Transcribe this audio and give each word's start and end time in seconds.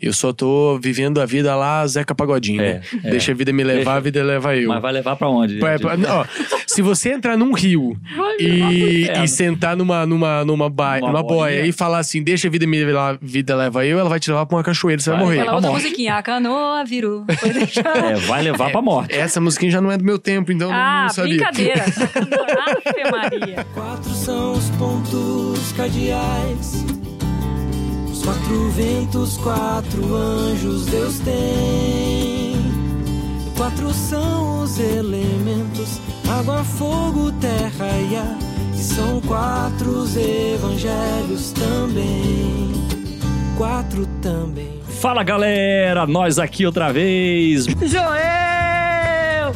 Eu 0.00 0.12
só 0.12 0.32
tô 0.32 0.78
vivendo 0.80 1.20
a 1.20 1.26
vida 1.26 1.54
lá, 1.56 1.86
Zeca 1.86 2.14
Pagodinho, 2.14 2.60
É, 2.60 2.74
né? 2.74 2.80
é. 3.04 3.10
Deixa 3.10 3.32
a 3.32 3.34
vida 3.34 3.52
me 3.52 3.64
levar, 3.64 3.76
Deixa. 3.76 3.90
a 3.92 4.00
vida 4.00 4.22
leva 4.22 4.56
eu. 4.56 4.68
Mas 4.68 4.82
vai 4.82 4.92
levar 4.92 5.16
pra 5.16 5.28
onde? 5.28 5.58
Pra- 5.58 5.78
pra- 5.78 5.96
ó, 6.08 6.24
se 6.66 6.82
você 6.82 7.12
entrar 7.12 7.36
num 7.36 7.52
rio 7.52 7.96
e, 8.38 9.08
e 9.22 9.28
sentar 9.28 9.76
numa, 9.76 10.04
numa, 10.06 10.44
numa, 10.44 10.68
ba- 10.68 10.98
Numa 11.00 11.08
numa 11.12 11.22
boia 11.22 11.66
e 11.66 11.72
falar 11.72 11.98
assim, 11.98 12.22
deixa 12.22 12.48
a 12.48 12.50
vida 12.50 12.66
me 12.66 12.82
levar, 12.84 13.18
vida 13.20 13.56
leva 13.56 13.84
eu, 13.86 13.98
ela 13.98 14.08
vai 14.08 14.20
te 14.20 14.30
levar 14.30 14.44
pra 14.46 14.56
uma 14.56 14.62
cachoeira, 14.64 15.00
você 15.00 15.10
vai, 15.10 15.18
Vai. 15.18 15.26
morrer. 15.26 15.40
Aquela 15.40 15.56
outra 15.56 15.70
musiquinha, 15.70 16.14
a 16.14 16.22
canoa 16.22 16.84
virou. 16.84 17.24
É, 18.06 18.14
vai 18.26 18.42
levar 18.42 18.70
pra 18.70 18.82
morte. 18.82 19.14
Essa 19.14 19.40
musiquinha 19.40 19.70
já 19.70 19.80
não 19.80 19.90
é 19.90 19.96
do 19.96 20.04
meu 20.04 20.18
tempo, 20.18 20.52
então 20.52 20.68
eu 20.68 20.72
não- 20.72 20.78
Ah, 20.80 21.02
não 21.04 21.08
sabia. 21.10 21.36
brincadeira. 21.36 21.84
Ave 21.86 23.10
Maria. 23.10 23.66
Quatro 23.74 24.10
são 24.10 24.52
os 24.52 24.68
pontos 24.70 25.72
cardeais. 25.76 26.84
Quatro 28.26 28.70
ventos, 28.70 29.36
quatro 29.36 30.16
anjos 30.16 30.86
Deus 30.86 31.20
tem. 31.20 32.56
Quatro 33.56 33.94
são 33.94 34.64
os 34.64 34.80
elementos: 34.80 36.00
água, 36.28 36.64
fogo, 36.64 37.30
terra 37.40 37.86
e 38.10 38.16
ar. 38.16 38.36
E 38.74 38.82
são 38.82 39.20
quatro 39.20 39.90
os 39.90 40.16
evangelhos 40.16 41.52
também. 41.52 42.72
Quatro 43.56 44.04
também. 44.20 44.80
Fala 45.00 45.22
galera, 45.22 46.04
nós 46.04 46.40
aqui 46.40 46.66
outra 46.66 46.92
vez. 46.92 47.66
Joel! 47.80 48.65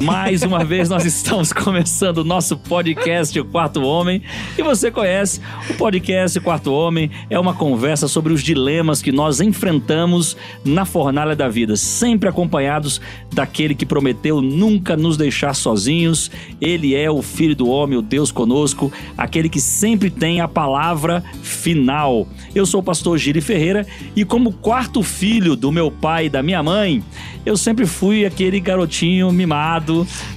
Mais 0.03 0.43
uma 0.43 0.65
vez 0.65 0.89
nós 0.89 1.05
estamos 1.05 1.53
começando 1.53 2.19
o 2.19 2.25
nosso 2.25 2.57
podcast 2.57 3.39
O 3.39 3.45
Quarto 3.45 3.83
Homem. 3.83 4.23
E 4.57 4.63
você 4.63 4.91
conhece 4.91 5.43
o 5.69 5.75
podcast 5.75 6.39
O 6.39 6.43
Quarto 6.43 6.73
Homem? 6.73 7.11
É 7.29 7.39
uma 7.39 7.53
conversa 7.53 8.09
sobre 8.09 8.33
os 8.33 8.43
dilemas 8.43 9.03
que 9.03 9.13
nós 9.13 9.43
enfrentamos 9.43 10.39
na 10.65 10.87
fornalha 10.87 11.37
da 11.37 11.51
vida, 11.51 11.77
sempre 11.77 12.31
acompanhados 12.31 12.99
daquele 13.31 13.75
que 13.75 13.85
prometeu 13.85 14.41
nunca 14.41 14.97
nos 14.97 15.19
deixar 15.19 15.55
sozinhos. 15.55 16.31
Ele 16.63 16.95
é 16.95 17.11
o 17.11 17.21
Filho 17.21 17.55
do 17.55 17.69
Homem, 17.69 17.99
o 17.99 18.03
Deus 18.03 18.33
conosco, 18.33 18.91
aquele 19.19 19.51
que 19.51 19.61
sempre 19.61 20.09
tem 20.09 20.41
a 20.41 20.49
palavra 20.49 21.23
final. 21.43 22.27
Eu 22.55 22.65
sou 22.65 22.81
o 22.81 22.85
pastor 22.85 23.19
Giri 23.19 23.43
Ferreira 23.43 23.87
e 24.17 24.25
como 24.25 24.51
quarto 24.51 25.03
filho 25.03 25.55
do 25.55 25.71
meu 25.71 25.91
pai 25.91 26.27
e 26.27 26.31
da 26.31 26.43
minha 26.43 26.63
mãe, 26.63 27.05
eu 27.45 27.57
sempre 27.57 27.87
fui 27.87 28.25
aquele 28.25 28.61
garotinho 28.61 29.31
mimado, 29.33 29.90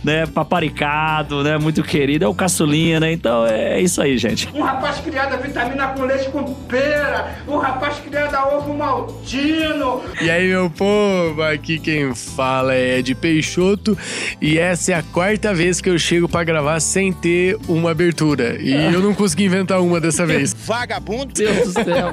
né, 0.03 0.25
paparicado, 0.25 1.43
né, 1.43 1.57
muito 1.57 1.83
querido, 1.83 2.25
é 2.25 2.27
o 2.27 2.33
caçulinha, 2.33 2.99
né? 2.99 3.11
Então 3.11 3.45
é 3.45 3.79
isso 3.81 4.01
aí, 4.01 4.17
gente. 4.17 4.49
Um 4.53 4.61
rapaz 4.61 4.99
criado 4.99 5.33
a 5.33 5.37
vitamina 5.37 5.87
com 5.87 6.03
leite 6.03 6.29
com 6.29 6.43
pera. 6.67 7.35
Um 7.47 7.57
rapaz 7.57 7.97
criado 7.99 8.35
a 8.35 8.55
ovo 8.55 8.73
maltino. 8.73 10.01
E 10.21 10.29
aí, 10.29 10.47
meu 10.49 10.69
povo, 10.69 11.41
aqui 11.43 11.79
quem 11.79 12.13
fala 12.13 12.73
é 12.73 12.99
Ed 12.99 13.15
Peixoto 13.15 13.97
e 14.41 14.57
essa 14.57 14.91
é 14.91 14.95
a 14.95 15.03
quarta 15.03 15.53
vez 15.53 15.81
que 15.81 15.89
eu 15.89 15.97
chego 15.97 16.27
pra 16.27 16.43
gravar 16.43 16.79
sem 16.79 17.11
ter 17.11 17.57
uma 17.67 17.91
abertura. 17.91 18.57
E 18.61 18.73
eu 18.93 19.01
não 19.01 19.13
consegui 19.13 19.45
inventar 19.45 19.81
uma 19.81 19.99
dessa 19.99 20.25
vez. 20.25 20.53
Vagabundo. 20.65 21.33
Deus 21.33 21.73
do 21.73 21.83
céu. 21.83 22.09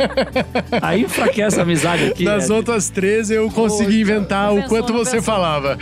Aí 0.83 1.03
enfraquece 1.03 1.59
a 1.59 1.63
amizade 1.63 2.05
aqui. 2.05 2.25
Nas 2.25 2.45
Ed. 2.45 2.53
outras 2.53 2.89
três 2.91 3.31
eu 3.31 3.51
consegui 3.51 4.01
inventar 4.01 4.53
o 4.53 4.57
Pensou, 4.57 4.69
quanto 4.69 4.93
você 4.93 5.17
pensou. 5.17 5.23
falava. 5.35 5.79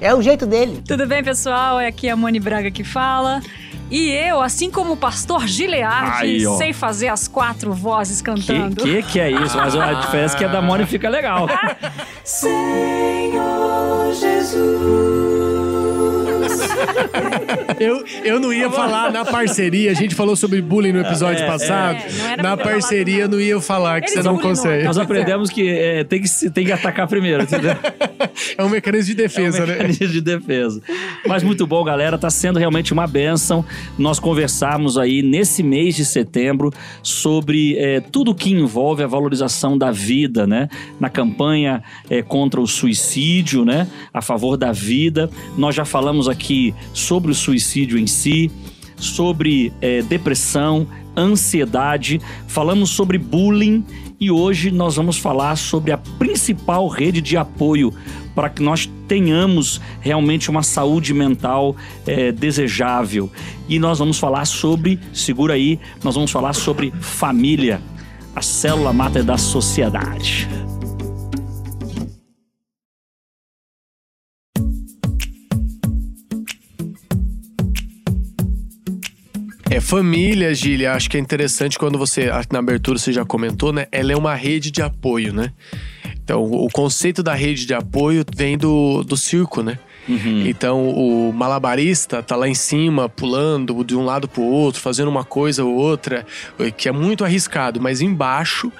É 0.00 0.14
o 0.14 0.22
jeito 0.22 0.46
dele. 0.46 0.53
Tudo 0.86 1.06
bem, 1.06 1.22
pessoal? 1.22 1.80
É 1.80 1.86
aqui 1.86 2.08
a 2.08 2.16
Moni 2.16 2.38
Braga 2.40 2.70
que 2.70 2.84
fala. 2.84 3.40
E 3.90 4.10
eu, 4.10 4.40
assim 4.40 4.70
como 4.70 4.92
o 4.94 4.96
pastor 4.96 5.46
Gilead, 5.46 6.46
ó. 6.46 6.56
sei 6.56 6.72
fazer 6.72 7.08
as 7.08 7.28
quatro 7.28 7.72
vozes 7.72 8.20
Que, 8.20 8.30
cantando. 8.30 8.82
que 8.82 9.02
que 9.02 9.20
é 9.20 9.30
isso? 9.30 9.56
Mas 9.56 9.76
a 9.76 9.92
diferença 9.94 10.34
é 10.36 10.38
que 10.38 10.44
a 10.44 10.48
da 10.48 10.62
Moni 10.62 10.86
fica 10.86 11.08
legal. 11.08 11.46
Senhor 12.24 14.12
Jesus. 14.14 15.23
Eu, 17.78 18.04
eu 18.24 18.38
não 18.40 18.52
ia 18.52 18.70
falar 18.70 19.10
na 19.10 19.24
parceria, 19.24 19.90
a 19.90 19.94
gente 19.94 20.14
falou 20.14 20.36
sobre 20.36 20.60
bullying 20.62 20.92
no 20.92 21.00
episódio 21.00 21.42
É, 21.42 21.46
passado. 21.46 21.96
é, 21.96 22.12
não 22.12 22.28
era 22.28 22.42
na 22.42 22.56
parceria 22.56 23.26
não 23.26 23.40
ia 23.40 23.60
falar 23.60 24.00
que 24.00 24.10
Eles 24.10 24.22
você 24.22 24.22
não 24.22 24.38
consegue. 24.38 24.84
Nós 24.84 24.96
aprendemos 24.96 25.50
que 25.50 25.68
é, 25.68 26.04
tem, 26.04 26.22
que 26.22 26.50
tem 26.50 26.64
que 26.66 26.72
atacar 26.72 27.08
primeiro, 27.08 27.42
entendeu? 27.42 27.74
É 28.56 28.62
um 28.64 28.68
mecanismo 28.68 29.06
de 29.06 29.14
defesa, 29.14 29.58
é 29.58 29.62
um 29.62 29.66
né? 29.66 29.72
mecanismo 29.74 30.08
de 30.08 30.20
defesa. 30.20 30.80
Mas 31.26 31.42
muito 31.42 31.66
bom, 31.66 31.82
galera. 31.84 32.18
Tá 32.18 32.30
sendo 32.30 32.58
realmente 32.58 32.92
uma 32.92 33.06
benção. 33.06 33.64
Nós 33.98 34.18
conversarmos 34.18 34.98
aí 34.98 35.22
nesse 35.22 35.62
mês 35.62 35.94
de 35.94 36.04
setembro 36.04 36.72
sobre 37.02 37.76
é, 37.76 38.00
tudo 38.00 38.34
que 38.34 38.50
envolve 38.52 39.02
a 39.02 39.06
valorização 39.06 39.76
da 39.78 39.90
vida, 39.90 40.46
né? 40.46 40.68
Na 40.98 41.08
campanha 41.08 41.82
é, 42.10 42.22
contra 42.22 42.60
o 42.60 42.66
suicídio, 42.66 43.64
né? 43.64 43.88
A 44.12 44.20
favor 44.20 44.56
da 44.56 44.72
vida. 44.72 45.30
Nós 45.56 45.74
já 45.74 45.84
falamos 45.84 46.28
aqui 46.28 46.43
sobre 46.92 47.30
o 47.30 47.34
suicídio 47.34 47.98
em 47.98 48.06
si, 48.06 48.50
sobre 48.96 49.72
é, 49.80 50.02
depressão, 50.02 50.86
ansiedade, 51.16 52.20
falamos 52.46 52.90
sobre 52.90 53.18
bullying 53.18 53.84
e 54.20 54.30
hoje 54.30 54.70
nós 54.70 54.96
vamos 54.96 55.16
falar 55.16 55.56
sobre 55.56 55.92
a 55.92 55.98
principal 55.98 56.88
rede 56.88 57.20
de 57.20 57.36
apoio 57.36 57.92
para 58.34 58.48
que 58.48 58.62
nós 58.62 58.90
tenhamos 59.06 59.80
realmente 60.00 60.50
uma 60.50 60.62
saúde 60.62 61.14
mental 61.14 61.76
eh, 62.06 62.32
desejável. 62.32 63.30
E 63.68 63.78
nós 63.78 63.98
vamos 63.98 64.18
falar 64.18 64.44
sobre, 64.44 64.98
segura 65.12 65.54
aí, 65.54 65.78
nós 66.02 66.14
vamos 66.14 66.32
falar 66.32 66.52
sobre 66.52 66.92
família, 67.00 67.80
a 68.34 68.42
célula 68.42 68.92
máter 68.92 69.22
da 69.22 69.38
sociedade. 69.38 70.48
Família, 79.84 80.54
Gília, 80.54 80.94
acho 80.94 81.10
que 81.10 81.16
é 81.16 81.20
interessante 81.20 81.78
quando 81.78 81.98
você, 81.98 82.30
na 82.50 82.58
abertura 82.58 82.98
você 82.98 83.12
já 83.12 83.24
comentou, 83.24 83.72
né? 83.72 83.86
Ela 83.92 84.12
é 84.12 84.16
uma 84.16 84.34
rede 84.34 84.70
de 84.70 84.80
apoio, 84.80 85.32
né? 85.32 85.52
Então, 86.24 86.42
o 86.42 86.68
conceito 86.70 87.22
da 87.22 87.34
rede 87.34 87.66
de 87.66 87.74
apoio 87.74 88.24
vem 88.34 88.56
do, 88.56 89.04
do 89.04 89.14
circo, 89.14 89.62
né? 89.62 89.78
Então, 90.08 90.88
o 90.90 91.32
malabarista 91.32 92.22
tá 92.22 92.36
lá 92.36 92.48
em 92.48 92.54
cima, 92.54 93.08
pulando 93.08 93.82
de 93.84 93.96
um 93.96 94.04
lado 94.04 94.28
pro 94.28 94.42
outro, 94.42 94.80
fazendo 94.80 95.08
uma 95.08 95.24
coisa 95.24 95.64
ou 95.64 95.74
outra, 95.74 96.26
que 96.76 96.88
é 96.88 96.92
muito 96.92 97.24
arriscado, 97.24 97.80
mas 97.80 98.00
embaixo 98.00 98.70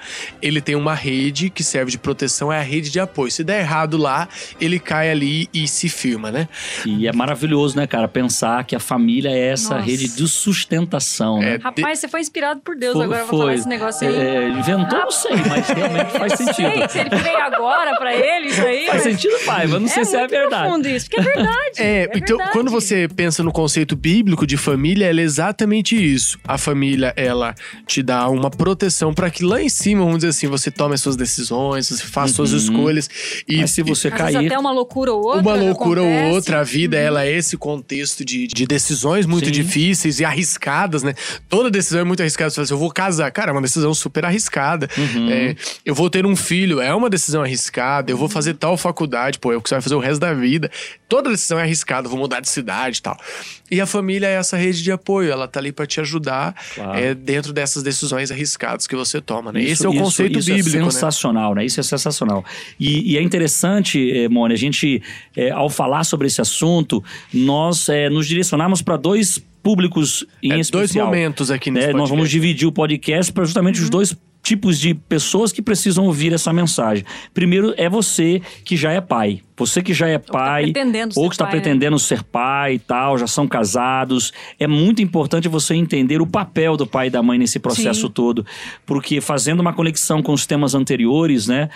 ele 0.41 0.61
tem 0.61 0.75
uma 0.75 0.93
rede 0.93 1.49
que 1.49 1.63
serve 1.63 1.91
de 1.91 1.97
proteção, 1.97 2.51
é 2.51 2.59
a 2.59 2.63
rede 2.63 2.89
de 2.89 2.99
apoio. 2.99 3.31
Se 3.31 3.43
der 3.43 3.59
errado 3.61 3.97
lá, 3.97 4.27
ele 4.59 4.79
cai 4.79 5.09
ali 5.09 5.49
e 5.53 5.67
se 5.67 5.89
firma, 5.89 6.31
né? 6.31 6.47
E 6.85 7.07
é 7.07 7.11
maravilhoso, 7.13 7.75
né, 7.77 7.87
cara, 7.87 8.07
pensar 8.07 8.63
que 8.63 8.75
a 8.75 8.79
família 8.79 9.29
é 9.29 9.49
essa 9.51 9.75
Nossa. 9.75 9.85
rede 9.85 10.07
de 10.07 10.27
sustentação, 10.27 11.39
né? 11.39 11.55
É, 11.55 11.57
Rapaz, 11.57 11.99
você 11.99 12.07
foi 12.07 12.19
inspirado 12.21 12.61
por 12.61 12.75
Deus 12.75 12.93
Foi- 12.93 13.05
agora 13.05 13.19
pra 13.21 13.27
foi. 13.29 13.39
falar 13.39 13.53
esse 13.55 13.67
negócio 13.67 14.07
aí. 14.07 14.15
É, 14.15 14.49
inventou, 14.49 14.99
não 14.99 15.11
sei, 15.11 15.35
mas 15.47 15.67
realmente 15.69 16.11
faz 16.11 16.33
Sei, 16.35 16.45
sentido. 16.53 16.89
se 16.89 16.99
ele 16.99 17.09
veio 17.15 17.37
agora 17.37 17.95
pra 17.97 18.13
ele, 18.15 18.47
isso 18.47 18.61
aí. 18.61 18.85
Faz 18.87 19.03
mas- 19.05 19.13
sentido, 19.13 19.45
pai, 19.45 19.67
mas 19.67 19.81
não 19.81 19.87
sei 19.87 20.05
se 20.05 20.15
é 20.15 20.19
muito 20.19 20.31
verdade. 20.31 20.95
isso, 20.95 21.09
porque 21.15 21.29
é 21.29 21.33
verdade. 21.35 21.59
É, 21.77 22.03
então 22.15 22.37
verdade. 22.37 22.51
quando 22.51 22.71
você 22.71 23.07
pensa 23.07 23.43
no 23.43 23.51
conceito 23.51 23.95
bíblico 23.95 24.45
de 24.45 24.57
família, 24.57 25.05
ela 25.07 25.19
é 25.21 25.23
exatamente 25.23 25.95
isso. 25.95 26.37
A 26.43 26.57
família, 26.57 27.13
ela 27.15 27.53
te 27.87 28.01
dá 28.03 28.27
uma 28.29 28.49
proteção 28.49 29.13
para 29.13 29.29
que 29.29 29.43
lá 29.43 29.61
em 29.61 29.69
cima, 29.69 30.01
vamos 30.01 30.17
dizer 30.17 30.29
assim, 30.29 30.47
você 30.47 30.69
tome 30.71 30.93
as 30.95 31.01
suas 31.01 31.15
decisões, 31.15 31.87
você 31.87 32.03
faça 32.03 32.33
suas 32.33 32.51
Uhum. 32.51 32.57
escolhas 32.57 33.09
e 33.47 33.57
Mas 33.57 33.71
se 33.71 33.81
você 33.81 34.07
Às 34.09 34.13
cair, 34.17 34.45
até 34.47 34.57
uma 34.57 34.71
loucura 34.71 35.11
ou 35.13 35.23
outra. 35.23 35.41
uma 35.41 35.55
loucura 35.55 36.01
ou 36.01 36.07
acontece. 36.07 36.35
outra, 36.35 36.59
a 36.59 36.63
vida 36.63 36.97
ela 36.97 37.25
é 37.25 37.31
esse 37.31 37.57
contexto 37.57 38.23
de, 38.23 38.47
de 38.47 38.65
decisões 38.65 39.25
muito 39.25 39.45
Sim. 39.45 39.51
difíceis 39.51 40.19
e 40.19 40.25
arriscadas, 40.25 41.03
né? 41.03 41.13
Toda 41.49 41.69
decisão 41.71 41.99
é 42.01 42.03
muito 42.03 42.21
arriscada. 42.21 42.49
Você 42.49 42.55
fala 42.55 42.63
assim, 42.65 42.73
eu 42.73 42.77
vou 42.77 42.91
casar, 42.91 43.29
cara, 43.31 43.51
é 43.51 43.53
uma 43.53 43.61
decisão 43.61 43.93
super 43.93 44.25
arriscada. 44.25 44.87
Uhum. 44.97 45.29
É, 45.29 45.55
eu 45.85 45.93
vou 45.95 46.09
ter 46.09 46.25
um 46.25 46.35
filho, 46.35 46.79
é 46.81 46.93
uma 46.93 47.09
decisão 47.09 47.41
arriscada. 47.41 48.11
Eu 48.11 48.17
vou 48.17 48.29
fazer 48.29 48.53
tal 48.55 48.77
faculdade, 48.77 49.39
pô, 49.39 49.51
é 49.51 49.57
o 49.57 49.61
que 49.61 49.69
você 49.69 49.75
vai 49.75 49.81
fazer 49.81 49.95
o 49.95 49.99
resto 49.99 50.19
da 50.19 50.33
vida. 50.33 50.69
Toda 51.07 51.29
decisão 51.29 51.59
é 51.59 51.63
arriscada, 51.63 52.09
vou 52.09 52.17
mudar 52.17 52.39
de 52.39 52.49
cidade 52.49 52.97
e 52.97 53.01
tal. 53.01 53.15
E 53.69 53.79
a 53.79 53.85
família 53.85 54.27
é 54.27 54.33
essa 54.35 54.57
rede 54.57 54.81
de 54.81 54.91
apoio, 54.91 55.31
ela 55.31 55.47
tá 55.47 55.59
ali 55.59 55.71
para 55.71 55.85
te 55.85 55.99
ajudar 56.01 56.55
Claro. 56.73 56.97
é, 56.97 57.13
dentro 57.13 57.53
dessas 57.53 57.83
decisões 57.83 58.31
arriscadas 58.31 58.87
que 58.87 58.95
você 58.95 59.21
toma, 59.21 59.51
né? 59.51 59.61
Isso- 59.61 59.71
Esse 59.73 59.85
é 59.85 59.89
o 59.89 59.93
isso- 59.93 60.03
conceito 60.03 60.39
isso 60.39 60.53
bíblico, 60.53 60.77
é 60.77 60.79
né? 60.81 60.91
sensacional, 60.91 61.53
né? 61.53 61.63
Isso 61.65 61.79
é 61.79 61.83
sensacional. 61.83 62.43
E, 62.79 63.13
e 63.13 63.17
é 63.17 63.21
interessante, 63.21 64.11
eh, 64.11 64.27
Mônia, 64.29 64.55
a 64.55 64.57
gente, 64.57 65.01
eh, 65.37 65.51
ao 65.51 65.69
falar 65.69 66.03
sobre 66.05 66.25
esse 66.27 66.41
assunto, 66.41 67.03
nós 67.33 67.87
eh, 67.89 68.09
nos 68.09 68.27
direcionamos 68.27 68.81
para 68.81 68.97
dois 68.97 69.37
públicos 69.61 70.25
em 70.41 70.47
É, 70.51 70.55
dois 70.55 70.65
especial. 70.67 71.05
momentos 71.07 71.49
aqui 71.51 71.69
nesse 71.71 71.87
É, 71.89 71.93
nós 71.93 72.09
vamos 72.09 72.23
podcast. 72.25 72.31
dividir 72.39 72.67
o 72.67 72.71
podcast 72.71 73.31
para 73.33 73.45
justamente 73.45 73.79
os 73.81 73.89
dois 73.89 74.15
tipos 74.43 74.79
de 74.79 74.93
pessoas 74.93 75.51
que 75.51 75.61
precisam 75.61 76.05
ouvir 76.05 76.31
essa 76.33 76.53
mensagem. 76.53 77.03
Primeiro 77.33 77.73
é 77.77 77.89
você 77.89 78.41
que 78.63 78.77
já 78.77 78.91
é 78.91 79.01
pai. 79.01 79.41
Você 79.57 79.81
que 79.81 79.93
já 79.93 80.07
é 80.07 80.17
tá 80.17 80.33
pai, 80.33 80.63
pretendendo 80.63 81.13
ou 81.15 81.29
que 81.29 81.35
está 81.35 81.45
pai, 81.45 81.55
né? 81.55 81.61
pretendendo 81.61 81.97
ser 81.97 82.23
pai 82.23 82.73
e 82.73 82.79
tal, 82.79 83.17
já 83.17 83.25
são 83.25 83.47
casados, 83.47 84.33
é 84.59 84.67
muito 84.67 85.01
importante 85.01 85.47
você 85.47 85.73
entender 85.75 86.21
o 86.21 86.27
papel 86.27 86.75
do 86.75 86.85
pai 86.85 87.07
e 87.07 87.09
da 87.09 87.23
mãe 87.23 87.39
nesse 87.39 87.57
processo 87.57 88.07
Sim. 88.07 88.13
todo, 88.13 88.45
porque 88.85 89.21
fazendo 89.21 89.61
uma 89.61 89.71
conexão 89.71 90.21
com 90.21 90.33
os 90.33 90.45
temas 90.45 90.75
anteriores, 90.75 91.47
né, 91.47 91.69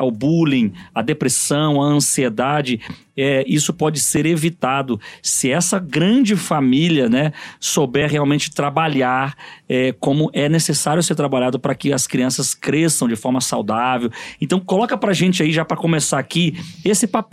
o 0.00 0.12
bullying, 0.12 0.72
a 0.94 1.02
depressão, 1.02 1.82
a 1.82 1.86
ansiedade, 1.86 2.80
é, 3.16 3.44
isso 3.46 3.72
pode 3.72 4.00
ser 4.00 4.26
evitado 4.26 5.00
se 5.22 5.50
essa 5.50 5.78
grande 5.78 6.36
família, 6.36 7.08
né, 7.08 7.32
souber 7.58 8.10
realmente 8.10 8.50
trabalhar 8.50 9.36
é, 9.68 9.92
como 9.98 10.30
é 10.32 10.48
necessário 10.48 11.02
ser 11.02 11.14
trabalhado 11.14 11.58
para 11.58 11.74
que 11.74 11.92
as 11.92 12.06
crianças 12.06 12.54
cresçam 12.54 13.08
de 13.08 13.16
forma 13.16 13.40
saudável. 13.40 14.10
Então 14.40 14.60
coloca 14.60 14.96
pra 14.96 15.12
gente 15.12 15.42
aí 15.42 15.52
já 15.52 15.64
para 15.64 15.76
começar 15.76 16.18
aqui 16.18 16.56
esse 16.84 17.06
papel 17.06 17.23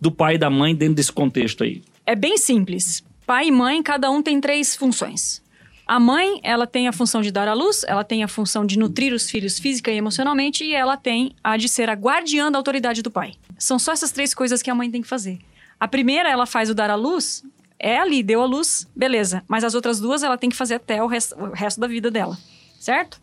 do 0.00 0.10
pai 0.10 0.34
e 0.34 0.38
da 0.38 0.50
mãe 0.50 0.74
dentro 0.74 0.94
desse 0.94 1.12
contexto 1.12 1.64
aí. 1.64 1.82
É 2.04 2.14
bem 2.14 2.36
simples. 2.38 3.04
Pai 3.26 3.48
e 3.48 3.52
mãe, 3.52 3.82
cada 3.82 4.10
um 4.10 4.22
tem 4.22 4.40
três 4.40 4.74
funções. 4.74 5.42
A 5.86 5.98
mãe, 5.98 6.40
ela 6.42 6.66
tem 6.66 6.88
a 6.88 6.92
função 6.92 7.20
de 7.20 7.30
dar 7.30 7.48
à 7.48 7.54
luz, 7.54 7.84
ela 7.86 8.04
tem 8.04 8.22
a 8.22 8.28
função 8.28 8.64
de 8.64 8.78
nutrir 8.78 9.12
os 9.12 9.28
filhos 9.30 9.58
física 9.58 9.90
e 9.90 9.96
emocionalmente, 9.96 10.64
e 10.64 10.74
ela 10.74 10.96
tem 10.96 11.34
a 11.42 11.56
de 11.56 11.68
ser 11.68 11.90
a 11.90 11.94
guardiã 11.94 12.50
da 12.50 12.58
autoridade 12.58 13.02
do 13.02 13.10
pai. 13.10 13.34
São 13.58 13.78
só 13.78 13.92
essas 13.92 14.12
três 14.12 14.32
coisas 14.32 14.62
que 14.62 14.70
a 14.70 14.74
mãe 14.74 14.90
tem 14.90 15.02
que 15.02 15.08
fazer. 15.08 15.38
A 15.78 15.88
primeira, 15.88 16.30
ela 16.30 16.46
faz 16.46 16.70
o 16.70 16.74
dar 16.74 16.90
à 16.90 16.94
luz, 16.94 17.44
é 17.78 17.98
ali, 17.98 18.22
deu 18.22 18.40
à 18.40 18.46
luz, 18.46 18.86
beleza. 18.94 19.42
Mas 19.48 19.64
as 19.64 19.74
outras 19.74 19.98
duas, 19.98 20.22
ela 20.22 20.38
tem 20.38 20.48
que 20.48 20.56
fazer 20.56 20.76
até 20.76 21.02
o 21.02 21.06
resto, 21.06 21.34
o 21.36 21.50
resto 21.50 21.80
da 21.80 21.88
vida 21.88 22.10
dela, 22.10 22.38
certo? 22.78 23.20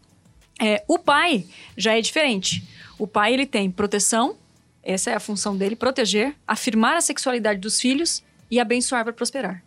É, 0.62 0.83
o 0.88 1.00
pai 1.00 1.45
já 1.77 1.98
é 1.98 2.01
diferente. 2.01 2.63
O 2.98 3.07
pai, 3.07 3.33
ele 3.33 3.45
tem 3.45 3.71
proteção, 3.71 4.36
essa 4.83 5.11
é 5.11 5.15
a 5.15 5.19
função 5.19 5.55
dele, 5.55 5.75
proteger, 5.75 6.35
afirmar 6.47 6.95
a 6.95 7.01
sexualidade 7.01 7.59
dos 7.59 7.79
filhos 7.79 8.23
e 8.49 8.59
abençoar 8.59 9.03
para 9.03 9.13
prosperar. 9.13 9.63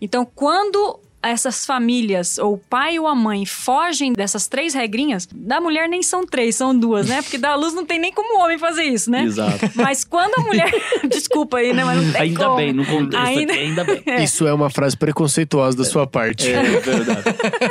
Então, 0.00 0.24
quando 0.24 1.00
essas 1.28 1.64
famílias, 1.66 2.38
ou 2.38 2.54
o 2.54 2.58
pai 2.58 2.98
ou 2.98 3.06
a 3.06 3.14
mãe, 3.14 3.44
fogem 3.46 4.12
dessas 4.12 4.46
três 4.46 4.74
regrinhas, 4.74 5.28
da 5.34 5.60
mulher 5.60 5.88
nem 5.88 6.02
são 6.02 6.26
três, 6.26 6.56
são 6.56 6.76
duas, 6.78 7.08
né? 7.08 7.22
Porque 7.22 7.38
da 7.38 7.54
luz 7.54 7.74
não 7.74 7.84
tem 7.84 7.98
nem 7.98 8.12
como 8.12 8.38
o 8.38 8.44
homem 8.44 8.58
fazer 8.58 8.84
isso, 8.84 9.10
né? 9.10 9.22
Exato. 9.24 9.70
Mas 9.74 10.04
quando 10.04 10.34
a 10.38 10.42
mulher. 10.42 10.70
Desculpa 11.10 11.58
aí, 11.58 11.72
né? 11.72 11.84
Mas 11.84 12.02
não 12.02 12.12
tem 12.12 12.20
Ainda 12.22 12.44
como. 12.44 12.56
bem, 12.56 12.72
no 12.72 12.84
contexto 12.86 13.26
Ainda- 13.26 13.52
aqui, 13.52 13.62
ainda 13.62 13.84
bem. 13.84 14.02
Isso 14.24 14.46
é 14.46 14.52
uma 14.54 14.70
frase 14.70 14.96
preconceituosa 14.96 15.76
da 15.76 15.84
sua 15.84 16.06
parte. 16.06 16.50
É 16.52 16.62
verdade. 16.62 17.22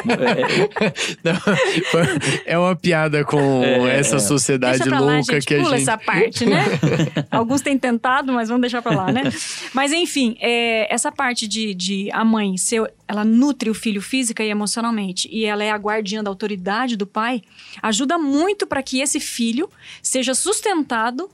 Não, 1.23 1.35
foi- 1.91 2.41
é 2.45 2.57
uma 2.57 2.75
piada 2.75 3.23
com 3.23 3.63
É, 3.63 3.99
essa 3.99 4.17
é. 4.17 4.19
sociedade 4.19 4.77
Deixa 4.79 4.89
pra 4.89 4.99
lá, 4.99 5.13
louca 5.17 5.33
gente, 5.33 5.45
que 5.45 5.55
a 5.55 5.57
pula 5.61 5.77
gente. 5.77 5.89
essa 5.89 5.97
parte, 5.97 6.45
né? 6.45 6.63
Alguns 7.31 7.61
têm 7.61 7.77
tentado, 7.77 8.31
mas 8.33 8.47
vamos 8.49 8.61
deixar 8.61 8.81
pra 8.81 8.95
lá, 8.95 9.11
né? 9.11 9.23
Mas 9.73 9.91
enfim, 9.91 10.35
é, 10.39 10.93
essa 10.93 11.11
parte 11.11 11.47
de, 11.47 11.73
de 11.73 12.09
a 12.11 12.23
mãe 12.23 12.57
ser, 12.57 12.91
ela 13.07 13.23
nutre 13.23 13.69
o 13.69 13.73
filho 13.73 14.01
física 14.01 14.43
e 14.43 14.49
emocionalmente 14.49 15.29
e 15.31 15.45
ela 15.45 15.63
é 15.63 15.71
a 15.71 15.77
guardiã 15.77 16.23
da 16.23 16.29
autoridade 16.29 16.95
do 16.95 17.05
pai, 17.05 17.41
ajuda 17.81 18.17
muito 18.17 18.65
para 18.65 18.81
que 18.81 18.99
esse 18.99 19.19
filho 19.19 19.69
seja 20.01 20.33
sustentado 20.33 21.29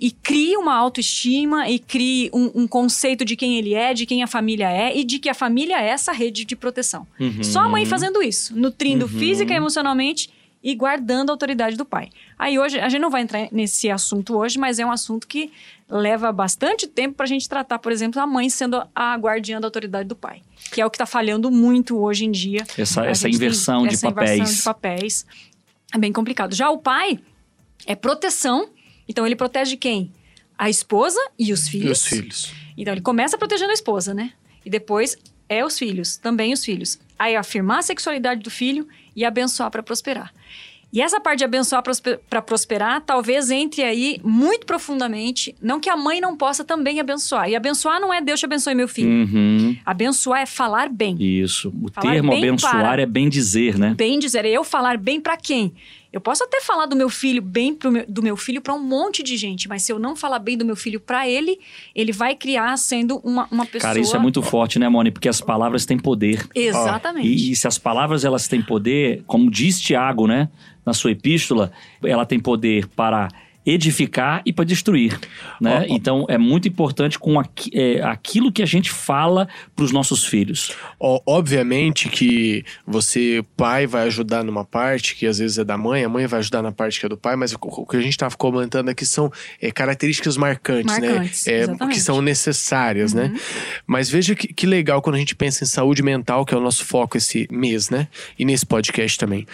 e 0.00 0.10
crie 0.10 0.56
uma 0.56 0.74
autoestima 0.74 1.68
e 1.68 1.78
crie 1.78 2.28
um, 2.32 2.62
um 2.62 2.66
conceito 2.66 3.24
de 3.24 3.36
quem 3.36 3.56
ele 3.56 3.74
é, 3.74 3.94
de 3.94 4.04
quem 4.04 4.22
a 4.22 4.26
família 4.26 4.70
é 4.70 4.96
e 4.96 5.04
de 5.04 5.18
que 5.18 5.28
a 5.28 5.34
família 5.34 5.80
é 5.80 5.88
essa 5.88 6.12
rede 6.12 6.44
de 6.44 6.56
proteção. 6.56 7.06
Uhum. 7.20 7.42
Só 7.42 7.60
a 7.60 7.68
mãe 7.68 7.86
fazendo 7.86 8.22
isso, 8.22 8.56
nutrindo 8.56 9.06
física 9.06 9.52
e 9.52 9.56
emocionalmente 9.56 10.28
e 10.62 10.74
guardando 10.74 11.30
a 11.30 11.32
autoridade 11.32 11.76
do 11.76 11.84
pai. 11.84 12.08
Aí 12.38 12.58
hoje, 12.58 12.78
a 12.78 12.88
gente 12.88 13.00
não 13.00 13.10
vai 13.10 13.22
entrar 13.22 13.48
nesse 13.50 13.90
assunto 13.90 14.36
hoje, 14.36 14.58
mas 14.58 14.78
é 14.78 14.86
um 14.86 14.92
assunto 14.92 15.26
que 15.26 15.50
leva 15.94 16.32
bastante 16.32 16.86
tempo 16.86 17.16
pra 17.16 17.26
gente 17.26 17.46
tratar, 17.46 17.78
por 17.78 17.92
exemplo, 17.92 18.18
a 18.20 18.26
mãe 18.26 18.48
sendo 18.48 18.82
a 18.94 19.14
guardiã 19.16 19.60
da 19.60 19.66
autoridade 19.66 20.08
do 20.08 20.16
pai, 20.16 20.40
que 20.72 20.80
é 20.80 20.86
o 20.86 20.90
que 20.90 20.96
tá 20.96 21.04
falhando 21.04 21.50
muito 21.50 21.98
hoje 21.98 22.24
em 22.24 22.30
dia. 22.30 22.64
Essa, 22.78 23.02
A 23.02 23.06
essa 23.06 23.28
inversão 23.28 23.86
de 23.86 23.94
essa 23.94 24.10
papéis. 24.10 24.30
inversão 24.40 24.56
de 24.56 24.62
papéis. 24.62 25.26
É 25.94 25.98
bem 25.98 26.10
complicado. 26.10 26.54
Já 26.54 26.70
o 26.70 26.78
pai 26.78 27.18
é 27.86 27.94
proteção, 27.94 28.70
então 29.06 29.26
ele 29.26 29.36
protege 29.36 29.76
quem? 29.76 30.10
A 30.56 30.70
esposa 30.70 31.20
e 31.38 31.52
os 31.52 31.66
E 31.66 31.70
filhos. 31.72 32.00
os 32.00 32.06
filhos. 32.06 32.52
Então 32.76 32.94
ele 32.94 33.02
começa 33.02 33.36
protegendo 33.36 33.70
a 33.70 33.74
esposa, 33.74 34.14
né? 34.14 34.32
E 34.64 34.70
depois 34.70 35.18
é 35.48 35.62
os 35.62 35.78
filhos, 35.78 36.16
também 36.16 36.54
os 36.54 36.64
filhos. 36.64 36.98
Aí 37.18 37.36
afirmar 37.36 37.80
a 37.80 37.82
sexualidade 37.82 38.40
do 38.42 38.50
filho 38.50 38.88
e 39.14 39.24
abençoar 39.26 39.70
para 39.70 39.82
prosperar. 39.82 40.32
E 40.92 41.00
essa 41.00 41.18
parte 41.18 41.38
de 41.38 41.44
abençoar 41.44 41.82
para 42.28 42.42
prosperar, 42.42 43.00
talvez 43.00 43.50
entre 43.50 43.82
aí 43.82 44.20
muito 44.22 44.66
profundamente. 44.66 45.54
Não 45.60 45.80
que 45.80 45.88
a 45.88 45.96
mãe 45.96 46.20
não 46.20 46.36
possa 46.36 46.64
também 46.64 47.00
abençoar. 47.00 47.48
E 47.48 47.56
abençoar 47.56 47.98
não 47.98 48.12
é 48.12 48.20
Deus 48.20 48.38
te 48.38 48.44
abençoe 48.44 48.74
meu 48.74 48.86
filho. 48.88 49.08
Uhum, 49.08 49.76
Abençoar 49.86 50.42
é 50.42 50.46
falar 50.46 50.90
bem. 50.90 51.16
isso. 51.18 51.72
O 51.82 51.90
Falar 51.90 52.12
termo 52.12 52.32
abençoar 52.32 52.72
para. 52.82 53.02
é 53.02 53.06
bem 53.06 53.28
dizer, 53.30 53.78
né? 53.78 53.94
Bem 53.96 54.18
dizer, 54.18 54.44
é 54.44 54.50
eu 54.50 54.62
falar 54.64 54.98
bem 54.98 55.18
para 55.18 55.36
quem? 55.36 55.72
Eu 56.12 56.20
posso 56.20 56.44
até 56.44 56.60
falar 56.60 56.84
do 56.84 56.94
meu 56.94 57.08
filho 57.08 57.40
bem 57.40 57.74
meu- 57.84 58.04
do 58.06 58.22
meu 58.22 58.36
filho 58.36 58.60
para 58.60 58.74
um 58.74 58.78
monte 58.82 59.22
de 59.22 59.34
gente, 59.34 59.66
mas 59.66 59.80
se 59.82 59.90
eu 59.90 59.98
não 59.98 60.14
falar 60.14 60.38
bem 60.40 60.58
do 60.58 60.64
meu 60.64 60.76
filho 60.76 61.00
para 61.00 61.26
ele, 61.26 61.58
ele 61.94 62.12
vai 62.12 62.34
criar 62.34 62.76
sendo 62.76 63.16
uma, 63.24 63.48
uma 63.50 63.64
pessoa. 63.64 63.80
Cara, 63.88 63.98
isso 63.98 64.14
é 64.14 64.18
muito 64.18 64.42
forte, 64.42 64.78
né, 64.78 64.90
Moni? 64.90 65.10
Porque 65.10 65.26
as 65.26 65.40
palavras 65.40 65.86
têm 65.86 65.98
poder. 65.98 66.46
Exatamente. 66.54 67.26
E, 67.26 67.52
e 67.52 67.56
se 67.56 67.66
as 67.66 67.78
palavras 67.78 68.26
elas 68.26 68.46
têm 68.46 68.60
poder, 68.60 69.22
como 69.26 69.50
diz 69.50 69.80
Tiago, 69.80 70.26
né, 70.26 70.50
na 70.84 70.92
sua 70.92 71.12
epístola, 71.12 71.72
ela 72.02 72.26
tem 72.26 72.40
poder 72.40 72.86
para 72.88 73.28
edificar 73.64 74.42
e 74.44 74.52
para 74.52 74.64
destruir, 74.64 75.18
né? 75.60 75.80
Ó, 75.88 75.92
ó. 75.92 75.96
Então 75.96 76.26
é 76.28 76.36
muito 76.36 76.66
importante 76.66 77.18
com 77.18 77.38
aqui- 77.38 77.70
é, 77.72 78.02
aquilo 78.02 78.50
que 78.50 78.62
a 78.62 78.66
gente 78.66 78.90
fala 78.90 79.48
para 79.76 79.84
os 79.84 79.92
nossos 79.92 80.24
filhos. 80.24 80.72
Ó, 80.98 81.20
obviamente 81.26 82.08
que 82.08 82.64
você, 82.86 83.44
pai, 83.56 83.86
vai 83.86 84.06
ajudar 84.06 84.42
numa 84.42 84.64
parte 84.64 85.14
que 85.14 85.26
às 85.26 85.38
vezes 85.38 85.58
é 85.58 85.64
da 85.64 85.78
mãe, 85.78 86.04
a 86.04 86.08
mãe 86.08 86.26
vai 86.26 86.40
ajudar 86.40 86.62
na 86.62 86.72
parte 86.72 86.98
que 86.98 87.06
é 87.06 87.08
do 87.08 87.16
pai, 87.16 87.36
mas 87.36 87.52
o, 87.52 87.58
o 87.60 87.86
que 87.86 87.96
a 87.96 88.00
gente 88.00 88.12
estava 88.12 88.36
comentando 88.36 88.88
aqui 88.88 89.06
são 89.06 89.30
é, 89.60 89.70
características 89.70 90.36
marcantes, 90.36 90.98
Marcantes, 90.98 91.46
né? 91.46 91.52
É, 91.52 91.86
que 91.88 92.00
são 92.00 92.20
necessárias, 92.20 93.12
né? 93.14 93.26
Uhum. 93.32 93.38
Mas 93.86 94.10
veja 94.10 94.34
que, 94.34 94.48
que 94.52 94.66
legal 94.66 95.00
quando 95.00 95.16
a 95.16 95.18
gente 95.18 95.34
pensa 95.34 95.64
em 95.64 95.66
saúde 95.66 96.02
mental, 96.02 96.44
que 96.44 96.54
é 96.54 96.56
o 96.56 96.60
nosso 96.60 96.84
foco 96.84 97.16
esse 97.16 97.46
mês, 97.50 97.90
né? 97.90 98.08
E 98.38 98.44
nesse 98.44 98.66
podcast 98.66 99.18
também. 99.18 99.46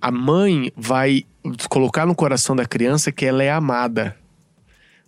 A 0.00 0.10
mãe 0.10 0.72
vai 0.76 1.24
colocar 1.68 2.06
no 2.06 2.14
coração 2.14 2.54
da 2.56 2.64
criança 2.64 3.10
que 3.12 3.24
ela 3.26 3.42
é 3.42 3.50
amada. 3.50 4.16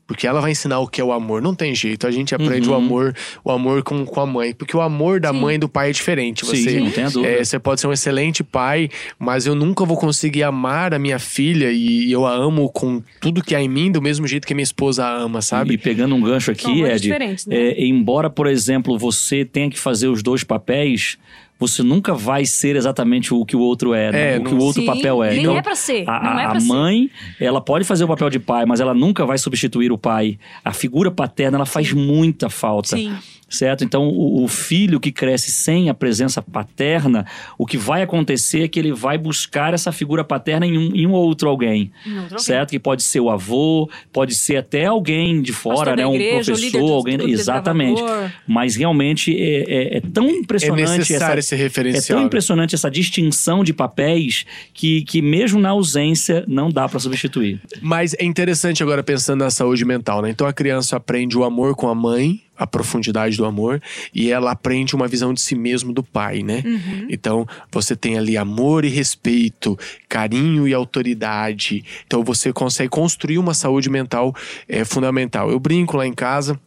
Porque 0.06 0.26
ela 0.26 0.38
vai 0.38 0.50
ensinar 0.50 0.80
o 0.80 0.86
que 0.86 1.00
é 1.00 1.04
o 1.04 1.12
amor. 1.12 1.40
Não 1.40 1.54
tem 1.54 1.74
jeito. 1.74 2.06
A 2.06 2.10
gente 2.10 2.34
aprende 2.34 2.68
Uhum. 2.68 2.74
o 2.74 2.76
amor, 2.76 3.16
o 3.42 3.50
amor 3.50 3.82
com, 3.82 4.04
com 4.04 4.20
a 4.20 4.26
mãe. 4.26 4.52
Porque 4.52 4.76
o 4.76 4.82
amor 4.82 5.18
da 5.18 5.32
Sim. 5.32 5.40
mãe 5.40 5.54
e 5.54 5.58
do 5.58 5.66
pai 5.66 5.88
é 5.88 5.92
diferente. 5.92 6.44
Você, 6.44 6.56
Sim, 6.72 6.80
não 6.80 6.90
tenha 6.90 7.08
dúvida. 7.08 7.32
é, 7.32 7.42
você 7.42 7.58
pode 7.58 7.80
ser 7.80 7.86
um 7.86 7.92
excelente 7.92 8.44
pai, 8.44 8.90
mas 9.18 9.46
eu 9.46 9.54
nunca 9.54 9.82
vou 9.86 9.96
conseguir 9.96 10.42
amar 10.42 10.92
a 10.92 10.98
minha 10.98 11.18
filha 11.18 11.72
e 11.72 12.12
eu 12.12 12.26
a 12.26 12.34
amo 12.34 12.68
com 12.68 13.02
tudo 13.18 13.42
que 13.42 13.54
há 13.54 13.62
em 13.62 13.68
mim, 13.68 13.90
do 13.90 14.02
mesmo 14.02 14.26
jeito 14.26 14.46
que 14.46 14.52
a 14.52 14.56
minha 14.56 14.62
esposa 14.64 15.06
a 15.06 15.16
ama, 15.22 15.38
E 15.38 15.42
sabe? 15.42 15.78
pegando 15.78 16.14
um 16.14 16.20
gancho 16.20 16.50
aqui, 16.50 16.82
Ed, 16.82 17.08
né? 17.08 17.34
é, 17.48 17.86
embora, 17.86 18.28
por 18.28 18.46
exemplo, 18.46 18.98
você 18.98 19.42
tenha 19.42 19.70
que 19.70 19.78
fazer 19.80 20.08
os 20.08 20.22
dois 20.22 20.44
papéis, 20.44 21.16
você 21.58 21.82
nunca 21.82 22.12
vai 22.14 22.44
ser 22.44 22.76
exatamente 22.76 23.32
o 23.32 23.44
que 23.44 23.54
o 23.56 23.60
outro 23.60 23.94
é, 23.94 24.10
né? 24.12 24.34
É, 24.34 24.38
o 24.38 24.44
que 24.44 24.50
não- 24.50 24.58
o 24.58 24.62
outro 24.62 24.82
Sim, 24.82 24.86
papel 24.86 25.22
é. 25.22 25.30
Nem 25.30 25.40
Então, 25.42 25.56
é 25.56 25.62
pra 25.62 25.74
ser. 25.74 26.04
A, 26.08 26.22
não 26.22 26.38
é 26.40 26.48
pra 26.48 26.56
a 26.56 26.60
ser. 26.60 26.66
mãe, 26.66 27.10
ela 27.40 27.60
pode 27.60 27.84
fazer 27.84 28.04
o 28.04 28.08
papel 28.08 28.28
de 28.30 28.38
pai, 28.38 28.66
mas 28.66 28.80
ela 28.80 28.92
nunca 28.94 29.24
vai 29.24 29.38
substituir 29.38 29.90
o 29.92 29.98
pai. 29.98 30.38
A 30.64 30.72
figura 30.72 31.10
paterna, 31.10 31.56
ela 31.58 31.66
faz 31.66 31.92
muita 31.92 32.48
falta. 32.50 32.96
Sim. 32.96 33.14
Certo? 33.54 33.84
Então, 33.84 34.08
o, 34.08 34.42
o 34.44 34.48
filho 34.48 34.98
que 34.98 35.12
cresce 35.12 35.50
sem 35.52 35.88
a 35.88 35.94
presença 35.94 36.42
paterna, 36.42 37.24
o 37.58 37.64
que 37.66 37.76
vai 37.78 38.02
acontecer 38.02 38.62
é 38.64 38.68
que 38.68 38.78
ele 38.78 38.92
vai 38.92 39.16
buscar 39.18 39.72
essa 39.74 39.92
figura 39.92 40.24
paterna 40.24 40.66
em 40.66 40.76
um, 40.76 40.94
em 40.94 41.06
um 41.06 41.12
outro 41.12 41.48
alguém. 41.48 41.90
Em 42.06 42.18
outro 42.20 42.38
Certo? 42.40 42.70
Que 42.70 42.78
pode 42.78 43.02
ser 43.02 43.20
o 43.20 43.30
avô, 43.30 43.88
pode 44.12 44.34
ser 44.34 44.56
até 44.56 44.86
alguém 44.86 45.40
de 45.42 45.52
fora, 45.52 45.94
né? 45.94 46.06
Um 46.06 46.14
igreja, 46.14 46.52
professor, 46.52 46.80
do- 46.80 46.92
alguém. 46.92 47.16
do 47.18 47.28
Exatamente. 47.28 48.02
Mas 48.46 48.76
realmente 48.76 49.34
é, 49.36 49.64
é- 49.94 49.96
é 49.98 50.00
tão 50.00 50.26
É 50.28 50.32
impressionante 50.32 50.98
necessário 50.98 51.38
essa. 51.38 51.54
esse 51.54 51.54
É 51.54 51.58
referencial. 51.58 52.16
tão 52.16 52.20
né? 52.20 52.26
impressionante 52.26 52.74
essa 52.74 52.90
distinção 52.90 53.62
de 53.62 53.72
papéis 53.72 54.44
que, 54.72 55.02
que 55.02 55.20
mesmo 55.22 55.60
na 55.60 55.70
ausência 55.70 56.44
não 56.48 56.70
dá 56.70 56.88
para 56.88 56.98
substituir. 56.98 57.60
Mas 57.80 58.14
é 58.18 58.24
interessante 58.24 58.82
agora 58.82 59.02
pensando 59.02 59.40
na 59.44 59.50
saúde 59.50 59.84
mental, 59.84 60.22
né? 60.22 60.30
Então 60.30 60.46
a 60.46 60.52
criança 60.52 60.96
aprende 60.96 61.36
o 61.36 61.44
amor 61.44 61.74
com 61.76 61.88
a 61.88 61.94
mãe, 61.94 62.40
a 62.56 62.66
profundidade 62.66 63.36
do 63.36 63.44
amor, 63.44 63.82
e 64.14 64.30
ela 64.30 64.52
aprende 64.52 64.94
uma 64.94 65.08
visão 65.08 65.34
de 65.34 65.40
si 65.40 65.54
mesmo 65.54 65.92
do 65.92 66.02
pai, 66.02 66.42
né? 66.42 66.62
Uhum. 66.64 67.06
Então 67.10 67.46
você 67.70 67.96
tem 67.96 68.16
ali 68.16 68.36
amor 68.36 68.84
e 68.84 68.88
respeito, 68.88 69.78
carinho 70.08 70.66
e 70.68 70.74
autoridade. 70.74 71.84
Então 72.06 72.22
você 72.22 72.52
consegue 72.52 72.88
construir 72.88 73.38
uma 73.38 73.54
saúde 73.54 73.90
mental 73.90 74.34
é, 74.68 74.84
fundamental. 74.84 75.50
Eu 75.50 75.58
brinco 75.58 75.96
lá 75.96 76.06
em 76.06 76.14
casa 76.14 76.58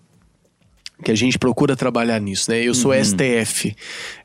que 1.04 1.12
a 1.12 1.16
gente 1.16 1.38
procura 1.38 1.76
trabalhar 1.76 2.20
nisso, 2.20 2.50
né? 2.50 2.62
Eu 2.62 2.74
sou 2.74 2.92
STF, 2.94 3.76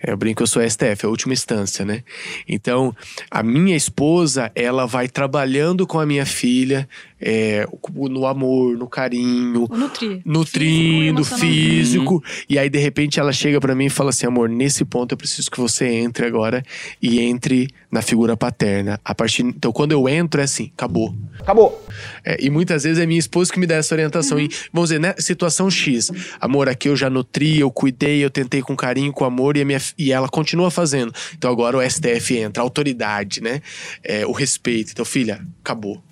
É, 0.02 0.12
eu 0.12 0.16
brinco, 0.16 0.42
eu 0.42 0.46
sou 0.46 0.62
STF, 0.68 1.04
é 1.04 1.06
a 1.06 1.08
última 1.08 1.34
instância, 1.34 1.84
né? 1.84 2.02
Então, 2.48 2.96
a 3.30 3.42
minha 3.42 3.76
esposa, 3.76 4.50
ela 4.54 4.86
vai 4.86 5.06
trabalhando 5.08 5.86
com 5.86 6.00
a 6.00 6.06
minha 6.06 6.24
filha 6.24 6.88
é, 7.22 7.66
no 8.10 8.26
amor, 8.26 8.76
no 8.76 8.88
carinho, 8.88 9.66
O 9.70 9.76
nutrir. 9.76 10.20
nutrindo, 10.24 11.24
Físico 11.24 11.36
e 11.36 11.40
físico. 11.40 12.24
E 12.48 12.58
aí, 12.58 12.68
de 12.68 12.78
repente, 12.78 13.20
ela 13.20 13.32
chega 13.32 13.60
pra 13.60 13.74
mim 13.74 13.86
e 13.86 13.90
fala 13.90 14.10
assim: 14.10 14.26
amor, 14.26 14.48
nesse 14.48 14.84
ponto 14.84 15.12
eu 15.12 15.16
preciso 15.16 15.48
que 15.50 15.60
você 15.60 15.86
entre 15.86 16.26
agora 16.26 16.62
e 17.00 17.20
entre 17.20 17.68
na 17.90 18.02
figura 18.02 18.36
paterna. 18.36 19.00
A 19.04 19.14
partir. 19.14 19.42
Então, 19.42 19.70
quando 19.70 19.92
eu 19.92 20.08
entro, 20.08 20.40
é 20.40 20.44
assim, 20.44 20.72
acabou. 20.76 21.14
Acabou. 21.38 21.86
É, 22.24 22.36
e 22.44 22.50
muitas 22.50 22.82
vezes 22.82 22.98
é 22.98 23.06
minha 23.06 23.20
esposa 23.20 23.52
que 23.52 23.60
me 23.60 23.66
dá 23.66 23.76
essa 23.76 23.94
orientação. 23.94 24.38
Uhum. 24.38 24.44
E, 24.44 24.50
vamos 24.72 24.90
dizer, 24.90 25.00
né? 25.00 25.14
Situação 25.18 25.70
X. 25.70 26.10
Amor, 26.40 26.68
aqui 26.68 26.88
eu 26.88 26.96
já 26.96 27.08
nutri, 27.08 27.60
eu 27.60 27.70
cuidei, 27.70 28.24
eu 28.24 28.30
tentei 28.30 28.62
com 28.62 28.74
carinho, 28.74 29.12
com 29.12 29.24
amor, 29.24 29.56
e, 29.56 29.62
a 29.62 29.64
minha, 29.64 29.80
e 29.96 30.10
ela 30.10 30.28
continua 30.28 30.70
fazendo. 30.70 31.12
Então 31.36 31.50
agora 31.50 31.76
o 31.76 31.90
STF 31.90 32.36
entra, 32.36 32.62
a 32.62 32.64
autoridade, 32.64 33.40
né? 33.40 33.60
É, 34.02 34.26
o 34.26 34.32
respeito. 34.32 34.92
Então, 34.92 35.04
filha, 35.04 35.40
acabou. 35.62 36.02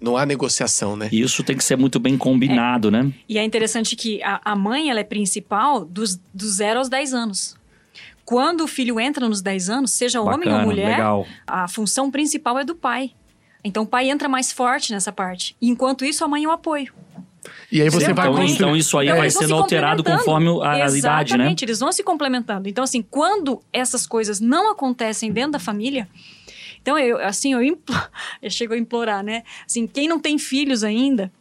Não 0.00 0.16
há 0.16 0.26
negociação, 0.26 0.94
né? 0.96 1.08
E 1.10 1.20
Isso 1.20 1.42
tem 1.42 1.56
que 1.56 1.64
ser 1.64 1.76
muito 1.76 1.98
bem 1.98 2.18
combinado, 2.18 2.90
né? 2.90 3.10
E 3.28 3.38
é 3.38 3.44
interessante 3.44 3.96
que 3.96 4.22
a, 4.22 4.40
a 4.44 4.54
mãe 4.56 4.90
ela 4.90 5.00
é 5.00 5.04
principal 5.04 5.84
dos, 5.84 6.20
dos 6.34 6.54
0 6.56 6.80
aos 6.80 6.88
10 6.88 7.14
anos. 7.14 7.56
Quando 8.24 8.62
o 8.64 8.66
filho 8.66 8.98
entra 9.00 9.28
nos 9.28 9.40
10 9.40 9.70
anos, 9.70 9.92
seja 9.92 10.20
homem 10.20 10.40
Bacana, 10.40 10.58
ou 10.58 10.64
mulher, 10.64 10.88
legal. 10.96 11.26
a 11.46 11.66
função 11.68 12.10
principal 12.10 12.58
é 12.58 12.64
do 12.64 12.74
pai. 12.74 13.12
Então 13.64 13.84
o 13.84 13.86
pai 13.86 14.10
entra 14.10 14.28
mais 14.28 14.52
forte 14.52 14.92
nessa 14.92 15.12
parte. 15.12 15.56
Enquanto 15.62 16.04
isso, 16.04 16.24
a 16.24 16.28
mãe 16.28 16.44
é 16.44 16.48
o 16.48 16.50
apoio. 16.50 16.92
E 17.70 17.80
aí 17.80 17.88
você 17.88 18.12
vai 18.12 18.26
Então, 18.26 18.34
construir. 18.36 18.52
então 18.54 18.76
isso 18.76 18.98
aí 18.98 19.06
Então, 19.06 19.18
vai 19.18 19.30
sendo 19.30 19.46
se 19.46 19.52
alterado 19.52 20.02
conforme 20.04 20.48
a, 20.62 20.72
a 20.72 20.76
idade, 20.76 20.98
né? 20.98 20.98
Exatamente, 21.44 21.64
eles 21.64 21.78
vão 21.80 21.92
se 21.92 22.02
complementando. 22.02 22.68
Então, 22.68 22.82
assim, 22.84 23.02
quando 23.02 23.62
essas 23.72 24.06
coisas 24.06 24.40
não 24.40 24.70
acontecem 24.72 25.30
dentro 25.32 25.52
da 25.52 25.58
família, 25.60 26.08
então 26.86 26.96
eu, 26.96 27.18
assim, 27.18 27.52
eu, 27.52 27.60
implo... 27.60 27.96
eu 28.40 28.48
chego 28.48 28.72
a 28.72 28.78
implorar, 28.78 29.24
né? 29.24 29.42
Assim, 29.68 29.88
quem 29.88 30.06
não 30.06 30.20
tem 30.20 30.38
filhos 30.38 30.84
ainda, 30.84 31.32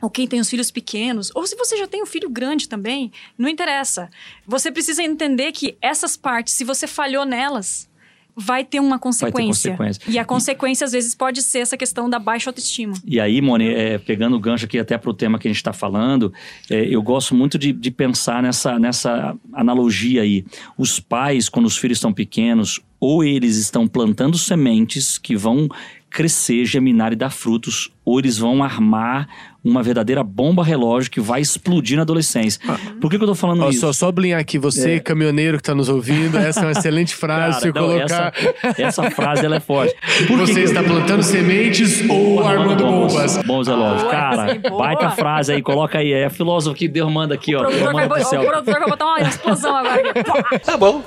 ou 0.00 0.08
quem 0.08 0.28
tem 0.28 0.38
os 0.38 0.48
filhos 0.48 0.70
pequenos, 0.70 1.32
ou 1.34 1.44
se 1.44 1.56
você 1.56 1.76
já 1.76 1.88
tem 1.88 2.04
um 2.04 2.06
filho 2.06 2.30
grande 2.30 2.68
também, 2.68 3.10
não 3.36 3.48
interessa. 3.48 4.08
Você 4.46 4.70
precisa 4.70 5.02
entender 5.02 5.50
que 5.50 5.76
essas 5.82 6.16
partes, 6.16 6.54
se 6.54 6.62
você 6.62 6.86
falhou 6.86 7.24
nelas, 7.24 7.90
vai 8.36 8.64
ter 8.64 8.78
uma 8.78 8.96
consequência. 8.96 9.72
consequência. 9.72 10.02
E 10.08 10.20
a 10.20 10.24
consequência, 10.24 10.84
às 10.84 10.92
vezes, 10.92 11.16
pode 11.16 11.42
ser 11.42 11.58
essa 11.58 11.76
questão 11.76 12.08
da 12.08 12.20
baixa 12.20 12.48
autoestima. 12.50 12.94
E 13.04 13.18
aí, 13.18 13.40
Mone, 13.40 13.68
é, 13.68 13.98
pegando 13.98 14.36
o 14.36 14.40
gancho 14.40 14.66
aqui 14.66 14.78
até 14.78 14.96
para 14.96 15.10
o 15.10 15.14
tema 15.14 15.36
que 15.36 15.48
a 15.48 15.50
gente 15.50 15.58
está 15.58 15.72
falando, 15.72 16.32
é, 16.70 16.86
eu 16.86 17.02
gosto 17.02 17.34
muito 17.34 17.58
de, 17.58 17.72
de 17.72 17.90
pensar 17.90 18.40
nessa, 18.40 18.78
nessa 18.78 19.36
analogia 19.52 20.22
aí. 20.22 20.44
Os 20.78 21.00
pais, 21.00 21.48
quando 21.48 21.66
os 21.66 21.76
filhos 21.76 21.98
estão 21.98 22.12
pequenos, 22.12 22.80
ou 23.04 23.24
eles 23.24 23.56
estão 23.56 23.88
plantando 23.88 24.38
sementes 24.38 25.18
que 25.18 25.34
vão 25.36 25.66
crescer, 26.08 26.64
germinar 26.66 27.12
e 27.12 27.16
dar 27.16 27.30
frutos, 27.30 27.90
ou 28.04 28.18
eles 28.20 28.36
vão 28.38 28.62
armar 28.62 29.26
uma 29.64 29.82
verdadeira 29.82 30.22
bomba 30.22 30.62
relógio 30.62 31.10
que 31.10 31.20
vai 31.20 31.40
explodir 31.40 31.96
na 31.96 32.02
adolescência. 32.02 32.60
Por 33.00 33.10
que, 33.10 33.16
que 33.16 33.24
eu 33.24 33.28
tô 33.28 33.34
falando 33.34 33.62
Ó, 33.64 33.70
isso? 33.70 33.80
só, 33.80 33.92
só 33.94 34.06
sublinhar 34.08 34.38
aqui, 34.38 34.58
você, 34.58 35.00
caminhoneiro 35.00 35.56
que 35.56 35.62
tá 35.62 35.74
nos 35.74 35.88
ouvindo, 35.88 36.36
essa 36.36 36.60
é 36.60 36.62
uma 36.64 36.72
excelente 36.78 37.14
frase. 37.14 37.60
Cara, 37.60 37.72
você 37.72 37.80
não, 37.80 37.88
colocar. 37.88 38.32
essa, 38.36 38.82
essa 38.82 39.10
frase 39.10 39.44
ela 39.46 39.56
é 39.56 39.60
forte. 39.60 39.94
Por 40.28 40.38
Você 40.40 40.52
que- 40.54 40.60
está 40.60 40.82
plantando 40.82 41.22
sementes 41.22 42.04
ou 42.10 42.46
armando 42.46 42.84
bombas? 42.84 43.38
Bons 43.46 43.66
relógios. 43.66 44.02
Boa, 44.02 44.12
Cara, 44.12 44.52
sim, 44.52 44.60
boa. 44.60 44.78
baita 44.78 45.10
frase 45.12 45.52
aí, 45.54 45.62
coloca 45.62 45.96
aí. 45.98 46.12
É 46.12 46.28
filósofo 46.28 46.76
que 46.76 46.86
Deus 46.88 47.10
manda 47.10 47.34
aqui, 47.34 47.54
O 47.56 47.58
ó. 47.60 47.62
Produtor, 47.62 47.92
manda 47.94 48.08
vai, 48.08 48.18
pro 48.20 48.26
o 48.26 48.30
céu. 48.30 48.44
produtor 48.44 48.78
vai 48.80 48.88
botar 48.90 49.06
uma 49.06 49.20
explosão 49.22 49.74
agora. 49.76 50.10
aqui. 50.10 50.58
Tá 50.66 50.76
bom. 50.76 51.02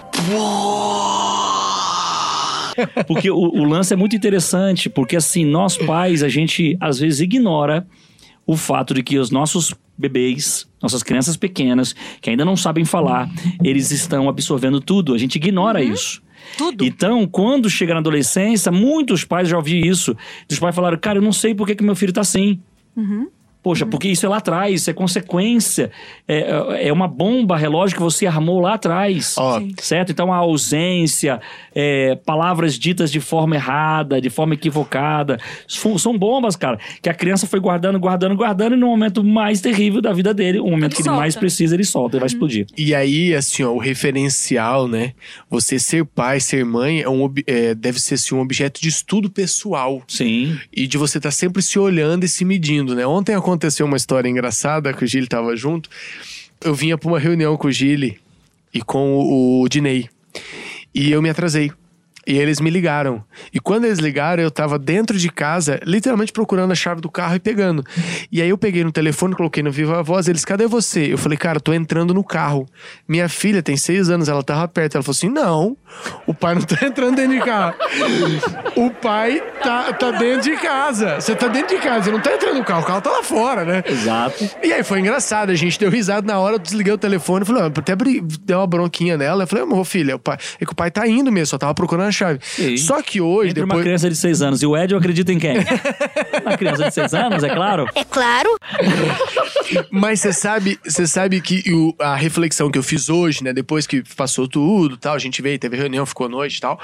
Porque 3.08 3.30
o, 3.30 3.38
o 3.38 3.64
lance 3.64 3.94
é 3.94 3.98
muito 3.98 4.16
interessante, 4.16 4.90
porque 4.90 5.16
assim, 5.16 5.46
nós 5.46 5.78
pais, 5.78 6.24
a 6.24 6.30
gente 6.30 6.78
às 6.80 7.00
vezes 7.00 7.20
ignora 7.20 7.86
o 8.46 8.56
fato 8.56 8.94
de 8.94 9.02
que 9.02 9.18
os 9.18 9.32
nossos 9.32 9.74
bebês, 9.98 10.68
nossas 10.82 11.02
crianças 11.02 11.38
pequenas, 11.38 11.96
que 12.22 12.30
ainda 12.30 12.46
não 12.46 12.56
sabem 12.56 12.86
falar, 12.86 13.30
eles 13.64 13.92
estão 13.92 14.30
absorvendo 14.30 14.80
tudo. 14.80 15.14
A 15.14 15.18
gente 15.18 15.36
ignora 15.38 15.82
isso. 15.82 16.22
Tudo. 16.58 16.86
Então, 16.86 17.26
quando 17.28 17.70
chega 17.70 17.94
na 17.94 18.00
adolescência, 18.00 18.72
muitos 18.72 19.24
pais 19.24 19.50
já 19.50 19.58
ouvi 19.58 19.88
isso. 19.88 20.16
Os 20.50 20.60
pais 20.60 20.76
falaram, 20.76 20.98
cara, 20.98 21.18
eu 21.18 21.22
não 21.24 21.32
sei 21.32 21.56
por 21.56 21.66
que, 21.66 21.76
que 21.76 21.84
meu 21.84 21.96
filho 21.96 22.14
tá 22.14 22.22
assim. 22.22 22.60
Poxa, 23.66 23.84
porque 23.84 24.08
isso 24.10 24.24
é 24.28 24.30
lá 24.30 24.38
atrás, 24.38 24.82
isso 24.82 24.92
é 24.92 24.94
consequência. 24.94 25.90
É, 26.28 26.88
é 26.88 26.94
uma 26.94 27.08
bomba 27.08 27.58
relógio 27.58 27.98
que 27.98 28.04
você 28.04 28.28
armou 28.28 28.60
lá 28.62 28.76
atrás. 28.76 29.34
Ó, 29.40 29.60
Certo? 29.80 30.12
Então 30.12 30.32
a 30.32 30.38
ausência, 30.38 31.42
é, 31.74 32.16
palavras 32.16 32.78
ditas 32.78 33.12
de 33.12 33.20
forma 33.20 33.56
errada, 33.56 34.22
de 34.22 34.30
forma 34.30 34.54
equivocada, 34.54 35.40
são 35.68 36.16
bombas, 36.16 36.56
cara, 36.56 36.78
que 37.02 37.10
a 37.10 37.14
criança 37.16 37.48
foi 37.48 37.60
guardando, 37.60 38.00
guardando, 38.00 38.36
guardando, 38.36 38.76
e 38.76 38.78
no 38.78 38.86
momento 38.86 39.24
mais 39.24 39.62
terrível 39.62 40.00
da 40.00 40.14
vida 40.14 40.32
dele, 40.32 40.60
o 40.60 40.66
momento 40.66 40.92
Ele 40.92 40.96
que 40.98 41.02
ele 41.02 41.06
solta. 41.06 41.20
mais 41.20 41.36
precisa, 41.36 41.74
ele 41.74 41.86
solta 41.86 42.18
e 42.18 42.20
vai 42.20 42.28
explodir. 42.28 42.68
E 42.78 42.94
aí, 42.94 43.34
assim, 43.34 43.64
ó, 43.64 43.72
o 43.72 43.80
referencial, 43.80 44.88
né? 44.88 45.14
Você 45.50 45.80
ser 45.80 46.06
pai, 46.06 46.40
ser 46.40 46.64
mãe, 46.64 47.02
é 47.02 47.10
um, 47.10 47.34
é, 47.48 47.74
deve 47.74 48.00
ser 48.00 48.14
assim, 48.14 48.36
um 48.36 48.42
objeto 48.42 48.80
de 48.80 48.90
estudo 48.90 49.28
pessoal. 49.28 50.04
Sim. 50.08 50.56
E 50.72 50.86
de 50.86 51.00
você 51.00 51.18
estar 51.18 51.32
sempre 51.32 51.64
se 51.64 51.80
olhando 51.80 52.26
e 52.26 52.28
se 52.28 52.46
medindo, 52.46 52.94
né? 52.94 53.08
Ontem 53.08 53.34
aconteceu 53.34 53.55
uma 53.84 53.98
história 53.98 54.30
engraçada 54.30 54.94
que 54.94 55.04
o 55.04 55.08
Gili 55.08 55.28
tava 55.28 55.56
junto. 55.56 55.90
Eu 56.64 56.74
vinha 56.74 56.98
pra 56.98 57.10
uma 57.10 57.20
reunião 57.20 57.58
com 57.58 57.68
o 57.68 57.72
Gili 57.72 58.20
e 58.74 58.82
com 58.82 59.14
o, 59.16 59.62
o 59.62 59.70
Dinei. 59.70 60.10
E 60.94 61.12
eu 61.12 61.22
me 61.22 61.30
atrasei. 61.30 61.72
E 62.28 62.38
eles 62.38 62.60
me 62.60 62.70
ligaram. 62.70 63.24
E 63.54 63.60
quando 63.60 63.86
eles 63.86 64.00
ligaram, 64.00 64.42
eu 64.42 64.50
tava 64.50 64.80
dentro 64.80 65.18
de 65.18 65.30
casa, 65.30 65.80
literalmente 65.84 66.32
procurando 66.32 66.72
a 66.72 66.76
chave 66.76 67.00
do 67.00 67.10
carro 67.10 67.36
e 67.36 67.40
pegando. 67.40 67.84
E 68.32 68.42
aí 68.42 68.50
eu 68.50 68.58
peguei 68.58 68.84
no 68.84 68.92
telefone, 68.92 69.36
coloquei 69.36 69.62
no 69.62 69.72
Viva 69.72 70.02
Voz, 70.02 70.28
eles, 70.28 70.44
cadê 70.44 70.66
você? 70.66 71.14
Eu 71.14 71.18
falei, 71.18 71.38
cara, 71.38 71.60
tô 71.60 71.72
entrando 71.74 72.14
no 72.14 72.24
carro. 72.24 72.66
Minha 73.08 73.30
filha 73.30 73.62
tem 73.62 73.78
seis 73.78 74.10
anos, 74.10 74.28
ela 74.28 74.42
tava 74.44 74.68
perto. 74.68 74.96
Ela 74.96 75.04
falou 75.04 75.16
assim: 75.16 75.30
não, 75.30 75.78
o 76.26 76.34
pai 76.34 76.56
não 76.56 76.62
tá 76.62 76.78
entrando 76.86 77.16
dentro 77.16 77.38
de 77.38 77.46
carro. 77.46 77.76
o 78.76 78.90
pai 78.90 79.42
tá, 79.62 79.94
tá 79.94 80.12
dentro 80.12 80.42
de 80.50 80.58
casa. 80.58 81.22
Você 81.22 81.36
tá 81.36 81.48
dentro 81.48 81.76
de 81.76 81.82
casa, 81.82 82.06
você 82.06 82.12
não 82.12 82.22
tá 82.22 82.34
entrando 82.34 82.58
no 82.58 82.66
carro, 82.66 82.82
o 82.82 82.86
carro 82.86 83.02
tá 83.02 83.12
lá 83.12 83.24
fora, 83.24 83.64
né? 83.64 83.84
Exato. 83.86 84.50
E 84.64 84.74
aí 84.74 84.84
foi 84.84 85.00
engraçado, 85.00 85.52
a 85.52 85.56
gente 85.56 85.80
deu 85.80 85.90
risada 85.90 86.26
na 86.26 86.40
hora, 86.40 86.56
eu 86.56 86.60
desliguei 86.60 86.94
o 86.94 86.98
telefone 86.98 87.44
e 87.44 87.46
falei, 87.46 87.64
ó, 87.64 87.66
até 87.68 87.96
deu 87.96 88.60
uma 88.60 88.68
bronquinha 88.68 89.18
nela. 89.18 89.44
Eu 89.44 89.48
falei, 89.48 89.64
amor, 89.64 89.86
filha, 89.86 90.16
o 90.16 90.20
pai, 90.20 90.38
é 90.60 90.66
que 90.66 90.72
o 90.72 90.76
pai 90.76 90.90
tá 90.90 91.08
indo 91.08 91.32
mesmo, 91.32 91.48
só 91.48 91.58
tava 91.58 91.74
procurando 91.74 92.08
a 92.08 92.12
chave. 92.16 92.40
Sim. 92.42 92.78
Só 92.78 93.02
que 93.02 93.20
hoje, 93.22 93.50
Entre 93.52 93.62
uma 93.64 93.68
depois. 93.70 93.84
criança 93.84 94.10
de 94.10 94.16
seis 94.16 94.42
anos 94.42 94.62
e 94.62 94.66
o 94.66 94.76
Ed, 94.78 94.94
eu 94.94 94.98
acredito 95.00 95.32
em 95.32 95.40
quem? 95.40 95.56
Na 96.44 96.58
criança 96.58 96.86
de 96.86 96.94
seis 96.94 97.14
anos, 97.14 97.44
é 97.44 97.50
claro. 97.50 97.88
É 97.96 98.04
claro. 98.04 98.50
Mas 99.92 100.20
você 100.22 100.32
sabe, 100.34 100.80
você 100.86 101.08
sabe 101.08 101.42
que 101.42 101.64
o- 101.74 101.94
a 102.00 102.16
reflexão 102.16 102.70
que 102.70 102.78
eu 102.78 102.84
fiz 102.84 103.10
hoje, 103.10 103.44
né, 103.44 103.54
depois 103.54 103.88
que 103.88 104.04
passou 104.16 104.48
tudo, 104.48 104.98
tal, 104.98 105.16
a 105.16 105.20
gente 105.20 105.42
veio, 105.42 105.58
teve 105.58 105.76
reunião, 105.78 106.06
ficou 106.06 106.30
noite 106.30 106.58
e 106.58 106.62
tal, 106.62 106.80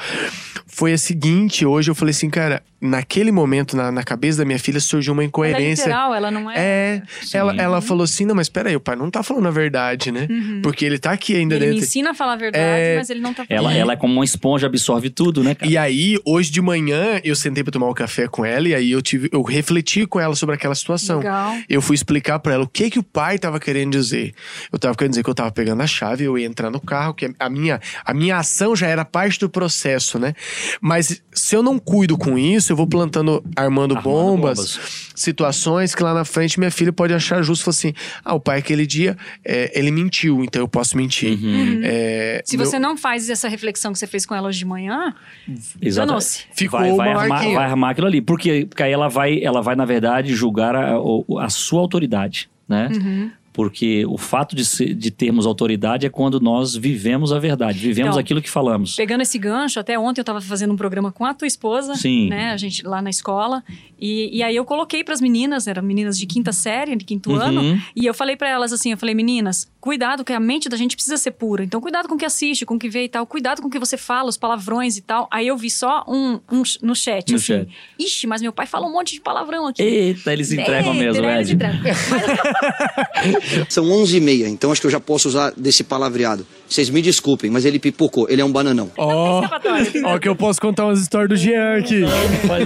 foi 0.68 0.94
a 0.94 0.98
seguinte, 0.98 1.66
hoje 1.66 1.92
eu 1.92 1.96
falei 1.96 2.12
assim, 2.12 2.30
cara, 2.30 2.64
naquele 2.82 3.32
momento 3.32 3.78
na, 3.78 3.92
na 3.92 4.04
cabeça 4.04 4.40
da 4.40 4.46
minha 4.46 4.58
filha 4.58 4.80
surgiu 4.80 5.14
uma 5.14 5.22
Ela 5.22 5.26
é 5.26 5.28
incoerência. 5.28 5.84
literal, 5.84 6.16
ela 6.16 6.32
não 6.32 6.50
é. 6.50 6.56
É, 6.58 7.02
ela, 7.34 7.56
ela 7.56 7.82
falou 7.82 8.04
assim, 8.04 8.26
não, 8.26 8.34
mas 8.34 8.50
peraí, 8.50 8.76
o 8.76 8.80
pai 8.80 8.96
não 8.96 9.12
tá 9.12 9.22
falando 9.22 9.48
a 9.48 9.52
verdade, 9.52 10.12
né? 10.12 10.28
Porque 10.64 10.84
ele 10.86 10.98
tá 10.98 11.12
aqui 11.12 11.36
ainda 11.36 11.56
Ele 11.56 11.66
me 11.66 11.72
dentro. 11.74 11.86
ensina 11.86 12.12
a 12.12 12.14
falar 12.14 12.34
a 12.34 12.38
verdade, 12.38 12.66
É, 12.66 12.96
mas 12.98 13.10
ele 13.10 13.20
não 13.20 13.34
tá 13.34 13.46
falando. 13.46 13.52
Ela, 13.68 13.74
ela 13.78 13.94
é 13.94 13.96
como 13.96 14.14
uma 14.14 14.26
esponja, 14.26 14.66
absorve 14.68 15.10
tudo, 15.12 15.21
né, 15.44 15.56
cara? 15.56 15.72
E 15.72 15.78
aí, 15.78 16.18
hoje 16.26 16.52
de 16.52 16.62
manhã, 16.62 17.20
eu 17.24 17.36
sentei 17.36 17.64
pra 17.64 17.72
tomar 17.72 17.88
um 17.90 17.94
café 17.94 18.28
com 18.28 18.44
ela 18.46 18.68
e 18.68 18.74
aí 18.76 18.92
eu 18.92 19.02
tive, 19.02 19.30
eu 19.32 19.42
refleti 19.42 20.06
com 20.08 20.20
ela 20.20 20.36
sobre 20.36 20.56
aquela 20.56 20.74
situação. 20.76 21.18
Legal. 21.20 21.56
Eu 21.70 21.82
fui 21.82 21.96
explicar 21.96 22.40
pra 22.40 22.54
ela 22.54 22.64
o 22.64 22.68
que 22.68 22.90
que 22.90 23.00
o 23.00 23.04
pai 23.04 23.38
tava 23.38 23.60
querendo 23.60 23.92
dizer. 23.92 24.34
Eu 24.72 24.80
tava 24.80 24.96
querendo 24.96 25.12
dizer 25.12 25.24
que 25.24 25.30
eu 25.30 25.36
tava 25.36 25.52
pegando 25.52 25.82
a 25.82 25.88
chave, 25.88 26.24
eu 26.24 26.38
ia 26.38 26.46
entrar 26.46 26.70
no 26.72 26.80
carro, 26.80 27.14
que 27.14 27.32
a 27.40 27.50
minha, 27.50 27.80
a 28.06 28.14
minha 28.14 28.38
ação 28.38 28.76
já 28.76 28.88
era 28.88 29.04
parte 29.06 29.40
do 29.40 29.50
processo, 29.50 30.18
né? 30.18 30.34
Mas 30.80 31.22
se 31.34 31.56
eu 31.56 31.62
não 31.62 31.78
cuido 31.78 32.18
com 32.18 32.38
isso, 32.40 32.72
eu 32.72 32.76
vou 32.76 32.88
plantando, 32.88 33.44
armando, 33.56 33.96
Armando 33.96 34.02
bombas, 34.02 34.58
bombas. 34.78 35.12
situações 35.16 35.94
que 35.96 36.04
lá 36.04 36.14
na 36.14 36.26
frente 36.26 36.60
minha 36.60 36.72
filha 36.72 36.92
pode 36.94 37.14
achar 37.14 37.42
justo, 37.44 37.64
falar 37.66 37.72
assim, 37.76 37.94
ah, 38.24 38.34
o 38.34 38.40
pai 38.40 38.60
aquele 38.60 38.86
dia, 38.86 39.18
é, 39.46 39.72
ele 39.78 39.92
mentiu, 39.92 40.44
então 40.44 40.62
eu 40.62 40.68
posso 40.68 40.96
mentir. 40.98 41.32
Uhum. 41.32 41.82
É, 41.84 42.42
Se 42.46 42.58
meu- 42.58 42.66
você 42.66 42.80
não 42.80 42.98
faz 42.98 43.30
essa 43.30 43.48
reflexão 43.48 43.92
que 43.94 44.00
você 44.00 44.08
fez 44.08 44.26
com 44.26 44.36
ela 44.36 44.48
hoje 44.50 44.60
de 44.60 44.66
manhã, 44.66 45.11
Exato. 45.82 46.08
danou-se. 46.08 46.46
Ficou 46.54 46.80
vai, 46.80 46.92
vai, 46.92 47.10
uma 47.10 47.22
armar, 47.22 47.44
vai 47.44 47.66
armar 47.66 47.90
aquilo 47.92 48.08
ali. 48.08 48.22
Porque, 48.22 48.66
porque 48.68 48.84
aí 48.84 48.92
ela 48.92 49.08
vai, 49.08 49.44
ela 49.44 49.62
vai, 49.62 49.76
na 49.76 49.86
verdade, 49.86 50.34
julgar 50.36 50.76
a, 50.76 50.96
a 51.40 51.50
sua 51.50 51.82
autoridade, 51.82 52.50
né? 52.68 52.90
Uhum. 52.94 53.32
Porque 53.54 54.06
o 54.06 54.18
fato 54.18 54.56
de, 54.56 54.64
ser- 54.64 54.94
de 54.94 55.12
termos 55.12 55.46
autoridade 55.46 56.06
é 56.06 56.10
quando 56.10 56.40
nós 56.40 56.76
vivemos 56.76 57.34
a 57.34 57.40
verdade, 57.40 57.80
vivemos 57.80 58.12
Então, 58.12 58.20
aquilo 58.20 58.42
que 58.42 58.50
falamos. 58.50 58.96
Pegando 58.96 59.22
esse 59.22 59.38
gancho, 59.38 59.80
até 59.80 60.00
ontem 60.00 60.22
eu 60.22 60.24
estava 60.24 60.40
fazendo 60.40 60.74
um 60.74 60.78
programa 60.78 61.12
com 61.12 61.26
a 61.26 61.34
tua 61.34 61.48
esposa, 61.48 61.96
Sim. 61.96 62.30
né? 62.30 62.52
A 62.52 62.58
gente 62.58 62.82
lá 62.86 63.02
na 63.02 63.10
escola. 63.10 63.64
E, 64.00 64.38
e 64.38 64.42
aí 64.42 64.56
eu 64.56 64.64
coloquei 64.66 65.04
para 65.04 65.14
as 65.14 65.22
meninas, 65.22 65.68
eram 65.68 65.84
meninas 65.84 66.18
de 66.18 66.26
quinta 66.26 66.52
série, 66.52 66.96
de 66.96 67.06
quinto 67.06 67.30
Uhum. 67.32 67.36
ano, 67.40 67.82
e 67.96 68.06
eu 68.06 68.14
falei 68.14 68.36
para 68.36 68.50
elas 68.50 68.74
assim, 68.74 68.92
eu 68.92 68.98
falei, 68.98 69.14
meninas, 69.14 69.70
cuidado 69.80 70.24
que 70.24 70.34
a 70.34 70.40
mente 70.40 70.68
da 70.70 70.76
gente 70.78 70.96
precisa 70.96 71.18
ser 71.18 71.32
pura. 71.32 71.64
Então 71.64 71.80
cuidado 71.80 72.08
com 72.08 72.16
o 72.16 72.18
que 72.18 72.26
assiste, 72.26 72.66
com 72.66 72.76
o 72.76 72.80
que 72.80 72.90
vê 72.90 73.04
e 73.04 73.10
tal, 73.10 73.26
cuidado 73.28 73.62
com 73.62 73.68
o 73.68 73.72
que 73.72 73.78
você 73.78 73.98
fala, 73.98 74.28
os 74.30 74.38
palavrões 74.38 74.98
e 74.98 75.02
tal. 75.02 75.28
Aí 75.32 75.48
eu 75.48 75.56
vi 75.58 75.70
só 75.70 76.04
um, 76.08 76.40
um 76.52 76.64
no 76.82 76.96
chat, 76.96 77.30
No 77.30 77.36
assim. 77.36 77.46
chat. 77.46 77.68
Ixi, 78.00 78.26
mas 78.28 78.42
meu 78.42 78.52
pai 78.52 78.66
fala 78.66 78.88
um 78.88 78.92
monte 78.92 79.14
de 79.14 79.22
palavrão 79.22 79.68
aqui. 79.68 79.82
Eita, 79.84 80.34
eles 80.34 80.52
entregam 80.52 80.94
Eita, 80.94 81.06
mesmo, 81.06 81.22
né? 81.22 81.36
Eles 81.38 81.50
entregam. 81.52 81.82
São 83.70 83.90
11 83.90 84.18
e 84.18 84.22
meia, 84.22 84.48
então 84.48 84.72
acho 84.72 84.82
que 84.82 84.88
eu 84.88 84.92
já 84.92 85.00
posso 85.00 85.28
usar 85.28 85.52
desse 85.56 85.84
palavreado. 85.84 86.46
Vocês 86.68 86.90
me 86.90 87.02
desculpem, 87.02 87.50
mas 87.50 87.66
ele 87.66 87.80
pipocou, 87.80 88.30
ele 88.30 88.42
é 88.42 88.46
um 88.46 88.52
bananão. 88.52 88.92
Ó, 88.98 89.42
escapatória. 89.42 89.92
ó 90.06 90.20
que 90.20 90.28
eu 90.28 90.36
posso 90.36 90.62
contar 90.62 90.86
umas 90.86 91.00
histórias 91.00 91.30
do 91.30 91.36
Jean 91.36 91.78
aqui. 91.78 92.02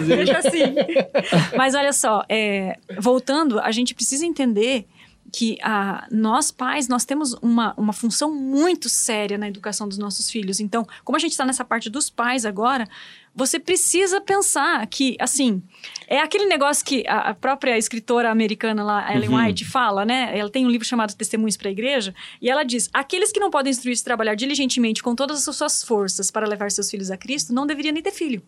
Deixa 0.07 0.37
assim. 0.37 0.75
Mas 1.57 1.73
olha 1.75 1.93
só, 1.93 2.23
é, 2.29 2.77
voltando, 2.99 3.59
a 3.59 3.71
gente 3.71 3.93
precisa 3.93 4.25
entender 4.25 4.85
que 5.33 5.57
ah, 5.61 6.07
nós 6.11 6.51
pais, 6.51 6.87
nós 6.87 7.03
temos 7.03 7.33
uma, 7.41 7.73
uma 7.77 7.91
função 7.91 8.33
muito 8.33 8.87
séria 8.87 9.37
na 9.37 9.47
educação 9.47 9.87
dos 9.87 9.97
nossos 9.97 10.29
filhos. 10.29 10.59
Então, 10.59 10.87
como 11.03 11.15
a 11.15 11.19
gente 11.19 11.31
está 11.31 11.45
nessa 11.45 11.65
parte 11.65 11.89
dos 11.89 12.09
pais 12.09 12.45
agora, 12.45 12.87
você 13.35 13.59
precisa 13.59 14.21
pensar 14.21 14.85
que, 14.87 15.17
assim, 15.19 15.61
é 16.07 16.19
aquele 16.19 16.45
negócio 16.45 16.85
que 16.85 17.03
a, 17.07 17.33
própria 17.33 17.77
escritora 17.77 18.31
americana 18.31 18.81
lá, 18.83 19.13
Ellen 19.13 19.29
Uhum. 19.29 19.45
White, 19.45 19.65
fala, 19.65 20.05
né? 20.05 20.31
Ela 20.37 20.49
tem 20.49 20.65
um 20.65 20.69
livro 20.69 20.87
chamado 20.87 21.13
Testemunhos 21.13 21.57
para 21.57 21.67
a 21.67 21.71
Igreja, 21.71 22.15
e 22.41 22.49
ela 22.49 22.63
diz: 22.63 22.89
aqueles 22.93 23.31
que 23.31 23.39
não 23.39 23.49
podem 23.51 23.71
instruir-se 23.71 24.01
e 24.01 24.05
trabalhar 24.05 24.35
diligentemente 24.35 25.03
com 25.03 25.13
todas 25.13 25.47
as 25.47 25.55
suas 25.55 25.83
forças 25.83 26.31
para 26.31 26.47
levar 26.47 26.71
seus 26.71 26.89
filhos 26.89 27.11
a 27.11 27.17
Cristo, 27.17 27.53
não 27.53 27.67
deveriam 27.67 27.93
nem 27.93 28.01
ter 28.01 28.11
filho. 28.11 28.41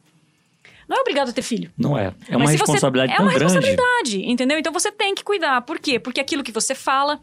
Não 0.88 0.96
é 0.96 1.02
obrigado 1.02 1.30
a 1.30 1.34
ter 1.34 1.42
filho. 1.42 1.70
Não 1.78 1.98
é. 1.98 2.14
É 2.30 2.38
uma 2.38 2.46
Mas 2.46 2.52
se 2.52 2.58
você- 2.60 2.72
responsabilidade 2.72 3.12
é 3.12 3.16
tão 3.18 3.26
uma 3.26 3.34
grande. 3.34 3.54
responsabilidade, 3.54 4.26
entendeu? 4.26 4.58
Então 4.58 4.72
você 4.72 4.90
tem 4.90 5.14
que 5.14 5.22
cuidar. 5.24 5.62
Por 5.64 5.80
quê? 5.80 6.00
Porque 6.00 6.22
aquilo 6.22 6.42
que 6.44 6.52
você 6.54 6.74
fala, 6.74 7.20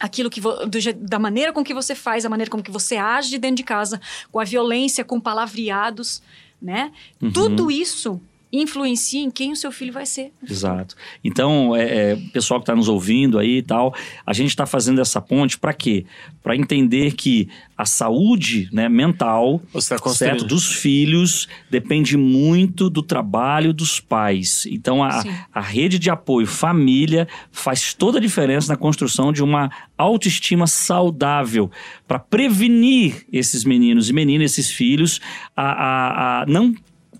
aquilo 0.00 0.28
que 0.28 0.40
vo- 0.40 0.66
do 0.66 0.78
da 0.94 1.18
maneira 1.20 1.52
com 1.52 1.62
que 1.62 1.72
você 1.72 1.94
faz, 1.94 2.24
a 2.26 2.28
maneira 2.28 2.50
com 2.50 2.60
que 2.60 2.72
você 2.72 2.96
age 2.96 3.38
dentro 3.38 3.56
de 3.58 3.62
casa, 3.62 4.00
com 4.32 4.40
a 4.40 4.44
violência, 4.44 5.04
com 5.04 5.20
palavreados, 5.20 6.20
né? 6.60 6.92
Uhum. 7.22 7.30
Tudo 7.30 7.70
isso 7.70 8.20
influencia 8.52 9.20
em 9.20 9.30
quem 9.30 9.52
o 9.52 9.56
seu 9.56 9.70
filho 9.70 9.92
vai 9.92 10.06
ser. 10.06 10.32
Exato. 10.48 10.96
Então, 11.22 11.76
é, 11.76 12.12
é, 12.12 12.16
pessoal 12.32 12.60
que 12.60 12.62
está 12.64 12.74
nos 12.74 12.88
ouvindo 12.88 13.38
aí 13.38 13.58
e 13.58 13.62
tal, 13.62 13.94
a 14.24 14.32
gente 14.32 14.48
está 14.48 14.66
fazendo 14.66 15.00
essa 15.00 15.20
ponte 15.20 15.58
para 15.58 15.72
quê? 15.72 16.06
Para 16.42 16.56
entender 16.56 17.12
que 17.12 17.48
a 17.76 17.84
saúde 17.84 18.68
né, 18.72 18.88
mental 18.88 19.62
tá 19.72 19.98
certo, 20.08 20.44
dos 20.44 20.72
filhos 20.72 21.46
depende 21.70 22.16
muito 22.16 22.88
do 22.88 23.02
trabalho 23.02 23.72
dos 23.72 24.00
pais. 24.00 24.66
Então, 24.66 25.04
a, 25.04 25.22
Sim. 25.22 25.30
a 25.52 25.60
rede 25.60 25.98
de 25.98 26.10
apoio 26.10 26.46
família 26.46 27.28
faz 27.52 27.92
toda 27.92 28.18
a 28.18 28.20
diferença 28.20 28.72
na 28.72 28.76
construção 28.76 29.32
de 29.32 29.42
uma 29.42 29.70
autoestima 29.96 30.66
saudável 30.66 31.70
para 32.06 32.18
prevenir 32.18 33.26
esses 33.32 33.64
meninos 33.64 34.08
e 34.08 34.12
meninas, 34.12 34.52
esses 34.52 34.70
filhos, 34.70 35.20
a, 35.54 35.62
a, 35.62 36.42
a 36.42 36.46
não 36.46 36.74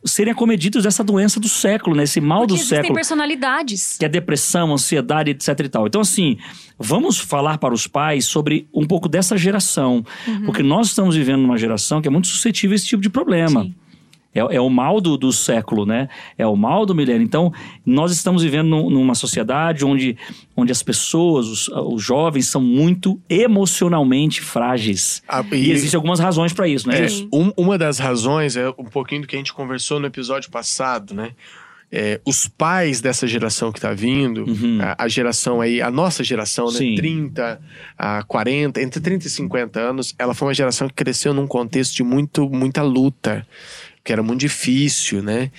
serem 0.05 0.33
acometidos 0.33 0.85
dessa 0.85 1.03
doença 1.03 1.41
do 1.41 1.49
século, 1.49 1.97
né? 1.97 2.05
Esse 2.05 2.21
mal 2.21 2.41
Porque 2.41 2.49
do 2.49 2.55
existem 2.57 2.79
século 2.79 2.95
personalidades. 2.95 3.97
que 3.99 4.05
é 4.05 4.09
depressão, 4.09 4.73
ansiedade, 4.73 5.31
etc 5.31 5.49
e 5.61 5.69
tal. 5.69 5.87
Então, 5.87 6.01
assim, 6.01 6.39
vamos 6.79 7.19
falar 7.19 7.59
para 7.59 7.75
os 7.75 7.87
pais 7.87 8.25
sobre 8.27 8.69
um 8.73 8.87
pouco 8.87 9.09
dessa 9.09 9.37
geração. 9.37 10.05
Uhum. 10.27 10.43
Porque 10.47 10.63
nós 10.63 10.89
estamos 10.89 11.17
vivendo 11.17 11.43
numa 11.43 11.59
geração 11.59 12.01
que 12.01 12.09
é 12.09 12.11
muito 12.11 12.29
suscetível 12.29 12.75
a 12.75 12.77
esse 12.77 12.87
tipo 12.87 13.03
de 13.03 13.11
problema. 13.11 13.63
Sim. 13.63 13.75
É, 14.35 14.41
é 14.57 14.61
o 14.61 14.69
mal 14.69 15.01
do, 15.01 15.17
do 15.17 15.33
século, 15.33 15.87
né? 15.87 16.09
É 16.37 16.47
o 16.47 16.55
mal 16.55 16.85
do 16.85 16.95
milênio. 16.95 17.23
Então, 17.25 17.53
nós 17.85 18.13
estamos 18.13 18.43
vivendo 18.43 18.69
num- 18.69 18.91
numa 18.91 19.15
sociedade 19.15 19.85
onde, 19.85 20.17
onde 20.57 20.71
as 20.71 20.83
pessoas, 20.83 21.47
os, 21.49 21.69
os 21.69 22.03
jovens, 22.03 22.47
são 22.49 22.61
muito 22.61 23.19
emocionalmente 23.29 24.41
frágeis. 24.41 25.23
Ah, 25.29 25.45
E, 25.53 25.71
existem 25.71 25.97
algumas 25.97 26.21
razões 26.21 26.53
para 26.53 26.69
isso, 26.69 26.89
né? 26.89 27.01
É, 27.01 27.07
Isso. 27.07 27.29
um- 27.33 27.53
uma 27.57 27.77
das 27.79 27.99
razões 27.99 28.57
é 28.57 28.69
um 28.71 28.85
pouquinho 28.85 29.23
do 29.23 29.27
que 29.27 29.35
a 29.35 29.39
gente 29.39 29.53
conversou 29.53 29.99
no 30.01 30.07
episódio 30.07 30.51
passado, 30.51 31.15
né? 31.15 31.33
É, 31.91 32.21
os 32.27 32.47
pais 32.47 33.01
dessa 33.01 33.27
geração 33.27 33.73
que 33.73 33.81
tá 33.81 33.95
vindo, 33.95 34.45
Uhum. 34.45 34.79
a, 34.83 35.05
a 35.05 35.09
geração 35.09 35.59
aí, 35.59 35.81
a 35.81 35.91
nossa 35.91 36.23
geração, 36.23 36.67
né? 36.67 36.73
Sim. 36.79 36.95
30 36.97 37.59
a 37.97 38.23
40, 38.25 38.83
entre 38.83 39.01
30 39.01 39.27
e 39.27 39.31
50 39.31 39.81
anos, 39.81 40.15
ela 40.19 40.35
foi 40.35 40.49
uma 40.49 40.55
geração 40.55 40.87
que 40.87 40.93
cresceu 40.95 41.33
num 41.33 41.47
contexto 41.47 41.95
de 41.97 42.03
muito, 42.03 42.49
muita 42.51 42.83
luta, 42.83 43.47
que 44.09 44.13
era 44.15 44.23
muito 44.23 44.41
difícil, 44.41 45.23
né? 45.23 45.51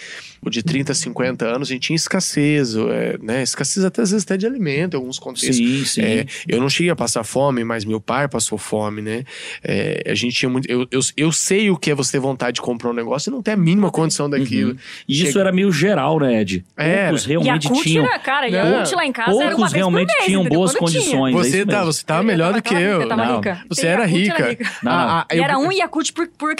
O 0.41 0.50
de 0.50 0.63
30 0.63 0.91
a 0.91 0.96
50 0.96 1.46
anos 1.46 1.69
a 1.69 1.74
gente 1.74 1.84
tinha 1.84 1.96
escassez, 1.96 2.75
é, 2.75 3.17
né? 3.22 3.43
Escassez 3.43 3.84
até 3.86 4.01
às 4.01 4.12
vezes 4.12 4.25
até 4.25 4.38
de 4.38 4.46
alimento, 4.46 4.93
em 4.93 4.98
alguns 4.98 5.19
contextos. 5.19 5.55
Sim, 5.58 5.86
sim. 5.86 6.01
É, 6.01 6.25
eu 6.48 6.60
não 6.62 6.69
cheguei 6.69 6.91
a 6.91 6.96
passar 6.96 7.24
fome, 7.24 7.63
mas 7.63 7.84
meu 7.86 8.00
pai 8.00 8.28
passou 8.28 8.58
fome, 8.58 9.02
né? 9.02 9.23
É, 9.63 10.04
a 10.08 10.15
gente 10.15 10.36
tinha 10.36 10.49
muito. 10.49 10.69
Eu, 10.69 10.88
eu, 10.91 10.99
eu 11.17 11.32
sei 11.32 11.69
o 11.69 11.78
que 11.78 11.91
é 11.91 11.95
você 11.95 12.13
ter 12.13 12.19
vontade 12.19 12.56
de 12.56 12.62
comprar 12.62 12.89
um 12.89 12.93
negócio 12.93 13.30
e 13.30 13.34
não 13.34 13.41
ter 13.41 13.52
a 13.52 13.58
mínima 13.58 13.91
condição 13.91 14.30
daquilo. 14.30 14.75
E 15.08 15.13
isso 15.21 15.28
Chega- 15.34 15.39
era 15.41 15.52
meio 15.52 15.71
geral, 15.71 16.19
né, 16.19 16.41
Ed? 16.41 16.63
Era. 16.78 17.10
Poucos 17.10 17.23
E 17.23 17.25
a 17.25 17.30
realmente 17.30 17.69
tinham. 17.84 18.06
era, 18.06 18.19
cara, 18.19 18.47
e 18.47 18.58
a. 18.58 18.80
CUT 18.84 18.95
lá 18.95 19.06
em 19.06 19.12
casa 19.12 19.30
era 19.32 19.36
uma 19.36 19.45
Poucos 19.49 19.60
vez 19.60 19.71
por 19.71 19.75
realmente 19.78 20.13
mês, 20.15 20.25
tinham 20.25 20.43
boas 20.45 20.75
Quando 20.75 20.91
tinha. 20.91 21.02
condições. 21.04 21.36
é 21.36 21.38
Você 21.38 21.58
isso 21.60 21.67
tá, 21.67 21.84
você 21.84 22.06
tava 22.06 22.23
melhor 22.23 22.54
do 22.54 22.62
que 22.62 22.73
eu. 22.73 23.02
rica, 23.02 23.36
rica. 23.36 23.62
Você 23.69 23.88
era 23.88 24.04
a 24.06 24.08
CUT 24.08 24.17
rica. 24.19 24.49
rica. 24.49 24.71
Não, 24.84 24.91
Ah, 24.91 25.25
ah, 25.30 25.36
E 25.36 25.38
eu- 25.38 25.43
era 25.43 25.58
um 25.58 25.71
Yakut 25.71 26.13
por, 26.13 26.28
por... 26.38 26.56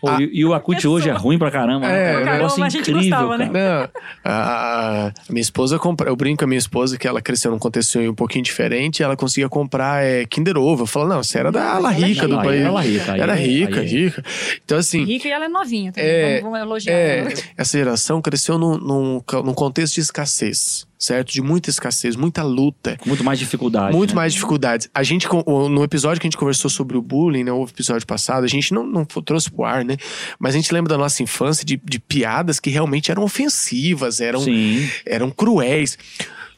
Pô, 0.00 0.10
e, 0.20 0.30
e 0.40 0.44
o 0.44 0.52
Acute 0.54 0.86
hoje 0.86 1.08
é 1.08 1.12
ruim 1.12 1.38
pra 1.38 1.50
caramba. 1.50 1.86
É, 1.86 1.90
né? 1.90 1.96
É 1.96 2.10
um 2.10 2.24
caramba, 2.24 2.32
negócio 2.36 2.66
incrível, 2.66 3.15
gostava, 3.24 3.38
né? 3.38 3.50
Não, 3.52 3.88
a, 4.24 5.12
minha 5.28 5.40
esposa 5.40 5.78
compra. 5.78 6.08
Eu 6.10 6.16
brinco 6.16 6.38
com 6.38 6.44
a 6.44 6.48
minha 6.48 6.58
esposa 6.58 6.98
que 6.98 7.06
ela 7.06 7.20
cresceu 7.22 7.50
num 7.50 7.58
contexto 7.58 7.98
um 7.98 8.14
pouquinho 8.14 8.44
diferente. 8.44 9.02
Ela 9.02 9.16
conseguia 9.16 9.48
comprar 9.48 10.04
é, 10.04 10.24
Kinder 10.26 10.56
Ovo. 10.56 10.82
Eu 10.82 10.86
falo, 10.86 11.08
não, 11.08 11.22
você 11.22 11.38
era 11.38 11.50
da 11.50 11.72
ala 11.72 11.90
rica 11.90 12.26
do 12.28 12.38
Aí 12.38 12.44
país. 12.46 12.62
ela 12.62 12.80
rica, 12.82 13.16
era 13.16 13.34
rica, 13.34 13.80
aí- 13.80 13.86
rica. 13.86 14.24
Então, 14.64 14.78
assim. 14.78 15.04
rica 15.04 15.28
e 15.28 15.30
ela 15.30 15.44
é 15.46 15.48
novinha 15.48 15.92
também. 15.92 16.10
É, 16.10 16.40
vamos, 16.40 16.42
vamos 16.58 16.60
elogiar 16.60 16.92
É, 16.92 17.34
essa 17.56 17.78
geração 17.78 18.20
cresceu 18.20 18.58
num, 18.58 18.76
num, 18.78 19.22
num 19.44 19.54
contexto 19.54 19.94
de 19.94 20.00
escassez, 20.00 20.86
certo? 20.98 21.32
De 21.32 21.42
muita 21.42 21.70
escassez, 21.70 22.16
muita 22.16 22.42
luta. 22.42 22.98
Muito 23.04 23.22
mais 23.22 23.38
dificuldade. 23.38 23.94
Muito 23.94 24.10
né? 24.10 24.16
mais 24.16 24.32
dificuldades. 24.32 24.88
A 24.94 25.02
gente, 25.02 25.28
no 25.46 25.84
episódio 25.84 26.20
que 26.20 26.26
a 26.26 26.30
gente 26.30 26.38
conversou 26.38 26.70
sobre 26.70 26.96
o 26.96 27.02
bullying, 27.02 27.44
né? 27.44 27.52
O 27.52 27.64
episódio 27.64 28.06
passado, 28.06 28.44
a 28.44 28.48
gente 28.48 28.72
não, 28.72 28.86
não 28.86 29.04
trouxe 29.04 29.50
pro 29.50 29.64
ar, 29.64 29.84
né? 29.84 29.96
Mas 30.38 30.54
a 30.54 30.58
gente 30.58 30.72
lembra 30.72 30.90
da 30.90 30.98
nossa 30.98 31.22
infância 31.22 31.64
de, 31.64 31.80
de 31.82 31.98
piadas 31.98 32.58
que 32.58 32.70
realmente 32.70 33.10
eram 33.10 33.22
ofensivas, 33.22 34.20
eram, 34.20 34.40
Sim. 34.40 34.88
eram 35.04 35.30
cruéis. 35.30 35.98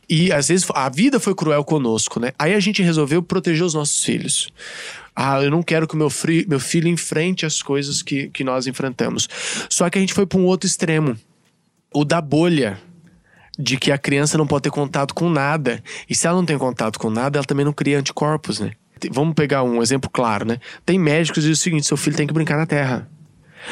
E 0.09 0.33
às 0.33 0.48
vezes 0.48 0.66
a 0.74 0.88
vida 0.88 1.20
foi 1.20 1.35
cruel 1.35 1.62
conosco, 1.64 2.18
né? 2.18 2.33
Aí 2.38 2.55
a 2.55 2.61
gente 2.61 2.83
resolveu 2.83 3.22
proteger 3.22 3.64
os 3.64 3.74
nossos 3.74 4.03
filhos. 4.03 4.48
Ah, 5.14 5.42
eu 5.42 5.51
não 5.51 5.62
quero 5.62 5.87
que 5.87 5.94
o 5.94 5.98
meu, 5.98 6.09
meu 6.46 6.61
filho 6.61 6.88
enfrente 6.88 7.44
as 7.44 7.61
coisas 7.61 8.03
que, 8.03 8.29
que 8.29 8.44
nós 8.44 8.66
enfrentamos. 8.66 9.29
Só 9.68 9.90
que 9.90 9.98
a 9.98 10.01
gente 10.01 10.14
foi 10.14 10.24
para 10.24 10.38
um 10.38 10.44
outro 10.44 10.66
extremo 10.66 11.16
o 11.92 12.05
da 12.05 12.20
bolha. 12.20 12.79
De 13.58 13.76
que 13.76 13.90
a 13.90 13.98
criança 13.98 14.38
não 14.38 14.46
pode 14.46 14.62
ter 14.62 14.70
contato 14.70 15.12
com 15.14 15.28
nada. 15.28 15.82
E 16.08 16.14
se 16.14 16.26
ela 16.26 16.36
não 16.36 16.44
tem 16.44 16.56
contato 16.56 16.98
com 16.98 17.10
nada, 17.10 17.38
ela 17.38 17.44
também 17.46 17.64
não 17.64 17.72
cria 17.72 17.98
anticorpos, 17.98 18.60
né? 18.60 18.70
Vamos 19.10 19.34
pegar 19.34 19.62
um 19.62 19.82
exemplo 19.82 20.08
claro, 20.10 20.44
né? 20.44 20.58
Tem 20.86 20.98
médicos 20.98 21.34
que 21.34 21.40
dizem 21.40 21.52
o 21.52 21.56
seguinte: 21.56 21.86
seu 21.86 21.96
filho 21.96 22.16
tem 22.16 22.26
que 22.26 22.32
brincar 22.34 22.56
na 22.56 22.66
terra. 22.66 23.08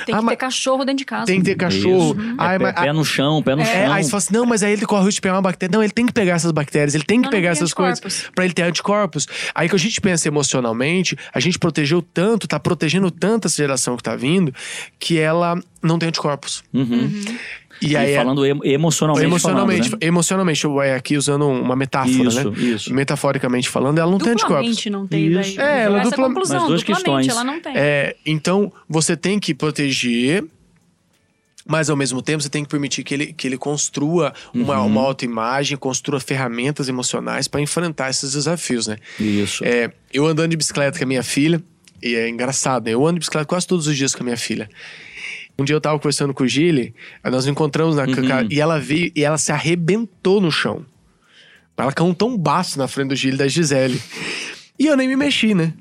Tem 0.04 0.14
Ah, 0.14 0.18
que 0.20 0.26
ter 0.26 0.36
cachorro 0.36 0.84
dentro 0.84 0.98
de 0.98 1.04
casa. 1.04 1.26
Tem 1.26 1.38
que 1.38 1.44
ter 1.46 1.54
cachorro. 1.54 2.16
Ai, 2.36 2.56
É, 2.56 2.58
mas- 2.58 2.74
pé, 2.74 2.80
pé 2.82 2.92
no 2.92 3.04
chão, 3.04 3.40
pé 3.42 3.54
no 3.54 3.62
é, 3.62 3.64
chão. 3.64 3.92
aí 3.92 4.02
você 4.04 4.10
fala 4.10 4.18
assim, 4.18 4.34
não, 4.34 4.44
mas 4.44 4.62
aí 4.64 4.72
ele 4.72 4.84
corre 4.84 5.02
o 5.02 5.04
risco 5.06 5.14
de 5.18 5.20
pegar 5.22 5.36
uma 5.36 5.42
bactéria. 5.42 5.72
Não, 5.72 5.82
ele 5.82 5.92
tem 5.92 6.04
que 6.04 6.12
pegar 6.12 6.34
essas 6.34 6.50
bactérias, 6.50 6.94
ele 6.96 7.04
tem 7.04 7.18
que 7.20 7.26
Não, 7.26 7.30
não 7.30 7.38
pegar 7.38 7.50
tem 7.52 7.56
essas 7.58 7.72
coisas 7.72 8.00
pra 8.34 8.44
ele 8.44 8.52
ter 8.52 8.62
anticorpos. 8.62 9.26
Aí 9.54 9.68
que 9.68 9.76
a 9.76 9.78
gente 9.78 10.00
pensa 10.00 10.26
emocionalmente, 10.28 11.16
a 11.32 11.38
gente 11.40 11.56
protegeu 11.58 12.02
tanto, 12.02 12.48
tá 12.48 12.58
protegendo 12.58 13.10
tanto 13.12 13.46
essa 13.46 13.56
geração 13.56 13.96
que 13.96 14.02
tá 14.02 14.16
vindo, 14.16 14.52
que 14.98 15.18
ela 15.18 15.58
não 15.80 15.98
tem 16.00 16.08
anticorpos. 16.08 16.64
Uhum. 16.74 17.22
E 17.82 17.88
E 17.92 17.96
aí 17.96 18.12
é- 18.12 18.16
falando 18.16 18.44
em- 18.46 18.60
emocionalmente. 18.64 19.26
emocionalmente, 19.26 19.82
falando, 19.90 20.00
né? 20.02 20.08
emocionalmente, 20.08 20.64
eu 20.64 20.80
é 20.82 20.94
aqui 20.94 21.16
usando 21.16 21.46
uma 21.46 21.76
metáfora, 21.76 22.28
Isso, 22.28 22.50
né? 22.50 22.58
isso. 22.58 22.94
Metaforicamente 22.94 23.68
falando, 23.68 23.98
ela 23.98 24.10
não 24.10 24.18
tem 24.18 24.32
anticorpos. 24.32 24.86
Não 24.86 25.06
tem 25.06 25.26
Isso. 25.26 25.56
daí. 25.56 25.68
É, 25.68 25.82
ela 25.82 26.00
essa 26.00 26.10
dupla- 26.10 26.26
conclusão, 26.28 26.58
Mas 26.60 26.68
duas 26.68 26.80
duplamente 26.82 27.04
questões. 27.04 27.28
ela 27.28 27.44
não 27.44 27.60
tem. 27.60 27.72
É, 27.76 28.16
então, 28.24 28.72
você 28.88 29.16
tem 29.16 29.38
que 29.38 29.52
proteger, 29.54 30.44
mas 31.68 31.90
ao 31.90 31.96
mesmo 31.96 32.22
tempo 32.22 32.42
você 32.42 32.48
tem 32.48 32.62
que 32.62 32.70
permitir 32.70 33.02
que 33.02 33.12
ele, 33.12 33.32
que 33.32 33.46
ele 33.46 33.58
construa 33.58 34.32
uma, 34.54 34.78
Uhum. 34.80 34.86
uma 34.86 35.02
autoimagem, 35.02 35.76
construa 35.76 36.20
ferramentas 36.20 36.88
emocionais 36.88 37.48
para 37.48 37.60
enfrentar 37.60 38.08
esses 38.08 38.32
desafios, 38.32 38.86
né? 38.86 38.96
Isso. 39.18 39.64
É, 39.64 39.90
eu 40.12 40.26
andando 40.26 40.50
de 40.50 40.56
bicicleta 40.56 40.96
com 40.96 41.04
a 41.04 41.08
minha 41.08 41.22
filha, 41.22 41.60
e 42.02 42.14
é 42.14 42.28
engraçado, 42.28 42.84
né? 42.84 42.92
Eu 42.94 43.04
ando 43.04 43.14
de 43.14 43.18
bicicleta 43.20 43.46
quase 43.46 43.66
todos 43.66 43.86
os 43.86 43.96
dias 43.96 44.14
com 44.14 44.22
a 44.22 44.24
minha 44.24 44.36
filha. 44.36 44.68
Um 45.58 45.64
dia 45.64 45.74
eu 45.74 45.80
tava 45.80 45.98
conversando 45.98 46.34
com 46.34 46.44
o 46.44 46.48
Gile, 46.48 46.94
aí 47.24 47.30
nós 47.30 47.44
nos 47.44 47.52
encontramos 47.52 47.96
na 47.96 48.04
Uhum. 48.04 48.48
e 48.50 48.60
ela 48.60 48.78
veio 48.78 49.10
e 49.14 49.24
ela 49.24 49.38
se 49.38 49.50
arrebentou 49.52 50.40
no 50.40 50.50
chão. 50.52 50.84
Ela 51.76 51.92
caiu 51.92 52.08
um 52.08 52.14
tombaço 52.14 52.78
na 52.78 52.86
frente 52.88 53.08
do 53.08 53.16
Gil 53.16 53.34
e 53.34 53.36
da 53.36 53.46
Gisele. 53.48 54.00
E 54.78 54.86
eu 54.86 54.96
nem 54.96 55.08
me 55.08 55.16
mexi, 55.16 55.54
né? 55.54 55.72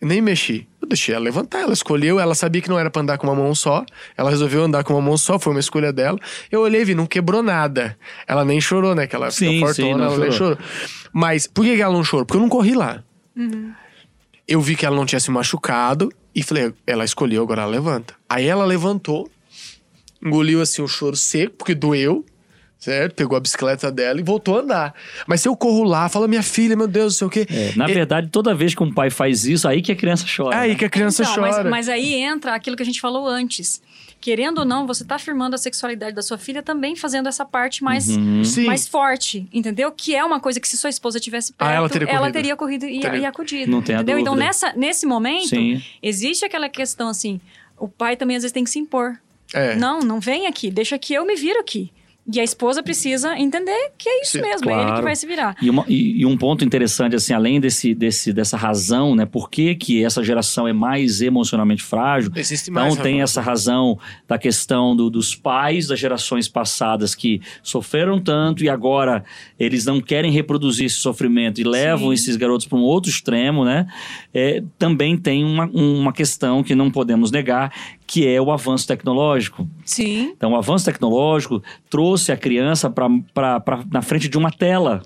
Eu 0.00 0.08
nem 0.08 0.20
mexi. 0.20 0.66
Eu 0.82 0.86
deixei 0.88 1.14
ela 1.14 1.24
levantar, 1.24 1.60
ela 1.60 1.72
escolheu, 1.72 2.20
ela 2.20 2.34
sabia 2.34 2.60
que 2.60 2.68
não 2.68 2.78
era 2.78 2.90
pra 2.90 3.00
andar 3.02 3.16
com 3.18 3.26
uma 3.26 3.34
mão 3.34 3.54
só. 3.54 3.84
Ela 4.16 4.30
resolveu 4.30 4.62
andar 4.64 4.84
com 4.84 4.92
uma 4.92 5.00
mão 5.00 5.16
só, 5.16 5.38
foi 5.38 5.52
uma 5.52 5.60
escolha 5.60 5.92
dela. 5.92 6.18
Eu 6.50 6.60
olhei 6.60 6.82
e 6.82 6.84
vi, 6.84 6.94
não 6.94 7.06
quebrou 7.06 7.42
nada. 7.42 7.96
Ela 8.26 8.44
nem 8.44 8.60
chorou, 8.60 8.94
né? 8.94 9.06
Que 9.06 9.16
ela 9.16 9.30
Sim, 9.30 9.54
fica 9.60 9.72
sim, 9.74 9.82
fortona, 9.82 10.04
não 10.06 10.12
ela 10.14 10.22
nem 10.24 10.32
chorou. 10.32 10.56
chorou. 10.56 11.10
Mas 11.12 11.46
por 11.46 11.64
que 11.64 11.74
que 11.76 11.82
ela 11.82 11.94
não 11.94 12.04
chorou? 12.04 12.26
Porque 12.26 12.36
eu 12.36 12.42
não 12.42 12.48
corri 12.48 12.74
lá. 12.74 13.02
Eu 14.46 14.60
vi 14.60 14.76
que 14.76 14.84
ela 14.84 14.94
não 14.94 15.06
tinha 15.06 15.18
se 15.20 15.30
machucado 15.30 16.12
e 16.34 16.42
falei, 16.42 16.72
ela 16.86 17.04
escolheu, 17.04 17.42
agora 17.42 17.62
ela 17.62 17.70
levanta. 17.70 18.14
Aí 18.28 18.46
ela 18.46 18.64
levantou, 18.64 19.30
engoliu 20.24 20.60
assim 20.60 20.82
o 20.82 20.88
choro 20.88 21.16
seco, 21.16 21.54
porque 21.56 21.74
doeu, 21.74 22.24
certo? 22.78 23.14
Pegou 23.14 23.36
a 23.36 23.40
bicicleta 23.40 23.90
dela 23.92 24.18
e 24.20 24.22
voltou 24.22 24.58
a 24.58 24.60
andar. 24.62 24.94
Mas 25.26 25.40
se 25.40 25.48
eu 25.48 25.56
corro 25.56 25.84
lá, 25.84 26.08
falo, 26.08 26.26
minha 26.28 26.42
filha, 26.42 26.76
meu 26.76 26.86
Deus, 26.88 27.14
não 27.14 27.18
sei 27.18 27.26
o 27.26 27.30
quê. 27.46 27.46
É, 27.54 27.72
na 27.76 27.84
É- 27.88 27.94
verdade, 27.94 28.28
toda 28.30 28.54
vez 28.54 28.74
que 28.74 28.82
um 28.82 28.92
pai 28.92 29.10
faz 29.10 29.44
isso, 29.46 29.68
aí 29.68 29.80
que 29.80 29.92
a 29.92 29.96
criança 29.96 30.26
chora. 30.34 30.56
é 30.56 30.58
aí 30.60 30.70
né? 30.70 30.74
que 30.76 30.84
a 30.84 30.90
criança 30.90 31.22
Então, 31.22 31.40
mas, 31.40 31.54
chora. 31.56 31.70
mas 31.70 31.88
aí 31.88 32.14
entra 32.14 32.54
aquilo 32.54 32.76
que 32.76 32.82
a 32.82 32.86
gente 32.86 33.00
falou 33.00 33.26
antes. 33.28 33.80
Querendo 34.24 34.60
ou 34.60 34.64
não, 34.64 34.86
você 34.86 35.04
tá 35.04 35.16
afirmando 35.16 35.54
a 35.54 35.58
sexualidade 35.58 36.16
da 36.16 36.22
sua 36.22 36.38
filha 36.38 36.62
também 36.62 36.96
fazendo 36.96 37.28
essa 37.28 37.44
parte 37.44 37.84
mais, 37.84 38.08
Uhum. 38.08 38.42
Sim. 38.42 38.64
mais 38.64 38.88
forte, 38.88 39.46
entendeu? 39.52 39.92
Que 39.92 40.14
é 40.16 40.24
uma 40.24 40.40
coisa 40.40 40.58
que 40.58 40.66
se 40.66 40.78
sua 40.78 40.88
esposa 40.88 41.20
tivesse 41.20 41.52
perto, 41.52 41.68
Ah, 41.70 41.74
ela 41.74 41.90
teria 41.90 42.06
corrido. 42.08 42.32
teria 42.32 42.56
corrido 42.56 42.86
e, 42.86 43.00
Teria. 43.00 43.18
e 43.18 43.26
acudido. 43.26 43.70
Não 43.70 43.82
tenha 43.82 43.98
entendeu? 43.98 44.18
Então, 44.18 44.34
nessa, 44.34 44.72
nesse 44.72 45.04
momento, 45.04 45.48
Sim. 45.50 45.82
existe 46.02 46.42
aquela 46.42 46.70
questão 46.70 47.08
assim: 47.08 47.38
o 47.78 47.86
pai 47.86 48.16
também 48.16 48.34
às 48.34 48.42
vezes 48.42 48.52
tem 48.54 48.64
que 48.64 48.70
se 48.70 48.78
impor. 48.78 49.18
É. 49.52 49.76
Não, 49.76 50.00
não 50.00 50.20
vem 50.20 50.46
aqui, 50.46 50.70
deixa 50.70 50.98
que 50.98 51.12
eu 51.12 51.26
me 51.26 51.36
viro 51.36 51.60
aqui. 51.60 51.92
E 52.32 52.40
a 52.40 52.44
esposa 52.44 52.82
precisa 52.82 53.38
entender 53.38 53.90
que 53.98 54.08
é 54.08 54.22
isso 54.22 54.32
Sim, 54.32 54.40
mesmo, 54.40 54.70
é 54.70 54.72
ele 54.72 54.82
claro. 54.82 54.96
que 54.96 55.02
vai 55.02 55.14
se 55.14 55.26
virar. 55.26 55.54
E, 55.60 55.68
uma- 55.68 55.84
e- 55.86 56.20
e 56.22 56.26
um 56.26 56.38
ponto 56.38 56.64
interessante, 56.64 57.14
assim, 57.14 57.34
além 57.34 57.60
desse, 57.60 57.94
desse, 57.94 58.32
dessa 58.32 58.56
razão, 58.56 59.14
né? 59.14 59.26
Por 59.26 59.50
que, 59.50 59.74
que 59.74 60.02
essa 60.02 60.24
geração 60.24 60.66
é 60.66 60.72
mais 60.72 61.20
emocionalmente 61.20 61.82
frágil? 61.82 62.30
Existe 62.34 62.70
mais 62.70 62.92
Então 62.94 63.02
tem 63.02 63.20
razão. 63.20 63.24
essa 63.24 63.40
razão 63.42 63.98
da 64.26 64.38
questão 64.38 64.96
do- 64.96 65.10
dos 65.10 65.34
pais 65.34 65.86
das 65.86 66.00
gerações 66.00 66.48
passadas 66.48 67.14
que 67.14 67.42
sofreram 67.62 68.18
tanto 68.18 68.64
e 68.64 68.70
agora 68.70 69.22
eles 69.60 69.84
não 69.84 70.00
querem 70.00 70.32
reproduzir 70.32 70.86
esse 70.86 70.96
sofrimento 70.96 71.60
e 71.60 71.64
levam 71.64 72.08
Sim. 72.08 72.14
esses 72.14 72.36
garotos 72.36 72.66
para 72.66 72.78
um 72.78 72.82
outro 72.82 73.10
extremo, 73.10 73.66
né? 73.66 73.86
É, 74.32 74.62
também 74.78 75.16
tem 75.16 75.44
uma, 75.44 75.66
uma 75.66 76.12
questão 76.12 76.62
que 76.62 76.74
não 76.74 76.90
podemos 76.90 77.30
negar, 77.30 77.70
que 78.06 78.26
é 78.26 78.40
o 78.40 78.52
avanço 78.52 78.86
tecnológico. 78.86 79.68
Sim. 79.84 80.32
Então, 80.36 80.52
o 80.52 80.56
avanço 80.56 80.84
tecnológico 80.84 81.62
trouxe 81.88 82.32
a 82.32 82.36
criança 82.36 82.90
para 82.90 83.84
na 83.90 84.02
frente 84.02 84.28
de 84.28 84.36
uma 84.36 84.50
tela. 84.50 85.02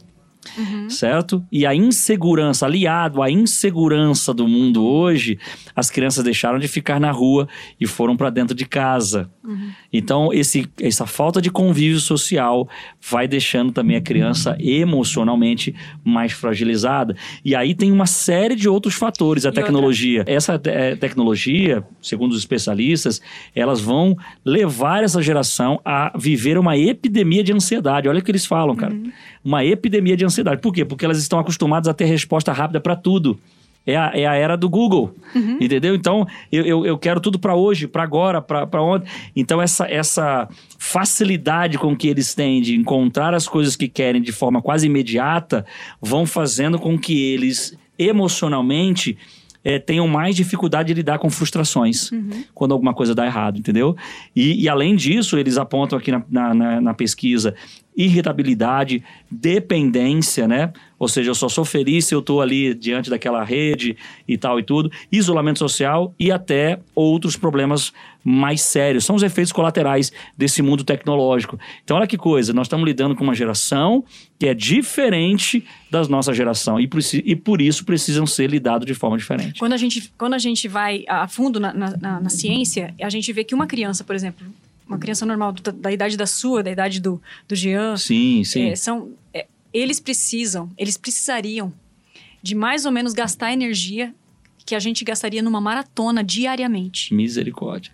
Certo? 0.90 1.44
E 1.52 1.64
a 1.66 1.74
insegurança, 1.74 2.66
aliado 2.66 3.22
à 3.22 3.30
insegurança 3.30 4.32
do 4.34 4.46
mundo 4.48 4.84
hoje, 4.84 5.38
as 5.74 5.90
crianças 5.90 6.24
deixaram 6.24 6.58
de 6.58 6.66
ficar 6.68 6.98
na 7.00 7.10
rua 7.10 7.48
e 7.80 7.86
foram 7.86 8.16
para 8.16 8.30
dentro 8.30 8.54
de 8.54 8.64
casa. 8.66 9.30
Então, 9.92 10.30
esse, 10.32 10.68
essa 10.80 11.06
falta 11.06 11.40
de 11.40 11.50
convívio 11.50 11.98
social 12.00 12.68
vai 13.00 13.26
deixando 13.26 13.72
também 13.72 13.96
a 13.96 14.00
criança 14.00 14.56
emocionalmente 14.60 15.74
mais 16.04 16.32
fragilizada. 16.32 17.16
E 17.44 17.54
aí 17.54 17.74
tem 17.74 17.90
uma 17.90 18.06
série 18.06 18.54
de 18.54 18.68
outros 18.68 18.94
fatores. 18.94 19.44
A 19.44 19.48
outra- 19.48 19.62
tecnologia. 19.62 20.24
Essa 20.26 20.58
te- 20.58 20.70
eh, 20.70 20.96
tecnologia, 20.96 21.82
segundo 22.02 22.32
os 22.32 22.38
especialistas, 22.38 23.20
elas 23.54 23.80
vão 23.80 24.16
levar 24.44 25.02
essa 25.02 25.22
geração 25.22 25.80
a 25.84 26.12
viver 26.18 26.58
uma 26.58 26.76
epidemia 26.76 27.42
de 27.42 27.52
ansiedade. 27.52 28.08
Olha 28.08 28.18
o 28.20 28.22
que 28.22 28.30
eles 28.30 28.44
falam, 28.46 28.74
cara. 28.76 28.94
Uma 29.44 29.64
epidemia 29.64 30.16
de 30.16 30.24
ansiedade. 30.24 30.37
Por 30.60 30.72
quê? 30.72 30.84
Porque 30.84 31.04
elas 31.04 31.18
estão 31.18 31.38
acostumadas 31.38 31.88
a 31.88 31.94
ter 31.94 32.04
resposta 32.04 32.52
rápida 32.52 32.80
para 32.80 32.96
tudo. 32.96 33.38
É 33.86 33.96
a, 33.96 34.12
é 34.14 34.26
a 34.26 34.34
era 34.34 34.54
do 34.54 34.68
Google, 34.68 35.14
entendeu? 35.58 35.94
Então, 35.94 36.26
eu, 36.52 36.62
eu, 36.66 36.84
eu 36.84 36.98
quero 36.98 37.20
tudo 37.20 37.38
para 37.38 37.54
hoje, 37.54 37.86
para 37.86 38.02
agora, 38.02 38.42
para 38.42 38.82
ontem. 38.82 39.08
Então, 39.34 39.62
essa, 39.62 39.86
essa 39.86 40.46
facilidade 40.78 41.78
com 41.78 41.96
que 41.96 42.06
eles 42.06 42.34
têm 42.34 42.60
de 42.60 42.76
encontrar 42.76 43.32
as 43.32 43.48
coisas 43.48 43.76
que 43.76 43.88
querem 43.88 44.20
de 44.20 44.30
forma 44.30 44.60
quase 44.60 44.86
imediata 44.86 45.64
vão 46.02 46.26
fazendo 46.26 46.78
com 46.78 46.98
que 46.98 47.32
eles, 47.32 47.78
emocionalmente, 47.98 49.16
eh, 49.64 49.78
tenham 49.78 50.06
mais 50.08 50.34
dificuldade 50.36 50.88
de 50.88 50.94
lidar 50.94 51.18
com 51.18 51.28
frustrações 51.30 52.10
quando 52.54 52.72
alguma 52.72 52.94
coisa 52.94 53.14
dá 53.14 53.26
errado, 53.26 53.58
entendeu? 53.58 53.96
E, 54.34 54.62
e 54.62 54.68
além 54.68 54.94
disso, 54.96 55.36
eles 55.38 55.58
apontam 55.58 55.98
aqui 55.98 56.10
na, 56.12 56.22
na, 56.30 56.54
na- 56.54 56.80
na 56.80 56.94
pesquisa 56.94 57.54
irritabilidade, 57.96 59.02
dependência, 59.30 60.46
né? 60.46 60.72
Ou 60.98 61.08
seja, 61.08 61.30
eu 61.30 61.34
só 61.34 61.48
sou 61.48 61.64
feliz 61.64 62.04
se 62.06 62.14
eu 62.14 62.20
estou 62.20 62.40
ali 62.40 62.72
diante 62.74 63.10
daquela 63.10 63.42
rede 63.42 63.96
e 64.26 64.38
tal 64.38 64.58
e 64.58 64.62
tudo, 64.62 64.90
isolamento 65.10 65.58
social 65.58 66.14
e 66.18 66.30
até 66.30 66.78
outros 66.94 67.36
problemas 67.36 67.92
mais 68.28 68.60
sérios. 68.60 69.04
São 69.04 69.16
os 69.16 69.22
efeitos 69.22 69.52
colaterais 69.52 70.12
desse 70.36 70.60
mundo 70.60 70.84
tecnológico. 70.84 71.58
Então, 71.82 71.96
olha 71.96 72.06
que 72.06 72.16
coisa, 72.18 72.52
nós 72.52 72.66
estamos 72.66 72.84
lidando 72.86 73.16
com 73.16 73.24
uma 73.24 73.34
geração 73.34 74.04
que 74.38 74.46
é 74.46 74.54
diferente 74.54 75.64
da 75.90 76.06
nossa 76.08 76.32
geração 76.34 76.78
e 76.78 76.86
por, 76.86 76.98
isso- 77.00 77.16
e 77.16 77.34
por 77.34 77.60
isso 77.62 77.84
precisam 77.84 78.26
ser 78.26 78.50
lidados 78.50 78.86
de 78.86 78.94
forma 78.94 79.16
diferente. 79.16 79.58
Quando 79.58 79.72
a 79.72 79.76
gente, 79.76 80.12
quando 80.18 80.34
a 80.34 80.38
gente 80.38 80.68
vai 80.68 81.04
a 81.08 81.26
fundo 81.26 81.58
na, 81.58 81.72
na- 81.72 81.96
na- 81.96 82.20
na 82.20 82.28
ciência, 82.28 82.94
a 83.00 83.08
gente 83.08 83.32
vê 83.32 83.44
que 83.44 83.54
uma 83.54 83.66
criança, 83.66 84.04
por 84.04 84.14
exemplo, 84.14 84.46
uma 84.86 84.98
criança 84.98 85.24
normal 85.26 85.52
do- 85.52 85.72
da 85.72 85.90
idade 85.92 86.16
da 86.16 86.26
sua, 86.26 86.62
da 86.62 86.70
idade 86.70 87.00
do, 87.00 87.20
do 87.48 87.56
Jean, 87.56 87.96
Sim, 87.96 88.44
sim. 88.44 88.68
é, 88.70 88.76
são, 88.76 89.10
é, 89.34 89.46
eles 89.72 90.00
precisam, 90.00 90.70
eles 90.78 90.96
precisariam 90.96 91.72
de 92.42 92.54
mais 92.54 92.84
ou 92.86 92.92
menos 92.92 93.12
gastar 93.12 93.52
energia 93.52 94.14
que 94.64 94.74
a 94.74 94.78
gente 94.78 95.02
gastaria 95.04 95.42
numa 95.42 95.60
maratona 95.60 96.22
diariamente. 96.22 97.12
Misericórdia. 97.14 97.90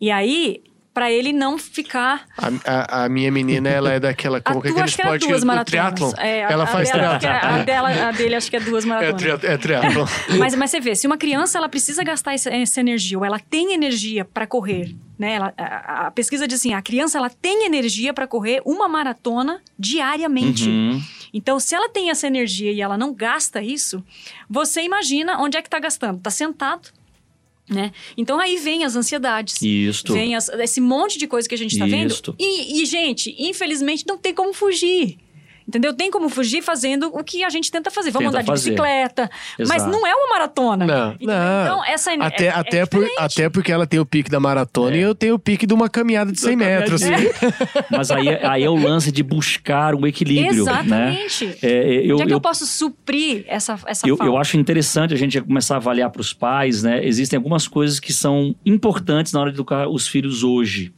E 0.00 0.10
aí, 0.10 0.62
para 0.92 1.10
ele 1.12 1.30
não 1.32 1.58
ficar 1.58 2.24
A, 2.38 2.48
a- 2.64 3.04
a 3.04 3.08
minha 3.08 3.30
menina, 3.30 3.68
ela 3.68 3.92
é 3.92 4.00
daquela. 4.00 4.40
Como 4.40 4.62
que 4.62 4.68
é 4.68 4.70
aquele 4.70 4.86
esporte? 4.86 5.28
duas 5.28 5.44
maratonas. 5.44 5.66
triatlon. 5.68 6.12
É, 6.18 6.40
ela 6.40 6.64
a 6.64 6.66
faz 6.66 6.90
dela, 6.90 7.18
triatlon. 7.18 7.50
é- 7.50 7.60
A, 7.60 7.62
dela, 7.64 8.08
a 8.08 8.12
dele 8.12 8.34
acho 8.34 8.48
que 8.50 8.56
é 8.56 8.60
duas 8.60 8.84
É, 8.86 8.88
maratonas. 8.88 9.20
triat, 9.22 9.46
é 9.46 9.56
triatlon. 9.58 10.06
Mas, 10.38 10.54
mas 10.54 10.70
você 10.70 10.80
vê, 10.80 10.94
se 10.94 11.06
uma 11.06 11.18
criança 11.18 11.58
ela 11.58 11.68
precisa 11.68 12.02
gastar 12.02 12.32
essa, 12.34 12.48
essa 12.50 12.80
energia, 12.80 13.18
ou 13.18 13.24
ela 13.24 13.38
tem 13.38 13.72
energia 13.74 14.24
para 14.24 14.46
correr, 14.46 14.94
né? 15.18 15.34
Ela, 15.34 15.52
a, 15.58 16.10
pesquisa 16.10 16.46
diz 16.48 16.60
assim: 16.60 16.72
a 16.72 16.80
criança 16.80 17.18
ela 17.18 17.28
tem 17.30 17.66
energia 17.66 18.14
para 18.14 18.26
correr 18.26 18.62
uma 18.64 18.88
maratona 18.88 19.60
diariamente. 19.78 20.68
Uhum. 20.68 21.02
Então, 21.34 21.60
se 21.60 21.74
ela 21.74 21.88
tem 21.90 22.08
essa 22.08 22.26
energia 22.26 22.72
e 22.72 22.80
ela 22.80 22.96
não 22.96 23.12
gasta 23.12 23.60
isso, 23.60 24.02
você 24.48 24.80
imagina 24.82 25.38
onde 25.42 25.58
é 25.58 25.62
que 25.62 25.68
tá 25.68 25.78
gastando? 25.78 26.18
Tá 26.20 26.30
sentado, 26.30 26.88
né? 27.68 27.92
Então 28.16 28.38
aí 28.40 28.56
vem 28.58 28.84
as 28.84 28.94
ansiedades. 28.96 29.60
Isto. 29.60 30.12
Vem 30.12 30.34
as- 30.34 30.48
esse 30.48 30.80
monte 30.80 31.18
de 31.18 31.26
coisa 31.26 31.48
que 31.48 31.54
a 31.54 31.58
gente 31.58 31.78
tá 31.78 31.84
vendo. 31.90 32.10
E, 32.38 32.82
e, 32.82 32.86
gente, 32.86 33.34
infelizmente 33.38 34.04
não 34.06 34.16
tem 34.18 34.32
como 34.34 34.52
fugir. 34.52 35.18
Entendeu? 35.68 35.92
Tem 35.92 36.10
como 36.12 36.28
fugir 36.28 36.62
fazendo 36.62 37.08
o 37.12 37.24
que 37.24 37.42
a 37.42 37.50
gente 37.50 37.72
tenta 37.72 37.90
fazer. 37.90 38.12
Vamos 38.12 38.28
Tenta 38.30 38.38
andar 38.38 38.42
de 38.42 38.46
fazer. 38.46 38.70
bicicleta. 38.70 39.28
Mas 39.58 39.70
Exato. 39.70 39.90
não 39.90 40.06
é 40.06 40.14
uma 40.14 40.28
maratona. 40.30 40.86
Não, 40.86 41.08
Entendeu? 41.14 41.26
não. 41.34 41.62
Então, 41.64 41.84
essa 41.84 42.12
é, 42.12 42.16
Até, 42.20 42.44
é- 42.44 42.46
é 42.46 42.50
até, 42.50 42.86
por- 42.86 43.00
diferente. 43.04 43.18
até 43.20 43.48
porque 43.50 43.72
ela 43.72 43.84
tem 43.86 43.98
o 43.98 44.06
pique 44.06 44.30
da 44.30 44.38
maratona 44.38 44.94
É. 44.94 44.98
e 45.00 45.02
eu 45.02 45.14
tenho 45.14 45.34
o 45.34 45.38
pique 45.40 45.66
de 45.66 45.74
uma 45.74 45.88
caminhada 45.88 46.30
de 46.30 46.38
100 46.40 46.54
metros. 46.56 47.02
Mas 47.90 48.10
aí, 48.12 48.28
aí 48.28 48.62
é 48.62 48.70
o 48.70 48.76
lance 48.76 49.10
de 49.10 49.22
buscar 49.22 49.94
um 49.94 50.06
equilíbrio, 50.06 50.64
né? 50.64 50.70
Exatamente. 50.72 51.58
É, 51.62 51.68
é, 51.68 52.06
eu, 52.06 52.14
Onde 52.14 52.22
é 52.22 52.26
que 52.26 52.32
eu, 52.32 52.36
eu, 52.36 52.40
posso 52.40 52.64
suprir 52.66 53.44
essa, 53.48 53.76
essa 53.86 54.08
eu, 54.08 54.16
falta? 54.16 54.30
eu 54.32 54.38
acho 54.38 54.56
interessante 54.56 55.14
a 55.14 55.16
gente 55.16 55.40
começar 55.40 55.74
a 55.74 55.78
avaliar 55.78 56.10
para 56.10 56.20
os 56.20 56.32
pais, 56.32 56.82
né? 56.84 57.04
Existem 57.04 57.36
algumas 57.36 57.66
coisas 57.66 57.98
que 57.98 58.12
são 58.12 58.54
importantes 58.64 59.32
na 59.32 59.40
hora 59.40 59.50
de 59.50 59.56
educar 59.56 59.88
os 59.88 60.06
filhos 60.06 60.44
hoje. 60.44 60.92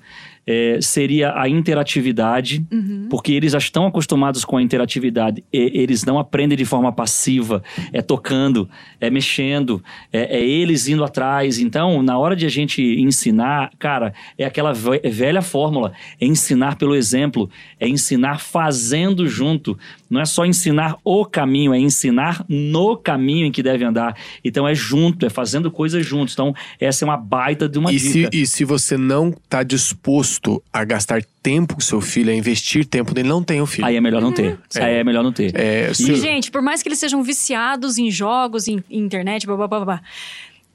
É, 0.50 0.78
seria 0.80 1.38
a 1.38 1.46
interatividade, 1.46 2.64
Uhum. 2.72 3.06
porque 3.10 3.32
eles 3.32 3.52
já 3.52 3.58
estão 3.58 3.86
acostumados 3.86 4.46
com 4.46 4.56
a 4.56 4.62
interatividade. 4.62 5.44
E- 5.52 5.70
eles 5.74 6.04
não 6.04 6.18
aprendem 6.18 6.56
de 6.56 6.64
forma 6.64 6.90
passiva, 6.90 7.62
é 7.92 8.00
tocando, 8.00 8.66
é 8.98 9.10
mexendo, 9.10 9.82
é, 10.10 10.38
é 10.38 10.42
eles 10.46 10.88
indo 10.88 11.04
atrás. 11.04 11.58
Então, 11.58 12.02
na 12.02 12.16
hora 12.18 12.34
de 12.34 12.46
a 12.46 12.48
gente 12.48 12.80
ensinar, 12.82 13.70
cara, 13.78 14.14
é 14.38 14.44
aquela 14.46 14.72
ve- 14.72 15.00
velha 15.10 15.42
fórmula: 15.42 15.92
é 16.18 16.24
ensinar 16.26 16.76
pelo 16.76 16.94
exemplo, 16.94 17.50
é 17.78 17.86
ensinar 17.86 18.40
fazendo 18.40 19.28
junto. 19.28 19.78
Não 20.08 20.20
é 20.20 20.24
só 20.24 20.46
ensinar 20.46 20.96
o 21.04 21.26
caminho, 21.26 21.74
é 21.74 21.78
ensinar 21.78 22.42
no 22.48 22.96
caminho 22.96 23.44
em 23.46 23.52
que 23.52 23.62
deve 23.62 23.84
andar. 23.84 24.16
Então, 24.42 24.66
é 24.66 24.74
junto, 24.74 25.26
é 25.26 25.28
fazendo 25.28 25.70
coisas 25.70 26.06
juntos. 26.06 26.32
Então, 26.32 26.54
essa 26.80 27.04
é 27.04 27.06
uma 27.06 27.18
baita 27.18 27.68
de 27.68 27.78
uma 27.78 27.92
E 27.92 27.98
se, 27.98 28.12
dica. 28.22 28.30
e 28.34 28.46
se 28.46 28.64
você 28.64 28.96
não 28.96 29.30
tá 29.50 29.62
disposto 29.62 30.37
a 30.72 30.84
gastar 30.84 31.22
tempo 31.42 31.74
com 31.74 31.80
seu 31.80 32.00
filho, 32.00 32.30
a 32.30 32.34
investir 32.34 32.84
tempo 32.86 33.14
nele, 33.14 33.28
não 33.28 33.42
tem 33.42 33.60
um 33.62 33.66
filho. 33.66 33.86
Aí 33.86 33.96
é 33.96 34.00
melhor 34.00 34.20
não 34.22 34.32
ter. 34.32 34.58
É. 34.74 34.82
Aí 34.84 34.94
é 34.96 35.04
melhor 35.04 35.22
não 35.24 35.32
ter. 35.32 35.52
É, 35.58 35.90
E, 35.90 35.94
se- 35.94 36.14
gente, 36.16 36.50
por 36.50 36.62
mais 36.62 36.82
que 36.82 36.88
eles 36.88 36.98
sejam 36.98 37.22
viciados 37.22 37.98
em 37.98 38.10
jogos, 38.10 38.68
em, 38.68 38.82
em 38.90 38.98
internet, 39.00 39.46
blá, 39.46 39.56
blá, 39.56 39.68
blá, 39.68 39.84
blá, 39.84 40.02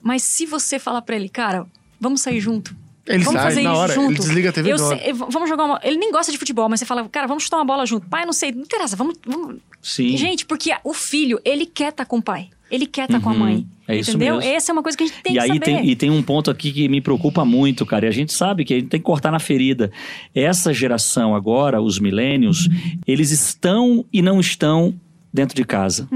mas 0.01 0.21
se 0.23 0.45
você 0.45 0.77
falar 0.79 1.01
pra 1.01 1.15
ele, 1.15 1.29
cara, 1.29 1.65
vamos 1.99 2.21
sair 2.21 2.39
junto, 2.41 2.75
Ele 3.07 3.23
vamos 3.23 3.41
sai 3.41 3.49
fazer 3.51 3.61
na 3.63 3.71
isso 3.71 3.79
hora, 3.79 3.93
junto. 3.93 4.11
ele 4.11 4.19
desliga 4.19 4.49
a 4.49 4.53
TV 4.53 4.71
Eu 4.71 4.77
sei- 4.77 5.01
eu- 5.11 5.15
vamos 5.15 5.47
jogar 5.49 5.65
uma. 5.65 5.79
Ele 5.83 5.97
nem 5.97 6.11
gosta 6.11 6.31
de 6.31 6.37
futebol, 6.37 6.67
mas 6.69 6.79
você 6.79 6.85
fala, 6.85 7.07
cara, 7.09 7.27
vamos 7.27 7.43
chutar 7.43 7.57
uma 7.57 7.65
bola 7.65 7.85
junto. 7.85 8.07
Pai, 8.07 8.25
não 8.25 8.33
sei, 8.33 8.51
não 8.51 8.61
interessa, 8.63 8.95
vamos. 8.95 9.15
vamos... 9.25 9.57
Sim. 9.81 10.15
Gente, 10.17 10.45
porque 10.45 10.71
o 10.83 10.93
filho, 10.93 11.39
ele 11.43 11.65
quer 11.65 11.89
estar 11.89 12.05
com 12.05 12.17
o 12.17 12.21
pai. 12.21 12.49
Ele 12.73 12.87
quer 12.87 13.03
estar 13.03 13.21
com 13.21 13.29
a 13.29 13.33
mãe. 13.35 13.67
É 13.87 13.99
isso 13.99 14.11
entendeu? 14.11 14.37
mesmo. 14.37 14.51
Essa 14.51 14.71
é 14.71 14.73
uma 14.73 14.81
coisa 14.81 14.97
que 14.97 15.03
a 15.03 15.07
gente 15.07 15.21
tem 15.21 15.33
e 15.33 15.35
que 15.35 15.41
aí 15.41 15.47
saber. 15.49 15.59
tem, 15.59 15.89
e 15.89 15.95
tem 15.95 16.09
um 16.09 16.23
ponto 16.23 16.49
aqui 16.49 16.71
que 16.71 16.89
me 16.89 17.01
preocupa 17.01 17.45
muito, 17.45 17.85
cara. 17.85 18.07
E 18.07 18.09
a 18.09 18.11
gente 18.11 18.33
sabe 18.33 18.65
que 18.65 18.73
a 18.73 18.79
gente 18.79 18.89
tem 18.89 18.99
que 18.99 19.05
cortar 19.05 19.29
na 19.29 19.37
ferida. 19.37 19.91
Essa 20.33 20.73
geração 20.73 21.35
agora, 21.35 21.79
os 21.79 21.99
milênios, 21.99 22.67
eles 23.05 23.29
estão 23.29 24.03
e 24.11 24.23
não 24.23 24.39
estão 24.39 24.91
dentro 25.31 25.55
de 25.55 25.63
casa. 25.63 26.09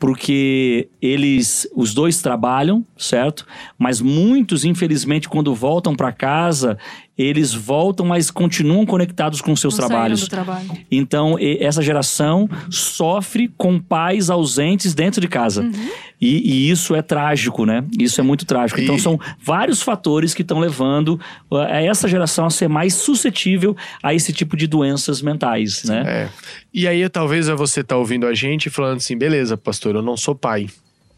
Porque 0.00 0.88
eles, 1.00 1.68
os 1.76 1.92
dois 1.92 2.22
trabalham, 2.22 2.84
certo? 2.96 3.46
Mas 3.78 4.00
muitos, 4.00 4.64
infelizmente, 4.64 5.28
quando 5.28 5.54
voltam 5.54 5.94
para 5.94 6.10
casa, 6.10 6.78
eles 7.18 7.52
voltam, 7.52 8.06
mas 8.06 8.30
continuam 8.30 8.86
conectados 8.86 9.42
com 9.42 9.54
seus 9.54 9.76
Não 9.76 9.86
trabalhos. 9.86 10.22
do 10.22 10.28
trabalho. 10.28 10.70
Então, 10.90 11.36
essa 11.38 11.82
geração 11.82 12.48
sofre 12.70 13.48
com 13.58 13.78
pais 13.78 14.30
ausentes 14.30 14.94
dentro 14.94 15.20
de 15.20 15.28
casa. 15.28 15.60
Uhum. 15.62 15.90
E, 16.18 16.50
e 16.66 16.70
isso 16.70 16.94
é 16.94 17.02
trágico, 17.02 17.64
né? 17.66 17.84
Isso 17.98 18.20
é 18.20 18.24
muito 18.24 18.44
trágico. 18.46 18.80
Então, 18.80 18.96
E- 18.96 19.00
são 19.00 19.18
vários 19.42 19.82
fatores 19.82 20.32
que 20.34 20.42
estão 20.42 20.58
levando 20.58 21.20
uh, 21.50 21.56
a 21.58 21.82
essa 21.82 22.08
geração 22.08 22.46
a 22.46 22.50
ser 22.50 22.68
mais 22.68 22.94
suscetível 22.94 23.76
a 24.02 24.14
esse 24.14 24.32
tipo 24.32 24.56
de 24.56 24.66
doenças 24.66 25.20
mentais, 25.22 25.84
né? 25.84 26.02
É. 26.06 26.28
E 26.72 26.86
aí, 26.86 27.06
talvez 27.08 27.48
você 27.48 27.82
tá 27.82 27.96
ouvindo 27.96 28.26
a 28.26 28.34
gente 28.34 28.66
e 28.66 28.70
falando 28.70 28.98
assim: 28.98 29.16
beleza, 29.16 29.56
pastor, 29.56 29.89
eu 29.98 30.02
não 30.02 30.16
sou 30.16 30.34
pai. 30.34 30.66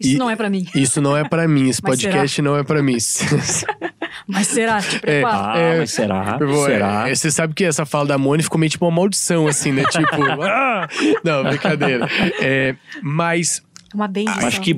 Isso 0.00 0.14
E- 0.14 0.18
não 0.18 0.30
é 0.30 0.36
pra 0.36 0.48
mim. 0.48 0.66
Isso 0.74 1.00
não 1.00 1.16
é 1.16 1.28
pra 1.28 1.48
mim, 1.48 1.68
esse 1.68 1.80
Mas 1.82 2.00
podcast 2.00 2.40
não 2.42 2.56
é 2.56 2.62
pra 2.62 2.80
mim. 2.82 2.96
Mas 4.26 4.46
será? 4.46 4.80
Te 4.80 4.98
prepara. 5.00 5.52
Ah, 5.52 5.58
É, 5.58 5.78
mas 5.78 5.90
será? 5.92 6.38
Pô, 6.38 6.64
será? 6.66 7.08
é, 7.08 7.14
você 7.14 7.30
sabe 7.30 7.54
que 7.54 7.64
essa 7.64 7.84
fala 7.84 8.06
da 8.06 8.18
Moni 8.18 8.42
ficou 8.42 8.58
meio 8.58 8.70
tipo 8.70 8.84
uma 8.86 8.90
maldição, 8.94 9.48
assim, 9.48 9.72
né? 9.72 9.82
Tipo, 9.90 10.22
ah! 10.42 10.86
não, 11.24 11.42
brincadeira. 11.44 12.08
É, 12.40 12.76
mas 13.02 13.62
Uma 13.94 14.06
benção. 14.06 14.46
Acho 14.46 14.60
que 14.60 14.76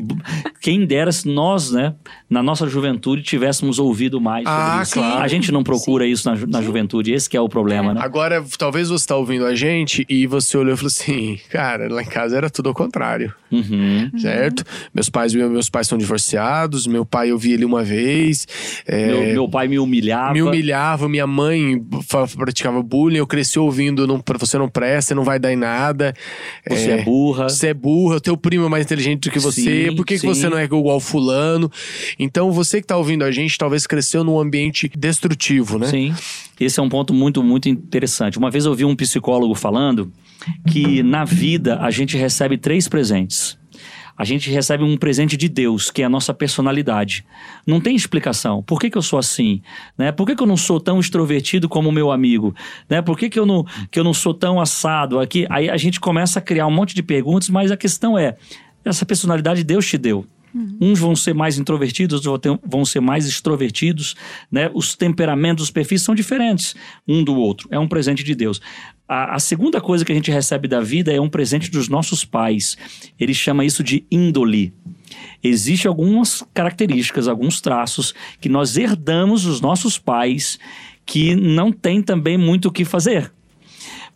quem 0.61 0.87
dera 0.87 1.12
se 1.12 1.29
nós, 1.29 1.70
né, 1.70 1.94
na 2.31 2.42
nossa 2.42 2.66
juventude, 2.66 3.22
tivéssemos 3.22 3.79
ouvido 3.79 4.20
mais 4.20 4.44
sobre 4.48 4.61
Ah, 4.62 4.81
isso. 4.83 4.94
claro. 4.94 5.22
A 5.22 5.29
gente 5.29 5.53
não 5.53 5.62
procura 5.62 6.07
isso 6.07 6.29
na, 6.29 6.35
ju- 6.35 6.46
na 6.46 6.62
juventude, 6.62 7.12
esse 7.12 7.29
que 7.29 7.37
é 7.37 7.40
o 7.40 7.48
problema, 7.48 7.92
né? 7.92 8.01
agora, 8.03 8.42
talvez 8.59 8.88
você 8.88 9.07
tá 9.07 9.16
ouvindo 9.16 9.44
a 9.44 9.55
gente 9.55 10.07
e 10.09 10.27
você 10.27 10.57
olhou 10.57 10.72
e 10.72 10.77
falou 10.77 10.88
assim: 10.88 11.38
cara, 11.51 11.92
lá 11.92 12.03
em 12.03 12.07
casa 12.07 12.37
era 12.37 12.48
tudo 12.48 12.68
ao 12.70 12.75
contrário. 12.75 13.35
Uhum. 13.51 14.11
Certo? 14.16 14.64
Meus 14.94 15.11
pais, 15.11 15.35
meus 15.35 15.68
pais 15.68 15.87
são 15.87 15.98
divorciados, 15.98 16.87
meu 16.87 17.05
pai 17.05 17.31
eu 17.31 17.37
vi 17.38 17.53
ele 17.53 17.66
uma 17.66 17.83
vez. 17.85 18.46
é, 18.87 19.09
Meu, 19.09 19.20
meu 19.35 19.48
pai 19.48 19.68
me 19.68 19.79
humilhava. 19.79 20.33
Me 20.33 20.42
humilhava, 20.42 21.07
minha 21.07 21.27
mãe 21.27 21.79
praticava 22.37 22.83
bullying, 22.83 23.18
eu 23.18 23.27
cresci 23.27 23.59
ouvindo, 23.59 24.07
não, 24.07 24.22
você 24.38 24.57
não 24.57 24.68
presta, 24.70 25.09
você 25.09 25.14
não 25.14 25.25
vai 25.25 25.38
dar 25.38 25.53
em 25.53 25.57
nada. 25.57 26.14
Você 26.66 26.92
é, 26.92 27.03
burra. 27.03 27.48
Você 27.51 27.68
é 27.68 27.75
burra, 27.75 28.18
teu 28.20 28.37
primo 28.38 28.64
é 28.64 28.68
mais 28.70 28.85
inteligente 28.87 29.01
do 29.16 29.30
que 29.30 29.38
você, 29.38 29.88
Sim, 29.88 29.96
por 29.96 30.06
que, 30.06 30.18
que 30.18 30.26
você 30.26 30.48
não 30.48 30.58
é 30.58 30.64
igual 30.64 30.98
fulano? 31.00 31.70
Então, 32.18 32.50
você 32.50 32.80
que 32.80 32.86
tá 32.86 32.96
ouvindo 32.96 33.24
a 33.24 33.30
gente, 33.30 33.58
talvez 33.58 33.86
cresceu 33.86 34.24
num 34.24 34.38
ambiente 34.38 34.90
destrutivo, 34.96 35.78
né? 35.78 35.86
Sim. 35.86 36.14
Esse 36.58 36.80
é 36.80 36.82
um 36.82 36.88
ponto 36.88 37.12
muito, 37.12 37.42
muito 37.42 37.68
interessante. 37.68 38.38
Uma 38.38 38.50
vez 38.50 38.64
eu 38.64 38.70
ouvi 38.70 38.84
um 38.84 38.94
psicólogo 38.94 39.54
falando 39.54 40.12
que 40.70 41.02
na 41.02 41.24
vida 41.24 41.78
a 41.80 41.90
gente 41.90 42.16
recebe 42.16 42.56
três 42.56 42.88
presentes. 42.88 43.58
A 44.16 44.24
gente 44.24 44.50
recebe 44.50 44.84
um 44.84 44.96
presente 44.96 45.36
de 45.36 45.48
Deus, 45.48 45.90
que 45.90 46.02
é 46.02 46.04
a 46.04 46.08
nossa 46.08 46.34
personalidade. 46.34 47.24
Não 47.66 47.80
tem 47.80 47.96
explicação. 47.96 48.62
Por 48.62 48.78
que, 48.78 48.90
que 48.90 48.98
eu 48.98 49.02
sou 49.02 49.18
assim? 49.18 49.62
Né? 49.96 50.12
Por 50.12 50.26
que, 50.26 50.36
que 50.36 50.42
eu 50.42 50.46
não 50.46 50.56
sou 50.56 50.78
tão 50.78 51.00
extrovertido 51.00 51.68
como 51.68 51.88
o 51.88 51.92
meu 51.92 52.12
amigo? 52.12 52.54
Né? 52.88 53.00
Por 53.00 53.18
que, 53.18 53.30
que, 53.30 53.38
eu 53.38 53.46
não, 53.46 53.64
que 53.90 53.98
eu 53.98 54.04
não 54.04 54.12
sou 54.12 54.34
tão 54.34 54.60
assado 54.60 55.18
aqui? 55.18 55.46
Aí 55.48 55.70
a 55.70 55.76
gente 55.76 55.98
começa 55.98 56.38
a 56.38 56.42
criar 56.42 56.66
um 56.66 56.70
monte 56.70 56.94
de 56.94 57.02
perguntas, 57.02 57.48
mas 57.48 57.72
a 57.72 57.76
questão 57.76 58.18
é: 58.18 58.36
essa 58.85 59.07
personalidade 59.07 59.64
Deus 59.64 59.87
te 59.87 59.99
deu. 59.99 60.27
Uns 60.81 60.99
vão 60.99 61.16
ser 61.16 61.35
mais 61.35 61.59
introvertidos, 61.59 62.27
outros 62.27 62.59
vão 62.62 62.85
ser 62.85 63.01
mais 63.01 63.27
extrovertidos, 63.27 64.14
né? 64.51 64.71
Os 64.75 64.95
temperamentos, 64.95 65.64
os 65.64 65.71
perfis 65.71 66.03
são 66.03 66.14
diferentes 66.14 66.75
um 67.09 67.25
do 67.25 67.35
outro. 67.35 67.68
É 67.71 67.79
um 67.79 67.88
presente 67.88 68.23
de 68.23 68.35
Deus. 68.35 68.61
A, 69.09 69.37
a 69.37 69.38
segunda 69.38 69.81
coisa 69.81 70.05
que 70.05 70.12
a 70.12 70.14
gente 70.14 70.31
recebe 70.31 70.68
da 70.68 70.81
vida 70.81 71.11
é 71.11 71.21
um 71.21 71.29
presente 71.29 71.71
dos 71.71 71.88
nossos 71.88 72.25
pais. 72.25 72.77
Ele 73.18 73.33
chama 73.33 73.64
isso 73.64 73.83
de 73.83 74.05
índole. 74.11 74.75
Existem 75.42 75.88
algumas 75.88 76.45
características, 76.53 77.29
alguns 77.29 77.61
traços 77.61 78.14
que 78.40 78.49
nós 78.49 78.77
herdamos 78.77 79.45
dos 79.45 79.61
nossos 79.61 79.99
pais 79.99 80.59
que 81.07 81.35
não 81.35 81.73
tem 81.73 82.03
também 82.03 82.37
muito 82.37 82.68
o 82.68 82.73
que 82.73 82.85
fazer. 82.85 83.33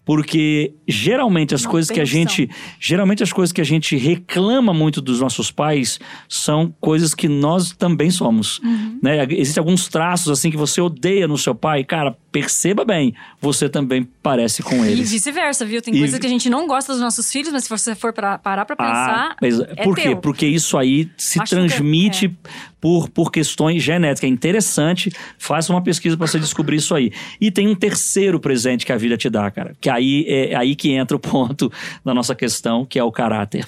Porque 0.06 0.72
geralmente 0.86 1.54
as 1.54 1.64
Não 1.64 1.70
coisas 1.72 1.90
que 1.90 2.00
a 2.00 2.04
gente 2.04 2.48
geralmente 2.80 3.24
as 3.24 3.32
coisas 3.32 3.52
que 3.52 3.60
a 3.60 3.64
gente 3.64 3.96
reclama 3.96 4.72
muito 4.72 5.02
dos 5.02 5.20
nossos 5.20 5.50
pais 5.50 5.98
são 6.28 6.72
coisas 6.80 7.12
que 7.12 7.28
nós 7.28 7.72
também 7.72 8.10
somos. 8.10 8.60
Uhum. 8.60 9.00
Né? 9.02 9.26
Existem 9.30 9.60
alguns 9.60 9.88
traços 9.88 10.30
assim 10.30 10.48
que 10.48 10.56
você 10.56 10.80
odeia 10.80 11.26
no 11.26 11.36
seu 11.36 11.56
pai. 11.56 11.82
Cara, 11.82 12.16
perceba 12.40 12.84
bem, 12.84 13.14
você 13.40 13.66
também 13.66 14.06
parece 14.22 14.62
com 14.62 14.84
E 14.84 14.90
eles. 14.90 15.10
vice-versa, 15.10 15.64
viu? 15.64 15.80
Tem 15.80 15.94
E- 15.94 15.98
coisas 15.98 16.18
que 16.18 16.26
a 16.26 16.28
gente 16.28 16.50
não 16.50 16.66
gosta 16.66 16.92
dos 16.92 17.00
nossos 17.00 17.32
filhos, 17.32 17.50
mas 17.50 17.64
se 17.64 17.70
você 17.70 17.94
for 17.94 18.12
pra, 18.12 18.36
parar 18.36 18.66
pra 18.66 18.76
pensar. 18.76 19.36
Ah, 19.40 19.46
é 19.76 19.84
por 19.84 19.96
quê? 19.96 20.02
teu. 20.02 20.16
Porque 20.18 20.46
isso 20.46 20.76
aí 20.76 21.08
se 21.16 21.38
Machuca, 21.38 21.56
transmite 21.56 22.26
é. 22.26 22.50
por, 22.78 23.08
por 23.08 23.32
questões 23.32 23.82
genéticas. 23.82 24.24
É 24.24 24.32
interessante. 24.32 25.10
Faça 25.38 25.72
uma 25.72 25.80
pesquisa 25.82 26.14
para 26.14 26.26
você 26.26 26.38
descobrir 26.38 26.76
isso 26.76 26.94
aí. 26.94 27.10
E 27.40 27.50
tem 27.50 27.66
um 27.68 27.74
terceiro 27.74 28.38
presente 28.38 28.84
que 28.84 28.92
a 28.92 28.96
vida 28.98 29.16
te 29.16 29.30
dá, 29.30 29.50
cara. 29.50 29.74
Que 29.80 29.88
aí 29.88 30.26
é 30.28 30.54
aí 30.54 30.76
que 30.76 30.90
entra 30.92 31.16
o 31.16 31.20
ponto 31.20 31.72
da 32.04 32.12
nossa 32.12 32.34
questão, 32.34 32.84
que 32.84 32.98
é 32.98 33.02
o 33.04 33.10
caráter. 33.10 33.64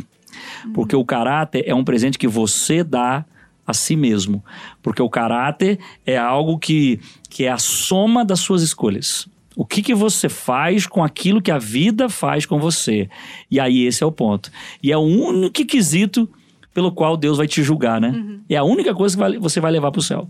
Porque 0.75 0.95
o 0.95 1.05
caráter 1.05 1.65
é 1.67 1.75
um 1.75 1.83
presente 1.85 2.19
que 2.19 2.29
você 2.29 2.85
dá 2.85 3.25
a 3.69 3.75
si 3.75 3.95
mesmo. 3.95 4.43
Porque 4.83 5.03
o 5.03 5.11
caráter 5.11 5.79
é 6.07 6.17
algo 6.17 6.59
que, 6.59 6.99
que 7.29 7.45
é 7.45 7.51
a 7.51 7.59
soma 7.59 8.25
das 8.25 8.41
suas 8.41 8.63
escolhas. 8.63 9.29
O 9.55 9.65
que, 9.67 9.83
que 9.83 9.95
você 9.95 10.29
faz 10.29 10.87
com 10.87 11.05
aquilo 11.05 11.43
que 11.43 11.51
a 11.51 11.59
vida 11.59 12.09
faz 12.09 12.47
com 12.47 12.59
você? 12.59 13.11
E 13.51 13.61
aí 13.61 13.85
esse 13.85 14.03
é 14.03 14.07
o 14.07 14.13
ponto. 14.13 14.51
E 14.83 14.91
é 14.91 14.97
o 14.97 15.01
único 15.01 15.65
quesito 15.67 16.29
pelo 16.73 16.93
qual 16.93 17.17
Deus 17.17 17.39
vai 17.39 17.47
te 17.49 17.63
julgar, 17.63 18.01
né? 18.01 18.15
É 18.49 18.57
a 18.57 18.63
única 18.63 18.95
coisa 18.95 19.17
que 19.33 19.39
você 19.39 19.61
vai 19.61 19.71
levar 19.73 19.91
pro 19.91 20.01
céu. 20.01 20.29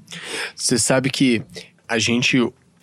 Você 0.56 0.78
sabe 0.78 1.10
que 1.10 1.42
a 1.86 1.98
gente 1.98 2.38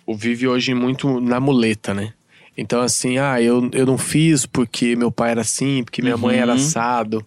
vive 0.08 0.46
hoje 0.46 0.72
muito 0.72 1.20
na 1.20 1.40
muleta, 1.40 1.92
né? 1.92 2.12
Então, 2.56 2.80
assim, 2.80 3.18
ah, 3.18 3.42
eu, 3.42 3.68
eu 3.72 3.84
não 3.84 3.98
fiz 3.98 4.46
porque 4.46 4.96
meu 4.96 5.10
pai 5.10 5.32
era 5.32 5.42
assim, 5.42 5.82
porque 5.84 6.00
minha 6.00 6.16
mãe 6.16 6.36
era 6.38 6.52
Uhum. 6.52 6.56
assado. 6.58 7.26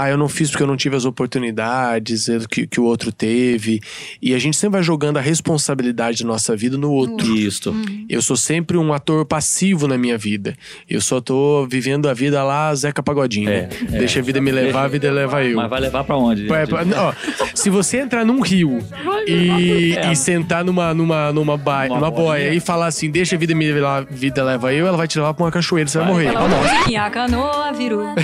Ah, 0.00 0.08
eu 0.10 0.16
não 0.16 0.28
fiz 0.28 0.48
porque 0.50 0.62
eu 0.62 0.66
não 0.68 0.76
tive 0.76 0.94
as 0.94 1.04
oportunidades 1.04 2.28
eh, 2.28 2.38
que, 2.48 2.68
que 2.68 2.78
o 2.80 2.84
outro 2.84 3.10
teve. 3.10 3.80
E 4.22 4.32
a 4.32 4.38
gente 4.38 4.56
sempre 4.56 4.74
vai 4.78 4.82
jogando 4.84 5.16
a 5.16 5.20
responsabilidade 5.20 6.22
da 6.22 6.28
nossa 6.28 6.54
vida 6.56 6.78
no 6.78 6.90
outro. 6.92 7.26
Isso. 7.36 7.74
Eu 8.08 8.22
sou 8.22 8.36
sempre 8.36 8.76
um 8.76 8.92
ator 8.92 9.24
passivo 9.24 9.88
na 9.88 9.98
minha 9.98 10.16
vida. 10.16 10.54
Eu 10.88 11.00
só 11.00 11.20
tô 11.20 11.66
vivendo 11.68 12.08
a 12.08 12.14
vida 12.14 12.42
lá, 12.44 12.72
Zeca 12.76 13.02
Pagodinho. 13.02 13.48
É, 13.50 13.62
né? 13.62 13.98
Deixa 13.98 14.20
a 14.20 14.22
vida 14.22 14.40
me 14.40 14.52
levar, 14.52 14.84
a 14.84 14.88
vida 14.88 15.10
leva 15.10 15.42
eu. 15.44 15.56
Mas 15.56 15.68
vai 15.68 15.80
levar 15.80 16.04
pra 16.04 16.16
onde? 16.16 16.52
É, 16.52 16.66
pra- 16.66 16.84
ó, 16.96 17.12
se 17.54 17.68
você 17.68 17.98
entrar 17.98 18.24
num 18.24 18.40
rio 18.40 18.78
e, 19.26 19.96
e 20.12 20.14
sentar 20.16 20.64
numa, 20.64 20.94
numa, 20.94 21.32
numa, 21.32 21.56
ba- 21.56 21.86
Uma 21.86 21.96
numa 21.96 22.10
boia 22.10 22.54
e 22.54 22.60
falar 22.60 22.86
assim, 22.86 23.10
deixa 23.10 23.34
a 23.34 23.38
vida 23.38 23.54
me 23.54 23.70
levar, 23.72 24.04
vida 24.04 24.44
leva 24.44 24.72
eu, 24.72 24.86
ela 24.86 24.96
vai 24.96 25.08
te 25.08 25.18
levar 25.18 25.34
pra 25.34 25.44
uma 25.44 25.50
cachoeira, 25.50 25.88
você 25.88 25.98
vai, 25.98 26.06
morrer. 26.06 26.28
Aquela 26.28 26.44
outra 26.44 26.58
musiquinha, 26.74 27.02
a 27.02 27.10
canoa 27.10 27.72
virou. 27.72 28.04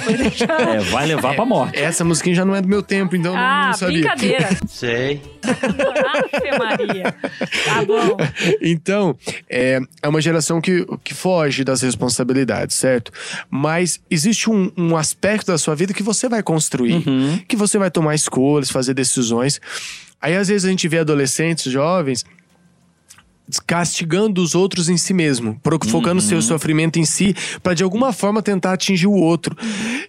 É, 0.74 0.78
vai 0.90 1.06
levar 1.06 1.34
pra 1.34 1.44
morte. 1.44 1.63
Essa 1.72 2.04
musiquinha 2.04 2.34
já 2.34 2.44
não 2.44 2.54
é 2.54 2.60
do 2.60 2.68
meu 2.68 2.82
tempo, 2.82 3.16
então 3.16 3.34
Ah, 3.36 3.66
não 3.68 3.74
sabia. 3.74 4.00
brincadeira. 4.00 4.48
Sei. 4.68 5.20
Ave 5.42 6.58
Maria. 6.58 7.14
Tá 7.64 7.84
bom. 7.84 8.16
Então, 8.60 9.16
é, 9.48 9.80
é 10.02 10.08
uma 10.08 10.20
geração 10.20 10.60
que, 10.60 10.86
que 11.02 11.14
foge 11.14 11.64
das 11.64 11.82
responsabilidades, 11.82 12.76
certo? 12.76 13.12
Mas 13.50 14.00
existe 14.10 14.50
um, 14.50 14.70
um 14.76 14.96
aspecto 14.96 15.48
da 15.52 15.58
sua 15.58 15.74
vida 15.74 15.92
que 15.94 16.02
você 16.02 16.28
vai 16.28 16.42
construir, 16.42 17.06
Uhum. 17.06 17.38
que 17.48 17.56
você 17.56 17.78
vai 17.78 17.90
tomar 17.90 18.14
escolhas, 18.14 18.70
fazer 18.70 18.94
decisões. 18.94 19.60
Aí, 20.20 20.34
às 20.36 20.48
vezes, 20.48 20.64
a 20.64 20.70
gente 20.70 20.88
vê 20.88 20.98
adolescentes, 21.00 21.70
jovens, 21.70 22.24
castigando 23.66 24.42
os 24.42 24.54
outros 24.54 24.88
em 24.88 24.96
si 24.96 25.12
mesmo, 25.12 25.60
focando 25.88 26.20
seu 26.20 26.40
sofrimento 26.40 26.98
em 26.98 27.04
si, 27.04 27.34
pra 27.62 27.74
de 27.74 27.82
alguma 27.82 28.12
forma 28.12 28.42
tentar 28.42 28.72
atingir 28.72 29.06
o 29.06 29.12
outro. 29.12 29.56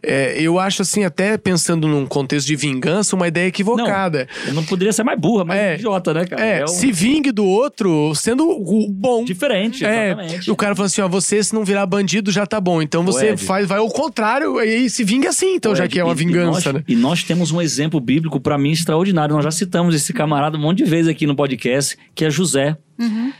É, 0.01 0.39
eu 0.41 0.57
acho 0.59 0.81
assim, 0.81 1.03
até 1.03 1.37
pensando 1.37 1.87
num 1.87 2.05
contexto 2.05 2.47
de 2.47 2.55
vingança, 2.55 3.15
uma 3.15 3.27
ideia 3.27 3.47
equivocada. 3.47 4.27
Não, 4.47 4.55
não 4.55 4.63
poderia 4.63 4.93
ser 4.93 5.03
mais 5.03 5.19
burra, 5.19 5.43
mais 5.45 5.59
É. 5.59 5.75
idiota, 5.75 6.13
né, 6.13 6.25
cara? 6.25 6.43
É, 6.45 6.63
um- 6.63 6.67
se 6.67 6.91
vingue 6.91 7.31
do 7.31 7.45
outro 7.45 8.13
sendo 8.15 8.47
o 8.49 8.89
bom. 8.89 9.23
Diferente, 9.25 9.85
É, 9.85 10.07
exatamente. 10.11 10.51
o 10.51 10.55
cara 10.55 10.75
fala 10.75 10.85
assim, 10.87 11.01
ó, 11.01 11.07
você 11.07 11.43
se 11.43 11.53
não 11.53 11.65
virar 11.65 11.85
bandido 11.85 12.31
já 12.31 12.45
tá 12.45 12.59
bom. 12.61 12.81
Então 12.81 13.03
você 13.03 13.29
Ed. 13.31 13.43
faz, 13.43 13.67
vai 13.67 13.79
ao 13.79 13.89
contrário 13.89 14.57
e 14.57 14.61
aí 14.61 14.89
se 14.89 15.03
vinga 15.03 15.29
assim, 15.29 15.55
então, 15.55 15.73
Ô, 15.73 15.75
já 15.75 15.85
Ed, 15.85 15.93
que 15.93 15.99
é 15.99 16.03
uma 16.03 16.13
e- 16.13 16.15
vingança, 16.15 16.69
e 16.69 16.73
nós, 16.73 16.73
né? 16.73 16.83
E 16.87 16.95
nós 16.95 17.23
temos 17.23 17.51
um 17.51 17.61
exemplo 17.61 17.99
bíblico, 17.99 18.39
pra 18.39 18.57
mim, 18.57 18.71
extraordinário. 18.71 19.35
Nós 19.35 19.43
já 19.43 19.51
citamos 19.51 19.93
esse 19.95 20.13
camarada 20.13 20.57
um 20.57 20.61
monte 20.61 20.77
de 20.83 20.85
vezes 20.89 21.07
aqui 21.09 21.25
no 21.27 21.35
podcast, 21.35 21.97
que 22.13 22.23
é 22.25 22.29
José. 22.29 22.77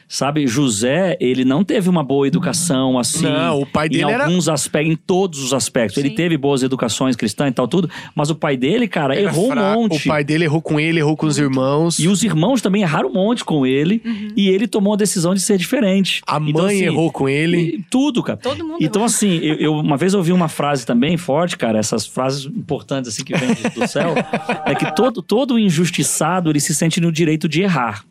Sabe, 0.08 0.46
José, 0.48 1.18
ele 1.20 1.46
não 1.46 1.64
teve 1.64 1.90
uma 1.90 2.04
boa 2.04 2.28
educação 2.28 2.98
assim. 3.00 3.24
Não, 3.24 3.62
o 3.62 3.66
pai 3.66 3.88
dele 3.90 4.04
em 4.04 4.12
era- 4.12 4.26
alguns 4.26 4.48
aspectos, 4.50 4.94
em 4.94 4.96
todos 4.96 5.40
os 5.44 5.54
aspectos. 5.54 5.98
Ele 5.98 6.10
Sim. 6.10 6.16
teve 6.16 6.38
boas 6.38 6.64
educações 6.64 7.16
cristãs 7.16 7.50
e 7.50 7.54
tal, 7.54 7.68
tudo. 7.68 7.90
Mas 8.14 8.30
o 8.30 8.36
pai 8.36 8.58
dele, 8.58 8.88
cara, 8.88 9.14
Era 9.16 9.24
errou 9.30 9.48
fraco. 9.48 9.80
um 9.80 9.84
monte. 9.84 10.06
O 10.08 10.12
pai 10.12 10.24
dele 10.24 10.44
errou 10.46 10.62
com 10.62 10.80
ele, 10.80 11.00
errou 11.00 11.16
com 11.18 11.26
os 11.26 11.38
irmãos. 11.38 12.00
E 12.00 12.08
os 12.08 12.24
irmãos 12.24 12.62
também 12.62 12.82
erraram 12.82 13.10
um 13.10 13.14
monte 13.14 13.44
com 13.44 13.66
ele. 13.66 14.02
E 14.36 14.50
ele 14.50 14.68
tomou 14.68 14.94
a 14.94 14.98
decisão 14.98 15.34
de 15.34 15.42
ser 15.42 15.58
diferente. 15.58 16.22
A 16.28 16.38
Então, 16.38 16.64
mãe 16.64 16.76
assim, 16.76 16.86
errou 16.86 17.12
com 17.12 17.28
ele. 17.30 17.84
Tudo, 17.90 18.22
cara. 18.22 18.38
Todo 18.38 18.64
mundo 18.66 18.78
Então, 18.82 19.02
errou. 19.02 19.06
assim, 19.06 19.38
eu, 19.42 19.56
eu- 19.56 19.74
uma 19.74 19.98
vez 19.98 20.14
eu 20.14 20.20
ouvi 20.20 20.32
uma 20.32 20.48
frase 20.48 20.86
também 20.86 21.18
forte, 21.18 21.58
cara, 21.58 21.80
essas 21.80 22.06
frases 22.06 22.46
importantes 22.46 23.10
assim 23.14 23.24
que 23.24 23.36
vêm 23.36 23.54
de- 23.54 23.70
do 23.70 23.88
céu, 23.88 24.14
é 24.66 24.76
que 24.76 24.94
todo, 24.96 25.22
todo 25.22 25.58
injustiçado 25.58 26.50
ele 26.50 26.60
se 26.60 26.74
sente 26.76 27.00
no 27.00 27.12
direito 27.12 27.48
de 27.48 27.62
errar. 27.62 28.04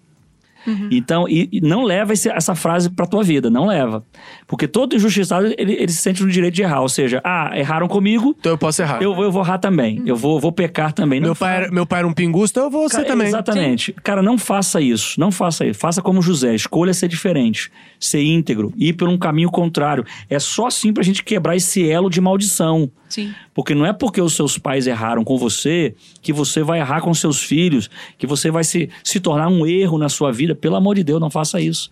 Então, 0.91 1.29
e, 1.29 1.49
e 1.53 1.61
não 1.61 1.83
leva 1.85 2.13
esse- 2.13 2.29
essa 2.31 2.55
frase 2.55 2.89
pra 2.91 3.07
tua 3.07 3.23
vida, 3.23 3.51
não 3.51 3.67
leva. 3.67 4.05
Porque 4.47 4.67
todo 4.67 4.95
injustiçado, 4.97 5.47
ele, 5.59 5.73
ele 5.75 5.89
se 5.93 5.99
sente 5.99 6.23
no 6.23 6.31
direito 6.31 6.55
de 6.55 6.63
errar. 6.63 6.81
Ou 6.81 6.89
seja, 6.89 7.21
ah, 7.25 7.51
erraram 7.55 7.87
comigo, 7.89 8.35
Então 8.39 8.53
eu 8.53 8.59
posso 8.59 8.81
errar. 8.83 9.03
eu, 9.03 9.15
vou- 9.15 9.25
eu 9.25 9.33
vou 9.33 9.43
errar 9.43 9.59
também. 9.59 10.03
Eu 10.07 10.17
vou, 10.17 10.39
vou 10.41 10.53
pecar 10.53 10.93
também. 10.93 11.21
Não 11.21 11.29
meu, 11.29 11.37
pai 11.37 11.53
fala- 11.55 11.65
era, 11.67 11.73
meu 11.75 11.87
pai 11.87 11.99
era 12.01 12.09
um 12.09 12.13
pinguço, 12.13 12.53
então 12.53 12.65
eu 12.65 12.71
vou 12.71 12.89
ser 12.89 12.97
Cara, 12.97 13.09
também. 13.09 13.27
Exatamente. 13.29 13.93
Cara, 14.03 14.23
não 14.23 14.39
faça 14.39 14.81
isso. 14.81 15.19
Não 15.21 15.31
faça 15.31 15.67
isso. 15.67 15.79
Faça 15.79 16.01
como 16.03 16.23
José. 16.23 16.55
Escolha 16.55 16.95
ser 16.95 17.09
diferente. 17.09 17.71
Ser 18.01 18.23
íntegro. 18.23 18.73
Ir 18.77 18.93
por 18.95 19.09
um 19.09 19.17
caminho 19.19 19.51
contrário. 19.51 20.05
É 20.29 20.39
só 20.39 20.67
assim 20.67 20.93
pra 20.93 21.03
gente 21.03 21.23
quebrar 21.23 21.57
esse 21.57 21.89
elo 21.89 22.09
de 22.11 22.21
maldição. 22.21 22.91
Sim. 23.09 23.33
Porque 23.53 23.75
não 23.75 23.87
é 23.87 23.93
porque 23.93 24.21
os 24.21 24.35
seus 24.35 24.59
pais 24.59 24.87
erraram 24.89 25.23
com 25.23 25.39
você 25.39 25.95
que 26.21 26.33
você 26.33 26.63
vai 26.65 26.81
errar 26.81 27.01
com 27.01 27.15
seus 27.15 27.41
filhos, 27.41 27.89
que 28.19 28.27
você 28.27 28.51
vai 28.51 28.65
se, 28.65 28.89
se 29.05 29.21
tornar 29.21 29.47
um 29.49 29.65
erro 29.65 29.97
na 29.99 30.09
sua 30.09 30.33
vida. 30.33 30.54
Pelo 30.55 30.77
amor 30.77 30.95
de 30.95 31.05
Deus, 31.05 31.21
não 31.21 31.31
faça 31.31 31.61
isso. 31.61 31.91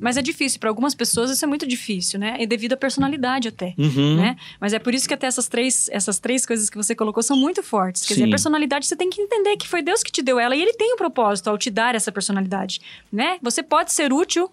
Mas 0.00 0.16
é 0.16 0.22
difícil. 0.22 0.58
Para 0.60 0.68
algumas 0.70 0.94
pessoas 0.94 1.30
isso 1.30 1.44
é 1.44 1.48
muito 1.48 1.66
difícil, 1.66 2.18
né? 2.18 2.36
E 2.40 2.46
devido 2.46 2.72
à 2.72 2.76
personalidade 2.76 3.48
até. 3.48 3.74
Uhum. 3.78 4.16
Né? 4.16 4.36
Mas 4.60 4.72
é 4.72 4.78
por 4.78 4.94
isso 4.94 5.06
que 5.08 5.14
até 5.14 5.26
essas 5.26 5.48
três, 5.48 5.88
essas 5.92 6.18
três 6.18 6.44
coisas 6.46 6.68
que 6.70 6.76
você 6.76 6.94
colocou 6.94 7.22
são 7.22 7.36
muito 7.36 7.62
fortes. 7.62 8.02
Quer 8.02 8.14
dizer, 8.14 8.24
Sim. 8.24 8.30
a 8.30 8.32
personalidade 8.32 8.86
você 8.86 8.96
tem 8.96 9.10
que 9.10 9.20
entender 9.20 9.56
que 9.56 9.68
foi 9.68 9.82
Deus 9.82 10.02
que 10.02 10.10
te 10.12 10.22
deu 10.22 10.38
ela 10.38 10.54
e 10.56 10.62
ele 10.62 10.72
tem 10.74 10.94
um 10.94 10.96
propósito 10.96 11.48
ao 11.48 11.56
te 11.58 11.70
dar 11.70 11.94
essa 11.94 12.10
personalidade. 12.10 12.80
Né? 13.12 13.38
Você 13.42 13.62
pode 13.62 13.92
ser 13.92 14.12
útil 14.12 14.50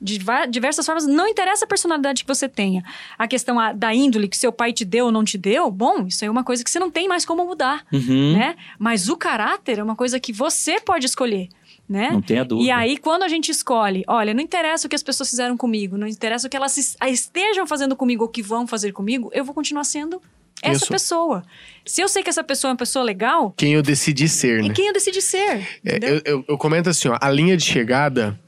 de 0.00 0.18
diversas 0.50 0.84
formas, 0.84 1.06
não 1.06 1.26
interessa 1.26 1.64
a 1.64 1.68
personalidade 1.68 2.24
que 2.24 2.28
você 2.28 2.46
tenha. 2.48 2.82
A 3.16 3.26
questão 3.26 3.58
a- 3.58 3.72
da 3.72 3.94
índole 3.94 4.28
que 4.28 4.36
seu 4.36 4.52
pai 4.52 4.70
te 4.72 4.84
deu 4.84 5.06
ou 5.06 5.12
não 5.12 5.24
te 5.24 5.38
deu, 5.38 5.70
bom, 5.70 6.06
isso 6.06 6.22
aí 6.24 6.28
é 6.28 6.30
uma 6.30 6.44
coisa 6.44 6.62
que 6.62 6.70
você 6.70 6.78
não 6.78 6.90
tem 6.90 7.08
mais 7.08 7.24
como 7.24 7.46
mudar, 7.46 7.86
Uhum. 7.90 8.32
né? 8.36 8.54
Mas 8.78 9.08
o 9.08 9.16
caráter 9.16 9.78
é 9.78 9.82
uma 9.82 9.96
coisa 9.96 10.20
que 10.20 10.32
você 10.32 10.78
pode 10.78 11.06
escolher, 11.06 11.48
né? 11.88 12.10
Não 12.10 12.22
tenha 12.22 12.44
dúvida. 12.44 12.66
E 12.66 12.70
aí, 12.70 12.96
quando 12.96 13.22
a 13.24 13.28
gente 13.28 13.50
escolhe, 13.50 14.04
olha, 14.08 14.32
não 14.32 14.40
interessa 14.42 14.86
o 14.86 14.90
que 14.90 14.96
as 14.96 15.02
pessoas 15.02 15.28
fizeram 15.30 15.56
comigo, 15.56 15.96
não 15.98 16.06
interessa 16.06 16.46
o 16.46 16.50
que 16.50 16.56
elas 16.56 16.76
es- 16.78 16.96
estejam 17.06 17.66
fazendo 17.66 17.94
comigo 17.94 18.22
ou 18.24 18.28
que 18.28 18.42
vão 18.42 18.66
fazer 18.66 18.92
comigo, 18.92 19.30
eu 19.34 19.44
vou 19.44 19.54
continuar 19.54 19.84
sendo 19.84 20.20
essa 20.62 20.84
Isso. 20.84 20.88
pessoa. 20.92 21.42
Se 21.84 22.00
eu 22.00 22.08
sei 22.08 22.22
que 22.22 22.30
essa 22.30 22.42
pessoa 22.42 22.70
é 22.70 22.72
uma 22.72 22.78
pessoa 22.78 23.04
legal, 23.04 23.52
Quem 23.56 23.74
eu 23.74 23.82
decidi 23.82 24.28
ser, 24.28 24.62
e 24.64 24.68
né? 24.68 24.74
quem 24.74 24.86
eu 24.86 24.92
decidi 24.94 25.20
ser? 25.20 25.66
É, 25.84 25.98
eu, 26.02 26.22
eu- 26.24 26.44
eu 26.48 26.56
comento 26.58 26.88
assim, 26.88 27.08
ó, 27.08 27.18
a 27.20 27.30
linha 27.30 27.56
de 27.56 27.64
chegada 27.64 28.38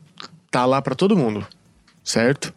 tá 0.51 0.65
lá 0.65 0.81
pra 0.81 0.95
todo 0.95 1.15
mundo, 1.17 1.47
certo? 2.03 2.55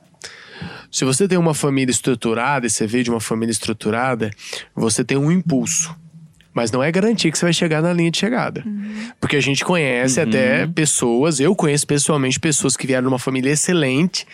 Se 0.92 1.04
você 1.06 1.28
tem 1.28 1.38
uma 1.38 1.54
família 1.54 1.92
estruturada 1.92 2.66
e 2.66 2.70
você 2.70 2.88
veio 2.88 3.04
de 3.04 3.10
uma 3.12 3.20
família 3.20 3.52
estruturada, 3.52 4.32
você 4.74 5.04
tem 5.04 5.18
um 5.18 5.32
impulso. 5.32 5.94
Mas 6.54 6.72
não 6.72 6.82
é 6.82 6.92
garantia 6.92 7.32
que 7.32 7.38
você 7.38 7.46
vai 7.46 7.54
chegar 7.54 7.82
na 7.82 7.94
linha 7.94 8.10
de 8.10 8.18
chegada. 8.18 8.64
Porque 9.20 9.36
a 9.36 9.42
gente 9.42 9.64
conhece 9.64 10.20
até 10.20 10.66
pessoas, 10.68 11.40
eu 11.40 11.56
conheço 11.56 11.86
pessoalmente 11.86 12.40
pessoas 12.40 12.76
que 12.76 12.88
vieram 12.88 13.04
de 13.04 13.08
uma 13.10 13.20
família 13.20 13.52
excelente 13.52 14.26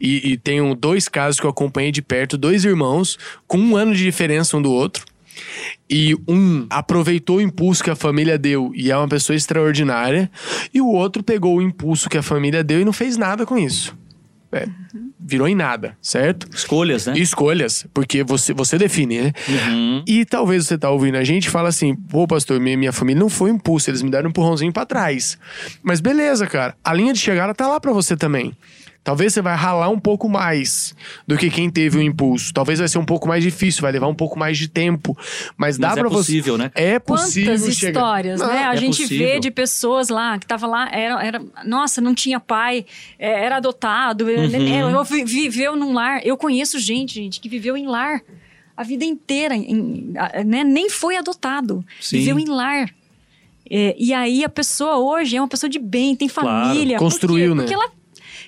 e, 0.00 0.32
e 0.32 0.36
tenho 0.36 0.74
dois 0.74 1.08
casos 1.08 1.40
que 1.40 1.46
eu 1.46 1.50
acompanhei 1.50 1.90
de 1.90 2.02
perto, 2.02 2.38
dois 2.38 2.64
irmãos, 2.64 3.18
com 3.46 3.58
um 3.58 3.76
ano 3.76 3.94
de 3.94 4.02
diferença 4.02 4.56
um 4.56 4.62
do 4.62 4.70
outro. 4.70 5.04
E 5.88 6.14
um 6.26 6.66
aproveitou 6.70 7.36
o 7.36 7.40
impulso 7.40 7.84
que 7.84 7.90
a 7.90 7.96
família 7.96 8.38
deu 8.38 8.72
e 8.74 8.90
é 8.90 8.96
uma 8.96 9.08
pessoa 9.08 9.36
extraordinária, 9.36 10.30
e 10.72 10.80
o 10.80 10.88
outro 10.88 11.22
pegou 11.22 11.56
o 11.56 11.62
impulso 11.62 12.08
que 12.08 12.16
a 12.16 12.22
família 12.22 12.64
deu 12.64 12.80
e 12.80 12.84
não 12.84 12.92
fez 12.92 13.16
nada 13.16 13.44
com 13.44 13.58
isso. 13.58 13.96
É, 14.56 14.68
virou 15.18 15.48
em 15.48 15.54
nada, 15.54 15.96
certo? 16.00 16.48
Escolhas, 16.54 17.06
né? 17.06 17.18
Escolhas, 17.18 17.86
porque 17.92 18.22
você, 18.22 18.52
você 18.52 18.78
define, 18.78 19.20
né? 19.20 19.32
Uhum. 19.48 20.04
E 20.06 20.24
talvez 20.24 20.66
você 20.66 20.78
tá 20.78 20.90
ouvindo 20.90 21.16
a 21.16 21.24
gente 21.24 21.46
e 21.46 21.50
fala 21.50 21.68
assim: 21.68 21.94
pô, 21.94 22.26
pastor, 22.26 22.60
minha, 22.60 22.76
minha 22.76 22.92
família 22.92 23.20
não 23.20 23.28
foi 23.28 23.50
um 23.50 23.56
impulso, 23.56 23.90
eles 23.90 24.02
me 24.02 24.10
deram 24.10 24.28
um 24.28 24.30
empurrãozinho 24.30 24.72
pra 24.72 24.86
trás. 24.86 25.38
Mas 25.82 26.00
beleza, 26.00 26.46
cara, 26.46 26.74
a 26.84 26.92
linha 26.94 27.12
de 27.12 27.18
chegada 27.18 27.54
tá 27.54 27.66
lá 27.66 27.80
pra 27.80 27.92
você 27.92 28.16
também. 28.16 28.56
Talvez 29.06 29.32
você 29.32 29.40
vai 29.40 29.54
ralar 29.54 29.88
um 29.88 30.00
pouco 30.00 30.28
mais 30.28 30.92
do 31.28 31.36
que 31.38 31.48
quem 31.48 31.70
teve 31.70 31.96
o 31.96 32.02
impulso. 32.02 32.52
Talvez 32.52 32.80
vai 32.80 32.88
ser 32.88 32.98
um 32.98 33.04
pouco 33.04 33.28
mais 33.28 33.40
difícil, 33.44 33.82
vai 33.82 33.92
levar 33.92 34.08
um 34.08 34.14
pouco 34.16 34.36
mais 34.36 34.58
de 34.58 34.66
tempo. 34.66 35.16
Mas 35.56 35.78
dá 35.78 35.90
Mas 35.90 35.96
é 35.98 36.00
pra 36.00 36.10
possível, 36.10 36.56
você. 36.56 36.62
né? 36.64 36.70
É 36.74 36.98
possível 36.98 37.54
Quantas 37.56 37.76
chegar. 37.76 37.92
histórias, 38.00 38.40
né? 38.40 38.64
A 38.64 38.74
é 38.74 38.76
gente 38.76 39.02
possível. 39.02 39.18
vê 39.28 39.38
de 39.38 39.48
pessoas 39.52 40.08
lá 40.08 40.36
que 40.40 40.44
tava 40.44 40.66
lá, 40.66 40.88
era, 40.90 41.24
era 41.24 41.40
nossa, 41.64 42.00
não 42.00 42.16
tinha 42.16 42.40
pai, 42.40 42.84
é, 43.16 43.44
era 43.44 43.58
adotado, 43.58 44.28
é, 44.28 44.34
Uhum. 44.38 45.00
é, 45.00 45.04
vi- 45.04 45.24
viveu 45.24 45.76
num 45.76 45.92
lar. 45.92 46.20
Eu 46.26 46.36
conheço 46.36 46.76
gente, 46.80 47.14
gente, 47.14 47.38
que 47.38 47.48
viveu 47.48 47.76
em 47.76 47.86
lar 47.86 48.20
a 48.76 48.82
vida 48.82 49.04
inteira, 49.04 49.54
em- 49.54 50.12
né? 50.44 50.64
nem 50.64 50.90
foi 50.90 51.16
adotado, 51.16 51.84
Sim. 52.00 52.18
viveu 52.18 52.40
em 52.40 52.46
lar. 52.48 52.90
É, 53.70 53.94
e 53.98 54.12
aí 54.12 54.44
a 54.44 54.48
pessoa 54.48 54.96
hoje 54.98 55.36
é 55.36 55.40
uma 55.40 55.48
pessoa 55.48 55.70
de 55.70 55.78
bem, 55.78 56.14
tem 56.16 56.28
Claro, 56.28 56.68
família. 56.68 56.98
construiu, 56.98 57.54
Por 57.54 57.64
quê? 57.64 57.72
né? 57.72 57.74
Porque 57.74 57.74
ela, 57.74 57.95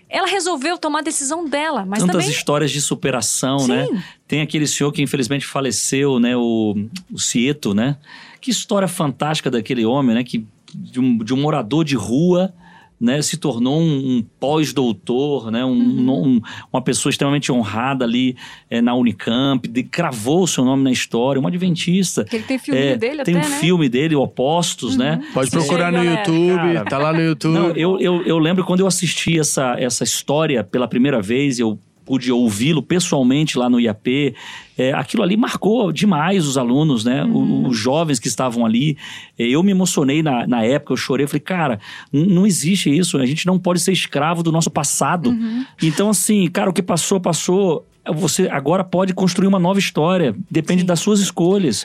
ela 0.08 0.26
resolveu 0.26 0.78
tomar 0.78 1.00
a 1.00 1.02
decisão 1.02 1.48
dela, 1.48 1.84
mas 1.84 2.00
Tantas 2.00 2.24
também 2.24 2.30
histórias 2.30 2.70
de 2.70 2.80
superação, 2.80 3.58
Sim. 3.60 3.68
né? 3.68 4.04
Tem 4.26 4.40
aquele 4.40 4.66
senhor 4.66 4.90
que 4.92 5.02
infelizmente 5.02 5.46
faleceu, 5.46 6.18
né? 6.18 6.36
O, 6.36 6.74
o 7.12 7.18
Cieto, 7.18 7.74
né? 7.74 7.96
Que 8.40 8.50
história 8.50 8.88
fantástica 8.88 9.50
daquele 9.50 9.84
homem, 9.84 10.14
né? 10.14 10.24
Que 10.24 10.46
de 10.74 11.00
um, 11.00 11.18
de 11.18 11.34
um 11.34 11.36
morador 11.36 11.84
de 11.84 11.96
rua, 11.96 12.52
né? 13.00 13.22
Se 13.22 13.36
tornou 13.36 13.80
um, 13.80 14.16
um 14.18 14.24
pós-doutor, 14.40 15.50
né? 15.50 15.64
Um, 15.64 15.68
Uhum. 15.78 16.22
um- 16.36 16.40
uma 16.72 16.82
pessoa 16.82 17.10
extremamente 17.10 17.50
honrada 17.52 18.04
ali 18.04 18.36
eh, 18.70 18.80
na 18.80 18.94
Unicamp, 18.94 19.66
de, 19.68 19.82
cravou 19.82 20.42
o 20.42 20.46
seu 20.46 20.64
nome 20.64 20.82
na 20.84 20.90
história, 20.92 21.40
um 21.40 21.46
adventista. 21.46 22.24
Que 22.24 22.36
ele 22.36 22.44
tem 22.44 22.58
filminho 22.58 22.84
É, 22.86 22.96
dele 22.96 23.22
tem 23.24 23.36
até, 23.36 23.46
um 23.46 23.50
né? 23.50 23.56
filme 23.58 23.88
dele, 23.88 24.14
Opostos, 24.16 24.96
né? 24.96 25.22
Pode 25.32 25.50
Sim. 25.50 25.58
procurar 25.58 25.92
no 25.92 25.98
Galera, 25.98 26.20
YouTube, 26.28 26.74
cara. 26.74 26.84
tá 26.84 26.98
lá 26.98 27.12
no 27.12 27.20
YouTube. 27.20 27.54
Não, 27.54 27.70
eu, 27.70 27.98
eu, 28.00 28.22
eu 28.24 28.38
lembro 28.38 28.64
quando 28.64 28.80
eu 28.80 28.86
assisti 28.86 29.38
essa, 29.38 29.74
essa 29.78 30.04
história 30.04 30.62
pela 30.64 30.86
primeira 30.88 31.22
vez, 31.22 31.58
eu 31.58 31.78
pude 32.08 32.32
ouvi-lo 32.32 32.82
pessoalmente 32.82 33.58
lá 33.58 33.68
no 33.68 33.78
IAP. 33.78 34.34
é, 34.78 34.92
aquilo 34.92 35.22
ali 35.24 35.36
marcou 35.36 35.92
demais 35.92 36.46
os 36.46 36.56
alunos, 36.56 37.04
né? 37.04 37.24
O- 37.24 37.68
Os 37.68 37.76
jovens 37.76 38.18
que 38.18 38.28
estavam 38.28 38.64
ali. 38.64 38.96
É, 39.38 39.44
Eu 39.46 39.62
me 39.62 39.72
emocionei 39.72 40.22
na, 40.22 40.46
na 40.46 40.62
época, 40.64 40.92
eu 40.92 40.96
chorei. 40.96 41.26
Falei, 41.26 41.40
cara, 41.40 41.78
não 42.12 42.46
existe 42.46 42.88
isso. 42.96 43.18
A 43.18 43.26
gente 43.26 43.44
não 43.46 43.58
pode 43.58 43.80
ser 43.80 43.92
escravo 43.92 44.42
do 44.42 44.50
nosso 44.52 44.70
passado. 44.70 45.36
Então, 45.82 46.08
assim, 46.10 46.48
cara, 46.48 46.70
o 46.70 46.72
que 46.72 46.82
passou, 46.82 47.20
passou. 47.20 47.84
Você 48.14 48.48
agora 48.48 48.82
pode 48.84 49.12
construir 49.12 49.48
uma 49.48 49.58
nova 49.58 49.78
história. 49.78 50.34
Depende 50.50 50.80
Sim. 50.82 50.86
das 50.86 51.00
suas 51.00 51.20
escolhas. 51.20 51.84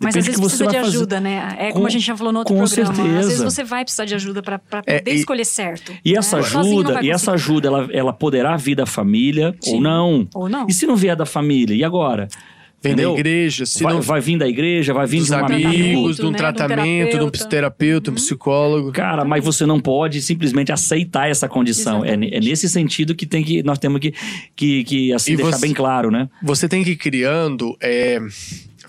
Mas 0.00 0.16
às 0.16 0.26
vezes 0.26 0.40
que 0.40 0.42
você 0.44 0.56
precisa 0.64 0.66
de 0.66 0.72
vai 0.76 0.84
fazer. 0.84 0.96
ajuda, 0.96 1.20
né? 1.20 1.56
É 1.58 1.66
Com- 1.68 1.72
como 1.74 1.86
a 1.86 1.90
gente 1.90 2.04
já 2.04 2.16
falou 2.16 2.32
no 2.32 2.40
outro 2.40 2.54
com 2.54 2.60
programa. 2.64 2.90
Às 2.92 2.98
vezes 2.98 3.20
certeza. 3.26 3.44
você 3.50 3.64
vai 3.64 3.84
precisar 3.84 4.04
de 4.04 4.14
ajuda 4.14 4.42
pra 4.42 4.58
pra 4.58 4.82
É, 4.86 4.98
poder 4.98 5.12
e- 5.12 5.14
escolher 5.14 5.44
certo. 5.44 5.92
E 6.04 6.12
né? 6.12 6.18
essa 6.18 6.38
ajuda, 6.38 7.00
e 7.02 7.10
essa 7.10 7.32
ajuda, 7.32 7.68
ela, 7.68 7.88
ela 7.92 8.12
poderá 8.12 8.56
vir 8.56 8.74
da 8.74 8.86
família 8.86 9.54
Sim. 9.60 9.74
ou 9.76 9.80
não. 9.80 10.28
Ou 10.34 10.48
não. 10.48 10.66
E 10.68 10.72
se 10.72 10.86
não 10.86 10.96
vier 10.96 11.16
da 11.16 11.26
família, 11.26 11.74
e 11.74 11.84
agora? 11.84 12.28
Vem 12.82 12.92
Entendeu? 12.92 13.14
da 13.14 13.20
igreja, 13.20 13.64
se 13.64 13.82
vai, 13.82 13.94
não 13.94 14.02
vai 14.02 14.20
vir 14.20 14.36
da 14.36 14.46
igreja, 14.46 14.92
vai 14.92 15.06
vir 15.06 15.16
dos 15.20 15.28
de 15.28 15.32
um 15.32 15.36
amigo. 15.38 15.68
amigos, 15.68 16.16
de 16.16 16.22
um 16.22 16.24
né, 16.26 16.30
de 16.30 16.34
um 16.34 16.36
tratamento, 16.36 17.18
de 17.18 17.24
um 17.24 17.30
terapeuta. 17.48 18.10
um 18.10 18.14
psicólogo. 18.14 18.92
Cara, 18.92 19.24
mas 19.24 19.42
você 19.42 19.64
não 19.64 19.80
pode 19.80 20.20
simplesmente 20.20 20.70
aceitar 20.70 21.30
essa 21.30 21.48
condição. 21.48 22.04
É, 22.04 22.12
é 22.12 22.16
nesse 22.40 22.68
sentido 22.68 23.14
que 23.14 23.24
tem 23.24 23.42
que 23.42 23.62
nós 23.62 23.78
temos 23.78 24.00
que, 24.00 24.12
que, 24.54 24.84
que 24.84 25.12
assim, 25.14 25.32
E 25.32 25.36
deixar 25.36 25.52
você- 25.52 25.60
bem 25.62 25.72
claro, 25.72 26.10
né? 26.10 26.28
Você 26.42 26.68
tem 26.68 26.84
que 26.84 26.90
ir 26.90 26.96
criando 26.96 27.74
é, 27.80 28.20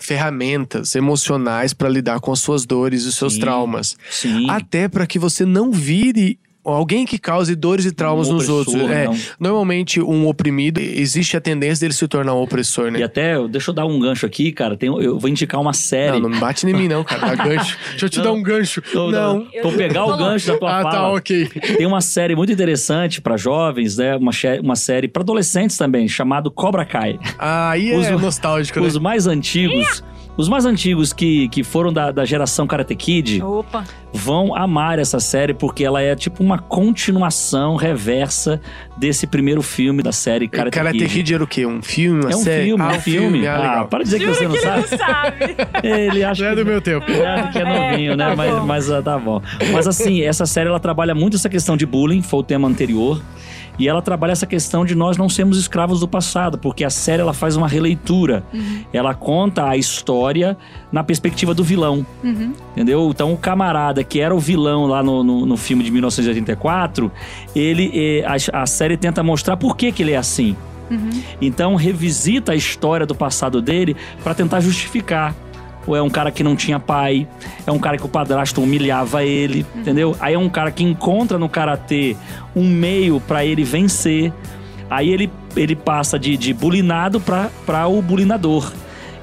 ferramentas 0.06 0.94
emocionais 0.94 1.74
para 1.74 1.88
lidar 1.88 2.20
com 2.20 2.30
as 2.30 2.38
suas 2.38 2.64
dores 2.64 3.04
e 3.04 3.08
os 3.08 3.16
seus 3.16 3.34
Sim. 3.34 3.40
traumas. 3.40 3.96
Sim. 4.08 4.48
Até 4.48 4.86
para 4.88 5.04
que 5.04 5.18
você 5.18 5.44
não 5.44 5.72
vire 5.72 6.38
alguém 6.72 7.04
que 7.06 7.18
cause 7.18 7.54
dores 7.54 7.84
e 7.84 7.92
traumas 7.92 8.28
Um 8.28 8.34
nos 8.34 8.48
outros. 8.48 8.74
É, 8.90 9.08
normalmente, 9.38 10.00
um 10.00 10.26
oprimido, 10.26 10.80
existe 10.80 11.36
a 11.36 11.40
tendência 11.40 11.80
dele 11.86 11.94
se 11.94 12.06
tornar 12.08 12.34
um 12.34 12.42
opressor, 12.42 12.90
né? 12.90 13.00
E 13.00 13.02
até, 13.02 13.36
deixa 13.48 13.70
eu 13.70 13.74
dar 13.74 13.86
um 13.86 13.98
gancho 14.00 14.26
aqui, 14.26 14.50
cara. 14.52 14.76
Tem, 14.76 14.88
eu 14.88 15.18
vou 15.18 15.28
indicar 15.30 15.60
uma 15.60 15.72
série. 15.72 16.12
Não, 16.12 16.20
não 16.20 16.30
me 16.30 16.38
bate 16.38 16.66
em 16.66 16.72
mim, 16.72 16.88
não, 16.88 17.04
cara. 17.04 17.34
Dá 17.34 17.44
gancho. 17.44 17.76
Deixa 17.90 18.06
eu 18.06 18.10
te 18.10 18.18
Não. 18.18 18.24
dar 18.24 18.32
um 18.32 18.42
gancho. 18.42 18.82
Tô- 18.82 19.10
não. 19.10 19.46
Vou 19.62 19.72
pegar 19.72 20.04
o 20.04 20.16
gancho 20.16 20.46
da 20.48 20.58
tua 20.58 20.78
Ah, 20.78 20.82
fala. 20.82 20.90
tá, 20.94 21.12
ok. 21.12 21.46
Tem 21.48 21.86
uma 21.86 22.00
série 22.00 22.34
muito 22.34 22.52
interessante 22.52 23.20
pra 23.20 23.36
jovens, 23.36 23.96
né? 23.96 24.16
Uma, 24.16 24.32
uma 24.62 24.76
série 24.76 25.08
pra 25.08 25.22
adolescentes 25.22 25.76
também, 25.76 26.08
chamado 26.08 26.50
Cobra 26.50 26.84
Kai. 26.84 27.18
Ah, 27.38 27.70
aí 27.70 27.90
é 27.90 27.96
Os- 28.14 28.20
nostálgico, 28.22 28.80
né? 28.80 28.86
Os 28.86 28.98
mais 28.98 29.26
antigos, 29.26 30.02
os 30.36 30.48
mais 30.48 30.64
antigos 30.66 31.12
que, 31.12 31.48
que 31.48 31.62
foram 31.64 31.92
da, 31.92 32.10
da 32.10 32.24
geração 32.24 32.66
Karate 32.66 32.94
Kid 32.94 33.42
Opa. 33.42 33.84
vão 34.12 34.54
amar 34.54 34.98
essa 34.98 35.18
série 35.20 35.54
porque 35.54 35.84
ela 35.84 36.02
é 36.02 36.14
tipo 36.14 36.42
uma 36.42 36.58
continuação 36.58 37.76
reversa 37.76 38.60
desse 38.96 39.26
primeiro 39.26 39.62
filme 39.62 40.02
da 40.02 40.12
série 40.12 40.48
Karate, 40.48 40.74
Karate 40.76 40.98
Kid. 40.98 41.08
Kid 41.12 41.34
era 41.34 41.44
o 41.44 41.46
quê? 41.46 41.64
Um 41.66 41.80
filme? 41.82 42.20
Uma 42.24 42.32
É 42.32 42.36
um 42.36 42.40
série? 42.40 42.64
filme, 42.64 42.82
ah, 42.82 42.88
um 42.88 43.00
filme. 43.00 43.46
Ah, 43.46 43.54
Ah, 43.56 43.58
legal. 43.70 43.88
para 43.88 43.98
de 44.04 44.10
dizer 44.10 44.18
que 44.20 44.26
você 44.26 44.48
não 44.48 44.56
sabe. 44.56 44.88
sabe. 44.88 45.56
Ele 45.82 46.24
acha 46.24 46.42
Não 46.44 46.50
é 46.50 46.54
que 46.54 46.62
do 46.62 46.66
meu 46.66 46.80
tempo. 46.80 47.10
É, 47.10 47.48
que 47.52 47.58
é 47.58 47.64
novinho, 47.90 48.16
né? 48.16 48.28
tá 48.30 48.36
Mas, 48.36 48.64
mas 48.64 48.90
ah, 48.90 49.02
tá 49.02 49.18
bom. 49.18 49.40
Mas 49.72 49.86
assim, 49.86 50.22
essa 50.22 50.44
série 50.46 50.68
ela 50.68 50.80
trabalha 50.80 51.14
muito 51.14 51.36
essa 51.36 51.48
questão 51.48 51.76
de 51.76 51.86
bullying, 51.86 52.22
foi 52.22 52.40
o 52.40 52.42
tema 52.42 52.68
anterior. 52.68 53.20
E 53.78 53.88
ela 53.88 54.00
trabalha 54.00 54.32
essa 54.32 54.46
questão 54.46 54.84
de 54.84 54.94
nós 54.94 55.16
não 55.16 55.28
sermos 55.28 55.58
escravos 55.58 56.00
do 56.00 56.08
passado, 56.08 56.58
porque 56.58 56.84
a 56.84 56.90
série 56.90 57.22
ela 57.22 57.32
faz 57.32 57.56
uma 57.56 57.68
releitura. 57.68 58.42
Ela 58.92 59.14
conta 59.14 59.68
a 59.68 59.76
história 59.76 60.56
na 60.90 61.04
perspectiva 61.04 61.52
do 61.52 61.62
vilão. 61.62 62.06
Entendeu? 62.72 63.08
Então 63.10 63.32
o 63.32 63.36
camarada 63.36 64.02
que 64.02 64.20
era 64.20 64.34
o 64.34 64.38
vilão 64.38 64.86
lá 64.86 65.02
no, 65.02 65.22
no, 65.22 65.46
no 65.46 65.56
filme 65.56 65.84
de 65.84 65.90
1984, 65.90 67.10
ele 67.54 67.90
eh, 67.94 68.24
a, 68.24 68.62
a 68.62 68.66
série 68.66 68.96
tenta 68.96 69.22
mostrar 69.22 69.56
por 69.56 69.76
que, 69.76 69.92
que 69.92 70.02
ele 70.02 70.12
é 70.12 70.16
assim. 70.16 70.56
Então 71.40 71.74
revisita 71.74 72.52
a 72.52 72.54
história 72.54 73.04
do 73.04 73.14
passado 73.14 73.60
dele 73.60 73.96
para 74.22 74.34
tentar 74.34 74.60
justificar. 74.60 75.34
Ou 75.86 75.96
é 75.96 76.02
um 76.02 76.10
cara 76.10 76.30
que 76.30 76.42
não 76.42 76.56
tinha 76.56 76.80
pai, 76.80 77.28
é 77.66 77.70
um 77.70 77.78
cara 77.78 77.96
que 77.96 78.04
o 78.04 78.08
padrasto 78.08 78.60
humilhava 78.62 79.24
ele, 79.24 79.64
entendeu? 79.74 80.16
Aí 80.18 80.34
é 80.34 80.38
um 80.38 80.48
cara 80.48 80.70
que 80.70 80.82
encontra 80.82 81.38
no 81.38 81.48
karatê 81.48 82.16
um 82.54 82.68
meio 82.68 83.20
para 83.20 83.44
ele 83.44 83.62
vencer. 83.64 84.32
Aí 84.90 85.10
ele, 85.10 85.30
ele 85.56 85.76
passa 85.76 86.18
de, 86.18 86.36
de 86.36 86.52
bulinado 86.52 87.20
para 87.20 87.86
o 87.86 88.00
bulinador. 88.02 88.72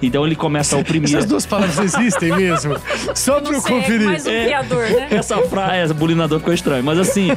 Então 0.07 0.25
ele 0.25 0.35
começa 0.35 0.75
a 0.75 0.79
oprimir. 0.79 1.15
Essas 1.15 1.25
duas 1.25 1.45
palavras 1.45 1.79
existem 1.79 2.35
mesmo? 2.35 2.75
Só 3.15 3.39
pra 3.39 3.53
eu 3.53 3.59
é 3.59 3.61
conferir. 3.61 4.05
mais 4.05 4.25
um 4.25 4.29
criador, 4.29 4.89
né? 4.89 5.07
Essa 5.11 5.37
frase, 5.43 5.93
bulinador 5.93 6.39
ficou 6.39 6.53
estranho. 6.53 6.83
Mas 6.83 6.99
assim, 6.99 7.29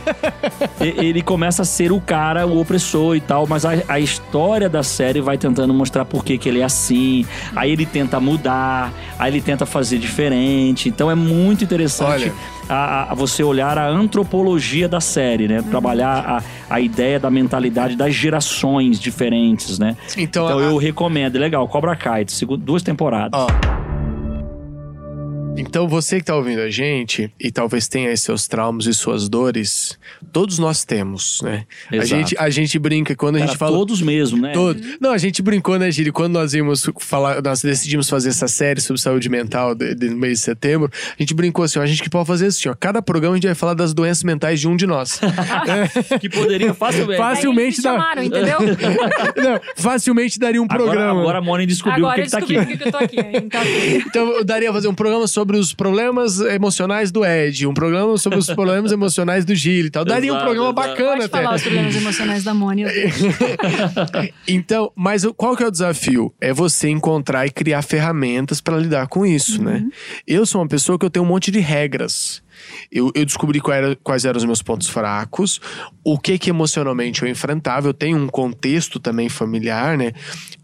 ele 0.80 1.22
começa 1.22 1.62
a 1.62 1.64
ser 1.64 1.92
o 1.92 2.00
cara, 2.00 2.46
o 2.46 2.60
opressor 2.60 3.16
e 3.16 3.20
tal. 3.20 3.46
Mas 3.46 3.64
a, 3.64 3.70
a 3.88 4.00
história 4.00 4.68
da 4.68 4.82
série 4.82 5.20
vai 5.20 5.38
tentando 5.38 5.72
mostrar 5.72 6.04
por 6.04 6.24
que, 6.24 6.36
que 6.38 6.48
ele 6.48 6.60
é 6.60 6.64
assim. 6.64 7.24
Aí 7.54 7.70
ele 7.70 7.86
tenta 7.86 8.18
mudar, 8.18 8.92
aí 9.18 9.30
ele 9.30 9.40
tenta 9.40 9.64
fazer 9.66 9.98
diferente. 9.98 10.88
Então 10.88 11.10
é 11.10 11.14
muito 11.14 11.64
interessante 11.64 12.24
Olha. 12.24 12.34
A, 12.68 13.12
a- 13.12 13.14
você 13.14 13.42
olhar 13.42 13.78
a 13.78 13.88
antropologia 13.88 14.88
da 14.88 15.00
série, 15.00 15.46
né? 15.48 15.62
Trabalhar 15.70 16.42
a, 16.68 16.74
a 16.74 16.80
ideia 16.80 17.18
da 17.20 17.30
mentalidade 17.30 17.96
das 17.96 18.14
gerações 18.14 18.98
diferentes, 19.00 19.78
né? 19.78 19.96
Então, 20.16 20.44
Então 20.46 20.58
a- 20.58 20.62
eu 20.62 20.76
recomendo. 20.76 21.36
É 21.36 21.38
legal, 21.38 21.66
Cobra 21.68 21.94
Kai, 21.96 22.24
duas 22.58 22.82
temporadas. 22.82 23.38
Ó. 23.40 23.46
Então 25.58 25.88
você 25.88 26.18
que 26.18 26.24
tá 26.26 26.36
ouvindo 26.36 26.60
a 26.60 26.68
gente 26.70 27.32
e 27.40 27.50
talvez 27.50 27.88
tenha 27.88 28.14
seus 28.16 28.46
traumas 28.46 28.86
e 28.86 28.92
suas 28.92 29.26
dores, 29.28 29.98
todos 30.32 30.58
nós 30.58 30.84
temos, 30.84 31.40
né? 31.42 31.64
A 31.90 31.96
Exato. 31.96 32.08
gente, 32.08 32.36
a 32.38 32.50
gente 32.50 32.78
brinca 32.78 33.16
quando 33.16 33.36
a 33.36 33.38
Cara, 33.38 33.50
gente 33.50 33.58
fala. 33.58 33.76
todos 33.76 34.02
mesmo, 34.02 34.38
né? 34.40 34.52
Todos. 34.52 34.98
Não, 35.00 35.12
a 35.12 35.18
gente 35.18 35.40
brincou, 35.42 35.78
né, 35.78 35.90
Giri? 35.90 36.12
Quando 36.12 36.34
nós 36.34 36.52
íamos 36.52 36.88
falar, 37.00 37.40
nós 37.42 37.62
decidimos 37.62 38.08
fazer 38.08 38.28
essa 38.28 38.46
série 38.48 38.80
sobre 38.82 39.00
saúde 39.00 39.28
mental 39.30 39.74
de, 39.74 39.94
de- 39.94 40.10
no 40.10 40.16
mês 40.16 40.38
de 40.40 40.44
setembro, 40.44 40.90
a 41.18 41.22
gente 41.22 41.32
brincou 41.32 41.64
assim, 41.64 41.78
ó, 41.78 41.82
a 41.82 41.86
gente 41.86 42.02
que 42.02 42.10
pode 42.10 42.26
fazer 42.26 42.46
assim, 42.48 42.68
ó, 42.68 42.74
cada 42.78 43.00
programa 43.00 43.34
a 43.34 43.36
gente 43.38 43.46
vai 43.46 43.54
falar 43.54 43.74
das 43.74 43.94
doenças 43.94 44.24
mentais 44.24 44.60
de 44.60 44.68
um 44.68 44.76
de 44.76 44.86
nós. 44.86 45.20
Que 46.20 46.28
poderia 46.28 46.74
facilmente. 46.74 47.18
Facilmente 47.18 47.82
chamaram, 47.82 48.22
entendeu? 48.22 48.58
Não, 49.36 49.60
facilmente 49.76 50.38
daria 50.38 50.60
um 50.60 50.66
programa. 50.66 51.00
Agora, 51.10 51.20
agora 51.20 51.38
a 51.38 51.40
Moni 51.40 51.66
descobriu 51.66 52.06
Agora 52.06 52.22
por 52.28 52.40
que, 52.40 52.46
que 52.46 52.54
tá 52.54 52.60
aqui. 52.62 52.66
que 52.66 52.76
que 52.76 52.88
eu 52.88 52.92
tô 52.92 52.98
aqui. 52.98 53.16
Então, 53.34 53.60
aqui. 53.60 54.04
Então 54.06 54.28
eu 54.32 54.44
daria 54.44 54.72
fazer 54.72 54.88
um 54.88 54.94
programa 54.94 55.26
sobre 55.26 55.45
os 55.54 55.72
problemas 55.72 56.40
emocionais 56.40 57.12
do 57.12 57.24
Ed, 57.24 57.66
um 57.66 57.74
programa 57.74 58.18
sobre 58.18 58.38
os 58.38 58.46
problemas 58.46 58.90
emocionais 58.92 59.44
do 59.44 59.54
Gil 59.54 59.86
e 59.86 59.90
tal. 59.90 60.04
Daria 60.04 60.32
um 60.32 60.36
Exato, 60.36 60.44
programa 60.50 60.72
exato. 60.72 60.88
bacana 60.88 61.10
Pode 61.10 61.24
até. 61.24 61.42
falar 61.42 61.54
os 61.54 61.62
problemas 61.62 61.96
emocionais 61.96 62.44
da 62.44 62.54
Mônica. 62.54 62.90
Então, 64.48 64.90
mas 64.94 65.24
qual 65.36 65.56
que 65.56 65.62
é 65.62 65.66
o 65.66 65.70
desafio? 65.70 66.32
É 66.40 66.52
você 66.52 66.88
encontrar 66.88 67.46
e 67.46 67.50
criar 67.50 67.82
ferramentas 67.82 68.60
para 68.60 68.76
lidar 68.78 69.06
com 69.08 69.26
isso, 69.26 69.62
né? 69.62 69.84
Eu 70.26 70.46
sou 70.46 70.60
uma 70.60 70.68
pessoa 70.68 70.98
que 70.98 71.04
eu 71.04 71.10
tenho 71.10 71.24
um 71.24 71.28
monte 71.28 71.50
de 71.50 71.60
regras. 71.60 72.42
Eu, 72.90 73.10
eu 73.14 73.24
descobri 73.24 73.60
qual 73.60 73.76
era- 73.76 73.96
quais 73.96 74.24
eram 74.24 74.38
os 74.38 74.44
meus 74.44 74.62
pontos 74.62 74.88
fracos, 74.88 75.60
o 76.04 76.18
que 76.18 76.38
que 76.38 76.50
emocionalmente 76.50 77.22
eu 77.22 77.28
enfrentava. 77.28 77.88
Eu 77.88 77.94
tenho 77.94 78.16
um 78.18 78.28
contexto 78.28 78.98
também 79.00 79.28
familiar, 79.28 79.96
né? 79.98 80.12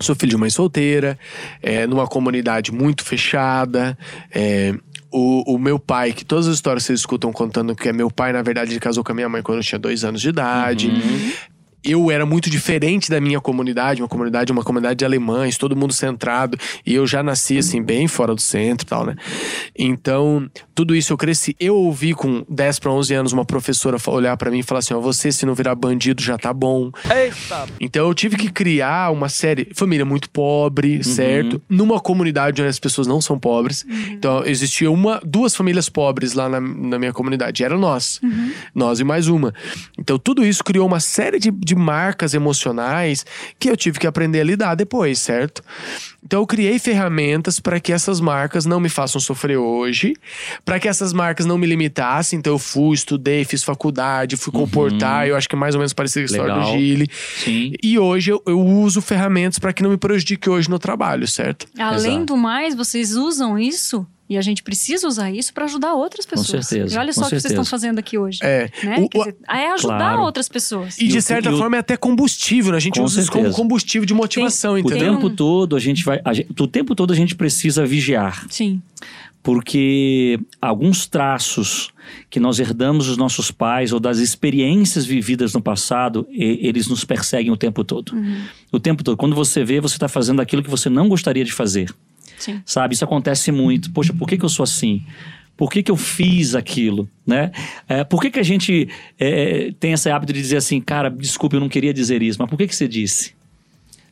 Sou 0.00 0.14
filho 0.14 0.30
de 0.30 0.36
mãe 0.36 0.50
solteira, 0.50 1.18
é, 1.62 1.86
numa 1.86 2.06
comunidade 2.06 2.72
muito 2.72 3.04
fechada. 3.04 3.96
é, 4.30 4.74
o, 5.14 5.56
o 5.56 5.58
meu 5.58 5.78
pai, 5.78 6.12
que 6.14 6.24
todas 6.24 6.46
as 6.48 6.54
histórias 6.54 6.84
vocês 6.84 7.00
escutam 7.00 7.30
contando 7.34 7.76
que 7.76 7.86
é 7.86 7.92
meu 7.92 8.10
pai, 8.10 8.32
na 8.32 8.40
verdade, 8.40 8.72
ele 8.72 8.80
casou 8.80 9.04
com 9.04 9.12
a 9.12 9.14
minha 9.14 9.28
mãe 9.28 9.42
quando 9.42 9.58
eu 9.58 9.62
tinha 9.62 9.78
dois 9.78 10.04
anos 10.04 10.22
de 10.22 10.30
idade 10.30 10.90
eu 11.84 12.10
era 12.10 12.24
muito 12.24 12.48
diferente 12.48 13.10
da 13.10 13.20
minha 13.20 13.40
comunidade, 13.40 14.02
uma 14.02 14.08
comunidade, 14.08 14.52
uma 14.52 14.62
comunidade 14.62 14.98
de 14.98 15.04
alemães, 15.04 15.56
todo 15.56 15.76
mundo 15.76 15.92
centrado, 15.92 16.58
e 16.86 16.94
eu 16.94 17.06
já 17.06 17.22
nasci 17.22 17.58
assim 17.58 17.82
bem 17.82 18.06
fora 18.08 18.34
do 18.34 18.40
centro 18.40 18.86
e 18.86 18.88
tal, 18.88 19.04
né? 19.06 19.16
Então, 19.76 20.48
tudo 20.74 20.94
isso 20.94 21.12
eu 21.12 21.16
cresci. 21.16 21.56
Eu 21.58 21.76
ouvi 21.76 22.14
com 22.14 22.44
10 22.48 22.78
para 22.78 22.90
11 22.92 23.14
anos 23.14 23.32
uma 23.32 23.44
professora 23.44 23.96
olhar 24.06 24.36
para 24.36 24.50
mim 24.50 24.60
e 24.60 24.62
falar 24.62 24.78
assim: 24.80 24.94
"Ó, 24.94 25.00
você 25.00 25.30
se 25.32 25.44
não 25.46 25.54
virar 25.54 25.74
bandido 25.74 26.22
já 26.22 26.38
tá 26.38 26.52
bom". 26.52 26.90
Então 27.80 28.06
eu 28.06 28.14
tive 28.14 28.36
que 28.36 28.50
criar 28.50 29.10
uma 29.10 29.28
série, 29.28 29.68
família 29.74 30.04
muito 30.04 30.30
pobre, 30.30 31.02
certo? 31.04 31.60
Numa 31.68 32.00
comunidade 32.00 32.60
onde 32.62 32.68
as 32.68 32.78
pessoas 32.78 33.06
não 33.06 33.20
são 33.20 33.38
pobres. 33.38 33.84
Então 34.10 34.44
existia 34.44 34.90
uma, 34.90 35.20
duas 35.24 35.54
famílias 35.54 35.88
pobres 35.88 36.32
lá 36.34 36.48
na, 36.48 36.60
na 36.60 36.98
minha 36.98 37.12
comunidade, 37.12 37.64
era 37.64 37.76
nós. 37.76 38.20
Nós 38.74 39.00
e 39.00 39.04
mais 39.04 39.28
uma. 39.28 39.52
Então 39.98 40.18
tudo 40.18 40.44
isso 40.44 40.62
criou 40.64 40.86
uma 40.86 41.00
série 41.00 41.38
de, 41.38 41.50
de 41.50 41.71
marcas 41.74 42.34
emocionais 42.34 43.24
que 43.58 43.70
eu 43.70 43.76
tive 43.76 43.98
que 43.98 44.06
aprender 44.06 44.40
a 44.40 44.44
lidar 44.44 44.74
depois, 44.74 45.18
certo? 45.18 45.62
Então 46.24 46.40
eu 46.40 46.46
criei 46.46 46.78
ferramentas 46.78 47.58
para 47.58 47.80
que 47.80 47.92
essas 47.92 48.20
marcas 48.20 48.64
não 48.64 48.78
me 48.78 48.88
façam 48.88 49.20
sofrer 49.20 49.56
hoje, 49.56 50.14
para 50.64 50.78
que 50.78 50.88
essas 50.88 51.12
marcas 51.12 51.44
não 51.44 51.58
me 51.58 51.66
limitassem. 51.66 52.38
Então 52.38 52.52
eu 52.52 52.58
fui, 52.58 52.94
estudei, 52.94 53.44
fiz 53.44 53.62
faculdade, 53.64 54.36
fui 54.36 54.52
comportar. 54.52 55.26
Eu 55.26 55.36
acho 55.36 55.48
que 55.48 55.54
é 55.54 55.58
mais 55.58 55.74
ou 55.74 55.80
menos 55.80 55.92
parecido 55.92 56.26
com 56.26 56.32
a 56.32 56.36
história 56.36 56.54
do 56.54 56.60
Legal. 56.60 56.78
Gili. 56.78 57.10
Sim. 57.44 57.72
E 57.82 57.98
hoje 57.98 58.30
eu, 58.30 58.42
eu 58.46 58.60
uso 58.60 59.02
ferramentas 59.02 59.58
para 59.58 59.72
que 59.72 59.82
não 59.82 59.90
me 59.90 59.96
prejudique 59.96 60.48
hoje 60.48 60.70
no 60.70 60.78
trabalho, 60.78 61.26
certo? 61.26 61.66
Além 61.78 62.18
Exato. 62.18 62.26
do 62.26 62.36
mais, 62.36 62.74
vocês 62.74 63.16
usam 63.16 63.58
isso 63.58 64.06
e 64.32 64.38
a 64.38 64.42
gente 64.42 64.62
precisa 64.62 65.06
usar 65.06 65.30
isso 65.30 65.52
para 65.54 65.64
ajudar 65.64 65.94
outras 65.94 66.26
pessoas. 66.26 66.66
certeza, 66.66 66.94
E 66.94 66.98
olha 66.98 67.08
com 67.12 67.20
só 67.20 67.20
o 67.20 67.24
que 67.24 67.30
vocês 67.30 67.42
certeza. 67.42 67.60
estão 67.62 67.64
fazendo 67.64 67.98
aqui 67.98 68.18
hoje. 68.18 68.38
É. 68.42 68.70
Né? 68.82 68.96
O- 69.00 69.08
Quer 69.08 69.18
o- 69.18 69.24
dizer, 69.24 69.36
é 69.48 69.70
ajudar 69.72 69.98
Claro. 69.98 70.22
outras 70.22 70.48
pessoas. 70.48 70.98
E 70.98 71.04
E 71.04 71.08
de 71.08 71.18
o- 71.18 71.22
certa 71.22 71.50
e 71.50 71.52
o- 71.54 71.58
forma 71.58 71.76
é 71.76 71.80
até 71.80 71.96
combustível, 71.96 72.72
né? 72.72 72.76
A 72.78 72.80
gente 72.80 72.98
Com 72.98 73.04
usa 73.04 73.20
isso 73.20 73.30
como 73.30 73.44
certeza. 73.44 73.56
combustível 73.62 74.06
de 74.06 74.14
motivação, 74.14 74.74
O 74.74 74.78
entendeu? 74.78 74.98
Tem 74.98 75.14
tempo 75.14 75.26
um- 75.28 75.34
todo 75.36 75.76
a 75.76 75.80
gente 75.80 76.04
vai. 76.04 76.20
a 76.24 76.32
gente- 76.32 76.48
o 76.60 76.66
tempo 76.66 76.94
todo 76.94 77.12
a 77.12 77.16
gente 77.16 77.34
precisa 77.34 77.84
vigiar. 77.86 78.46
Sim. 78.50 78.80
Porque 79.42 80.38
alguns 80.60 81.06
traços 81.06 81.90
que 82.30 82.38
nós 82.38 82.60
herdamos 82.60 83.06
dos 83.08 83.16
nossos 83.16 83.50
pais 83.50 83.92
ou 83.92 83.98
das 83.98 84.18
experiências 84.18 85.04
vividas 85.04 85.52
no 85.52 85.60
passado, 85.60 86.26
e- 86.30 86.60
eles 86.62 86.86
nos 86.86 87.04
perseguem 87.04 87.50
o 87.50 87.56
tempo 87.56 87.82
todo. 87.82 88.12
O 88.70 88.78
tempo 88.78 89.02
todo. 89.02 89.16
Quando 89.16 89.34
você 89.34 89.64
vê, 89.64 89.80
você 89.80 89.96
está 89.96 90.06
fazendo 90.08 90.40
aquilo 90.40 90.62
que 90.62 90.70
você 90.70 90.88
não 90.88 91.08
gostaria 91.08 91.44
de 91.44 91.52
fazer. 91.52 91.92
Sim. 92.42 92.60
Sabe? 92.66 92.94
Isso 92.94 93.04
acontece 93.04 93.52
muito. 93.52 93.92
Poxa, 93.92 94.12
por 94.12 94.26
que, 94.26 94.36
que 94.36 94.44
eu 94.44 94.48
sou 94.48 94.64
assim? 94.64 95.04
Por 95.56 95.70
que, 95.70 95.80
que 95.80 95.92
eu 95.92 95.96
fiz 95.96 96.56
aquilo? 96.56 97.08
Né? 97.24 97.52
É, 97.88 98.02
por 98.02 98.20
que, 98.20 98.32
que 98.32 98.40
a 98.40 98.42
gente 98.42 98.88
é, 99.16 99.72
tem 99.78 99.92
esse 99.92 100.10
hábito 100.10 100.32
de 100.32 100.40
dizer 100.40 100.56
assim, 100.56 100.80
cara, 100.80 101.08
desculpa, 101.08 101.54
eu 101.54 101.60
não 101.60 101.68
queria 101.68 101.94
dizer 101.94 102.20
isso, 102.20 102.38
mas 102.40 102.50
por 102.50 102.56
que, 102.56 102.66
que 102.66 102.74
você 102.74 102.88
disse? 102.88 103.32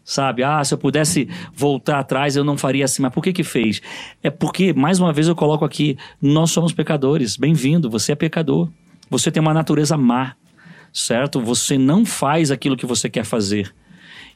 Sabe? 0.04 0.44
Ah, 0.44 0.62
se 0.62 0.72
eu 0.72 0.78
pudesse 0.78 1.28
voltar 1.52 1.98
atrás, 1.98 2.36
eu 2.36 2.44
não 2.44 2.56
faria 2.56 2.84
assim. 2.84 3.02
Mas 3.02 3.12
por 3.12 3.20
que 3.20 3.32
que 3.32 3.42
fez? 3.42 3.82
É 4.22 4.30
porque, 4.30 4.72
mais 4.72 5.00
uma 5.00 5.12
vez, 5.12 5.26
eu 5.26 5.34
coloco 5.34 5.64
aqui: 5.64 5.98
nós 6.22 6.52
somos 6.52 6.72
pecadores. 6.72 7.36
Bem-vindo, 7.36 7.90
você 7.90 8.12
é 8.12 8.14
pecador. 8.14 8.68
Você 9.08 9.30
tem 9.30 9.40
uma 9.40 9.54
natureza 9.54 9.96
má, 9.96 10.34
certo? 10.92 11.40
Você 11.40 11.76
não 11.76 12.06
faz 12.06 12.52
aquilo 12.52 12.76
que 12.76 12.86
você 12.86 13.10
quer 13.10 13.24
fazer. 13.24 13.74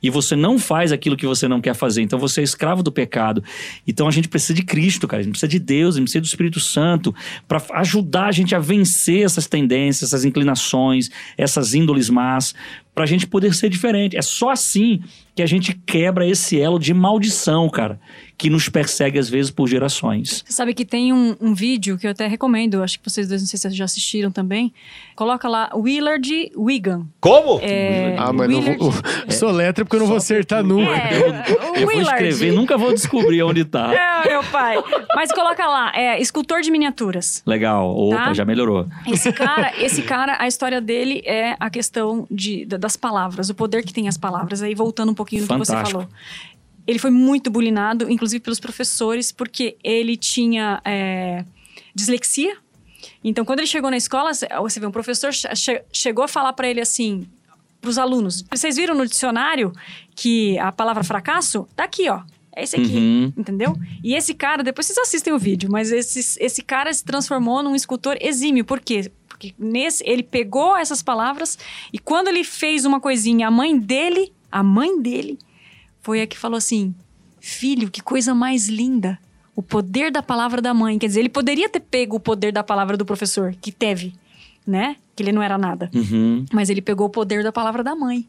E 0.05 0.11
você 0.11 0.36
não 0.36 0.59
faz 0.59 0.92
aquilo 0.92 1.16
que 1.16 1.26
você 1.26 1.48
não 1.48 1.62
quer 1.62 1.74
fazer. 1.74 2.02
Então 2.02 2.18
você 2.18 2.42
é 2.42 2.44
escravo 2.44 2.82
do 2.82 2.92
pecado. 2.92 3.42
Então 3.86 4.07
a 4.07 4.11
gente 4.11 4.28
precisa 4.28 4.52
de 4.52 4.62
Cristo, 4.62 5.09
cara. 5.09 5.22
A 5.22 5.24
gente 5.24 5.32
precisa 5.32 5.48
de 5.48 5.59
Deus, 5.59 5.94
a 5.94 5.98
gente 5.98 6.09
precisa 6.09 6.20
do 6.20 6.26
Espírito 6.26 6.61
Santo 6.61 7.14
para 7.48 7.62
ajudar 7.76 8.26
a 8.26 8.30
gente 8.30 8.55
a 8.55 8.59
vencer 8.59 9.24
essas 9.24 9.46
tendências, 9.46 10.11
essas 10.11 10.26
inclinações, 10.26 11.09
essas 11.38 11.72
índoles 11.72 12.11
más, 12.11 12.55
para 12.94 13.05
a 13.05 13.07
gente 13.07 13.26
poder 13.26 13.55
ser 13.55 13.70
diferente. 13.70 14.14
É 14.14 14.20
só 14.20 14.50
assim 14.50 15.00
que 15.34 15.42
a 15.42 15.46
gente 15.46 15.72
quebra 15.72 16.28
esse 16.28 16.61
elo 16.61 16.78
de 16.78 16.92
maldição, 16.92 17.66
cara, 17.70 17.98
que 18.37 18.51
nos 18.51 18.68
persegue 18.68 19.18
às 19.18 19.28
vezes 19.28 19.51
por 19.51 19.68
gerações. 19.68 20.43
Você 20.45 20.53
sabe 20.53 20.74
que 20.74 20.85
tem 20.85 21.12
um, 21.12 21.37
um 21.41 21.55
vídeo 21.55 21.97
que 21.97 22.07
eu 22.07 22.11
até 22.11 22.26
recomendo, 22.26 22.82
acho 22.82 22.99
que 22.99 23.09
vocês 23.09 23.28
dois, 23.28 23.41
não 23.43 23.47
sei 23.49 23.57
se 23.59 23.62
vocês 23.62 23.76
já 23.76 23.85
assistiram 23.85 24.30
também. 24.30 24.72
Coloca 25.14 25.49
lá 25.49 25.70
Willard 25.74 26.51
Wigan. 26.57 27.07
Como? 27.20 27.61
É, 27.62 28.16
Ah, 28.18 28.32
mas 28.32 28.49
não 28.51 28.59
Willard- 28.59 28.78
vou. 28.78 28.93
Sou 29.30 29.51
letra 29.51 29.85
porque 29.85 29.97
eu 29.97 30.01
não 30.01 30.07
vou 30.09 30.16
acertar 30.16 30.64
nunca. 30.64 30.91
É, 30.91 31.18
Eu, 31.76 31.87
vou 31.87 32.01
escrever, 32.03 32.53
nunca 32.53 32.76
vou 32.76 32.93
descobrir 32.93 33.43
onde 33.43 33.64
tá. 33.64 33.93
É, 34.24 34.28
meu 34.28 34.43
pai. 34.45 34.76
Mas 35.14 35.30
coloca 35.32 35.64
lá, 35.66 35.93
é 35.95 36.20
escultor 36.20 36.61
de 36.61 36.70
miniaturas. 36.70 37.43
Legal, 37.47 37.97
opa, 37.97 38.16
Tá. 38.16 38.35
já 38.35 38.45
melhorou. 38.45 38.87
Esse 39.07 39.32
cara, 39.32 39.72
esse 39.80 40.03
cara, 40.03 40.37
a 40.41 40.49
história 40.49 40.80
dele 40.80 41.22
é 41.24 41.57
a 41.61 41.70
questão 41.70 42.26
de, 42.30 42.64
da- 42.64 42.76
das 42.76 42.97
palavras, 42.97 43.49
o 43.51 43.55
poder 43.55 43.85
que 43.85 43.93
tem 43.93 44.09
as 44.09 44.16
palavras. 44.18 44.62
Aí 44.62 44.74
voltando 44.74 45.11
um 45.12 45.14
pouquinho 45.14 45.47
do 45.47 45.49
que 45.49 45.59
você 45.59 45.72
falou. 45.72 46.09
Ele 46.87 46.99
foi 46.99 47.11
muito 47.11 47.51
bulinado, 47.51 48.11
inclusive 48.11 48.41
pelos 48.43 48.61
professores, 48.61 49.32
porque 49.32 49.76
ele 49.82 50.16
tinha 50.16 50.80
é, 50.85 51.45
dislexia. 51.95 52.57
Então, 53.22 53.45
quando 53.45 53.61
ele 53.61 53.66
chegou 53.68 53.91
na 53.91 53.97
escola, 53.97 54.30
você 54.35 54.80
vê 54.80 54.87
um 54.87 54.91
professor 54.91 55.32
che- 55.32 55.82
chegou 55.93 56.24
a 56.24 56.28
falar 56.28 56.53
para 56.53 56.68
ele 56.68 56.80
assim, 56.80 57.26
para 57.80 57.91
os 57.91 57.99
alunos: 57.99 58.45
vocês 58.51 58.76
viram 58.76 58.95
no 58.95 59.07
dicionário 59.07 59.72
que 60.14 60.59
a 60.59 60.70
palavra 60.72 61.03
fracasso 61.05 61.66
tá 61.74 61.85
aqui, 61.85 62.09
ó. 62.09 62.22
É 62.57 62.62
esse 62.62 62.76
aqui, 62.76 62.97
Uhum. 62.97 63.32
entendeu? 63.37 63.76
E 64.03 64.14
esse 64.14 64.32
cara, 64.32 64.62
depois 64.62 64.87
vocês 64.87 64.97
assistem 64.99 65.32
o 65.32 65.39
vídeo, 65.39 65.68
mas 65.70 65.91
esse, 65.91 66.39
esse 66.41 66.62
cara 66.62 66.93
se 66.95 67.05
transformou 67.05 67.62
num 67.64 67.74
escultor 67.74 68.16
exímio. 68.20 68.64
Por 68.64 68.78
quê? 68.78 69.11
Porque 69.28 69.53
nesse, 69.59 70.05
ele 70.09 70.22
pegou 70.22 70.76
essas 70.76 71.03
palavras 71.03 71.59
e 71.93 71.99
quando 71.99 72.28
ele 72.28 72.45
fez 72.45 72.85
uma 72.85 73.01
coisinha, 73.01 73.49
a 73.49 73.51
mãe 73.51 73.76
dele, 73.76 74.32
a 74.53 74.62
mãe 74.62 75.01
dele, 75.03 75.37
foi 76.05 76.20
a 76.20 76.26
que 76.26 76.38
falou 76.38 76.59
assim: 76.59 76.94
Filho, 77.40 77.90
que 77.90 78.02
coisa 78.02 78.34
mais 78.34 78.68
linda. 78.68 79.18
O 79.57 79.62
poder 79.62 80.12
da 80.12 80.22
palavra 80.22 80.61
da 80.61 80.74
mãe. 80.74 80.98
Quer 80.98 81.07
dizer, 81.07 81.20
ele 81.20 81.28
poderia 81.28 81.68
ter 81.68 81.80
pego 81.80 82.16
o 82.16 82.20
poder 82.20 82.52
da 82.52 82.62
palavra 82.62 82.96
do 82.96 83.05
professor, 83.05 83.55
que 83.61 83.72
teve, 83.72 84.12
né? 84.66 84.96
Que 85.16 85.22
ele 85.22 85.32
não 85.32 85.42
era 85.42 85.57
nada. 85.57 85.90
Uhum. 85.94 86.44
Mas 86.52 86.68
ele 86.68 86.82
pegou 86.82 87.07
o 87.07 87.11
poder 87.11 87.42
da 87.42 87.50
palavra 87.50 87.82
da 87.82 87.94
mãe. 87.94 88.26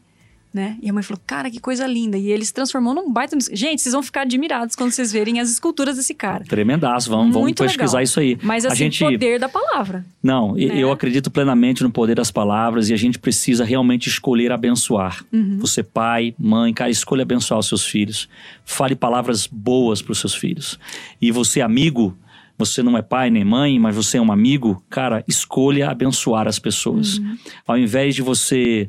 Né? 0.52 0.78
E 0.80 0.88
a 0.88 0.92
mãe 0.92 1.02
falou, 1.02 1.20
cara, 1.26 1.50
que 1.50 1.60
coisa 1.60 1.86
linda. 1.86 2.16
E 2.16 2.30
ele 2.30 2.44
se 2.44 2.52
transformou 2.52 2.94
num 2.94 3.12
baita... 3.12 3.36
Gente, 3.52 3.82
vocês 3.82 3.92
vão 3.92 4.02
ficar 4.02 4.22
admirados 4.22 4.74
quando 4.74 4.90
vocês 4.90 5.12
verem 5.12 5.38
as 5.38 5.50
esculturas 5.50 5.96
desse 5.96 6.14
cara. 6.14 6.44
Tremendaço, 6.44 7.10
vamos, 7.10 7.34
vamos 7.34 7.52
pesquisar 7.52 7.98
legal. 7.98 8.02
isso 8.02 8.20
aí. 8.20 8.38
Mas 8.42 8.64
a 8.64 8.68
assim, 8.68 8.90
gente, 8.90 9.04
poder 9.04 9.38
da 9.38 9.50
palavra. 9.50 10.06
Não, 10.22 10.54
né? 10.54 10.78
eu 10.78 10.90
acredito 10.90 11.30
plenamente 11.30 11.82
no 11.82 11.90
poder 11.90 12.14
das 12.14 12.30
palavras 12.30 12.88
e 12.88 12.94
a 12.94 12.96
gente 12.96 13.18
precisa 13.18 13.64
realmente 13.64 14.08
escolher 14.08 14.50
abençoar. 14.50 15.22
Uhum. 15.30 15.58
Você, 15.58 15.82
pai, 15.82 16.34
mãe, 16.38 16.72
cara, 16.72 16.90
escolha 16.90 17.22
abençoar 17.22 17.60
os 17.60 17.68
seus 17.68 17.84
filhos. 17.84 18.26
Fale 18.64 18.94
palavras 18.94 19.46
boas 19.46 20.00
para 20.00 20.12
os 20.12 20.18
seus 20.18 20.34
filhos. 20.34 20.78
E 21.20 21.30
você, 21.30 21.60
amigo, 21.60 22.16
você 22.58 22.82
não 22.82 22.96
é 22.96 23.02
pai 23.02 23.30
nem 23.30 23.44
mãe, 23.44 23.78
mas 23.78 23.94
você 23.94 24.18
é 24.18 24.20
um 24.20 24.32
amigo, 24.32 24.82
cara, 24.88 25.24
escolha 25.28 25.90
abençoar 25.90 26.48
as 26.48 26.58
pessoas. 26.58 27.18
Uhum. 27.18 27.38
Ao 27.66 27.78
invés 27.78 28.14
de 28.14 28.22
você 28.22 28.88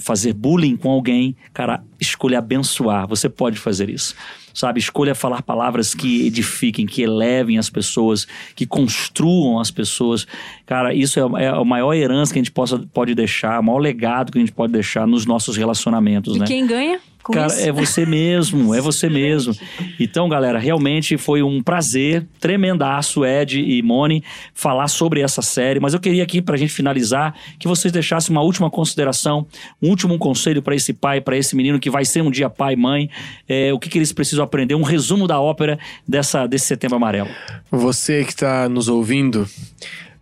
fazer 0.00 0.32
bullying 0.32 0.76
com 0.76 0.90
alguém, 0.90 1.36
cara, 1.52 1.82
escolha 2.00 2.38
abençoar. 2.38 3.06
Você 3.08 3.28
pode 3.28 3.58
fazer 3.58 3.88
isso. 3.88 4.14
Sabe, 4.52 4.80
escolha 4.80 5.14
falar 5.14 5.42
palavras 5.42 5.94
que 5.94 6.26
edifiquem, 6.26 6.86
que 6.86 7.02
elevem 7.02 7.58
as 7.58 7.68
pessoas, 7.68 8.26
que 8.54 8.64
construam 8.66 9.60
as 9.60 9.70
pessoas. 9.70 10.26
Cara, 10.64 10.94
isso 10.94 11.20
é, 11.20 11.44
é 11.44 11.48
a 11.48 11.62
maior 11.62 11.92
herança 11.92 12.32
que 12.32 12.38
a 12.38 12.42
gente 12.42 12.52
possa, 12.52 12.78
pode 12.78 13.14
deixar, 13.14 13.60
o 13.60 13.62
maior 13.62 13.78
legado 13.78 14.32
que 14.32 14.38
a 14.38 14.40
gente 14.40 14.52
pode 14.52 14.72
deixar 14.72 15.06
nos 15.06 15.26
nossos 15.26 15.58
relacionamentos, 15.58 16.36
E 16.36 16.38
né? 16.38 16.46
quem 16.46 16.66
ganha 16.66 16.98
com 17.26 17.32
Cara, 17.32 17.48
isso? 17.48 17.68
é 17.68 17.72
você 17.72 18.06
mesmo, 18.06 18.72
é 18.72 18.80
você 18.80 19.08
mesmo. 19.10 19.52
Então, 19.98 20.28
galera, 20.28 20.60
realmente 20.60 21.18
foi 21.18 21.42
um 21.42 21.60
prazer 21.60 22.24
tremendaço, 22.38 23.24
Ed 23.24 23.60
e 23.60 23.82
Moni, 23.82 24.22
falar 24.54 24.86
sobre 24.86 25.20
essa 25.20 25.42
série. 25.42 25.80
Mas 25.80 25.92
eu 25.92 25.98
queria 25.98 26.22
aqui, 26.22 26.40
pra 26.40 26.56
gente 26.56 26.72
finalizar, 26.72 27.34
que 27.58 27.66
vocês 27.66 27.92
deixassem 27.92 28.30
uma 28.34 28.42
última 28.42 28.70
consideração, 28.70 29.44
um 29.82 29.88
último 29.88 30.16
conselho 30.18 30.62
para 30.62 30.76
esse 30.76 30.92
pai, 30.92 31.20
para 31.20 31.36
esse 31.36 31.56
menino 31.56 31.80
que 31.80 31.90
vai 31.90 32.04
ser 32.04 32.22
um 32.22 32.30
dia 32.30 32.48
pai 32.48 32.74
e 32.74 32.76
mãe. 32.76 33.10
É, 33.48 33.72
o 33.72 33.78
que, 33.78 33.88
que 33.88 33.98
eles 33.98 34.12
precisam 34.12 34.44
aprender? 34.44 34.76
Um 34.76 34.82
resumo 34.82 35.26
da 35.26 35.40
ópera 35.40 35.78
dessa, 36.06 36.46
desse 36.46 36.66
setembro 36.66 36.96
amarelo. 36.96 37.28
Você 37.72 38.24
que 38.24 38.30
está 38.30 38.68
nos 38.68 38.88
ouvindo, 38.88 39.48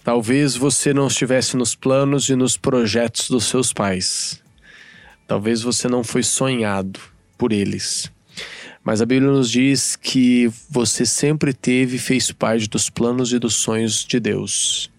talvez 0.02 0.56
você 0.56 0.94
não 0.94 1.08
estivesse 1.08 1.54
nos 1.54 1.74
planos 1.74 2.30
e 2.30 2.34
nos 2.34 2.56
projetos 2.56 3.28
dos 3.28 3.44
seus 3.44 3.74
pais. 3.74 4.42
Talvez 5.26 5.62
você 5.62 5.88
não 5.88 6.04
foi 6.04 6.22
sonhado 6.22 7.00
por 7.38 7.52
eles. 7.52 8.10
Mas 8.82 9.00
a 9.00 9.06
Bíblia 9.06 9.30
nos 9.30 9.50
diz 9.50 9.96
que 9.96 10.50
você 10.68 11.06
sempre 11.06 11.54
teve 11.54 11.96
e 11.96 11.98
fez 11.98 12.30
parte 12.30 12.68
dos 12.68 12.90
planos 12.90 13.32
e 13.32 13.38
dos 13.38 13.54
sonhos 13.54 14.04
de 14.04 14.20
Deus. 14.20 14.90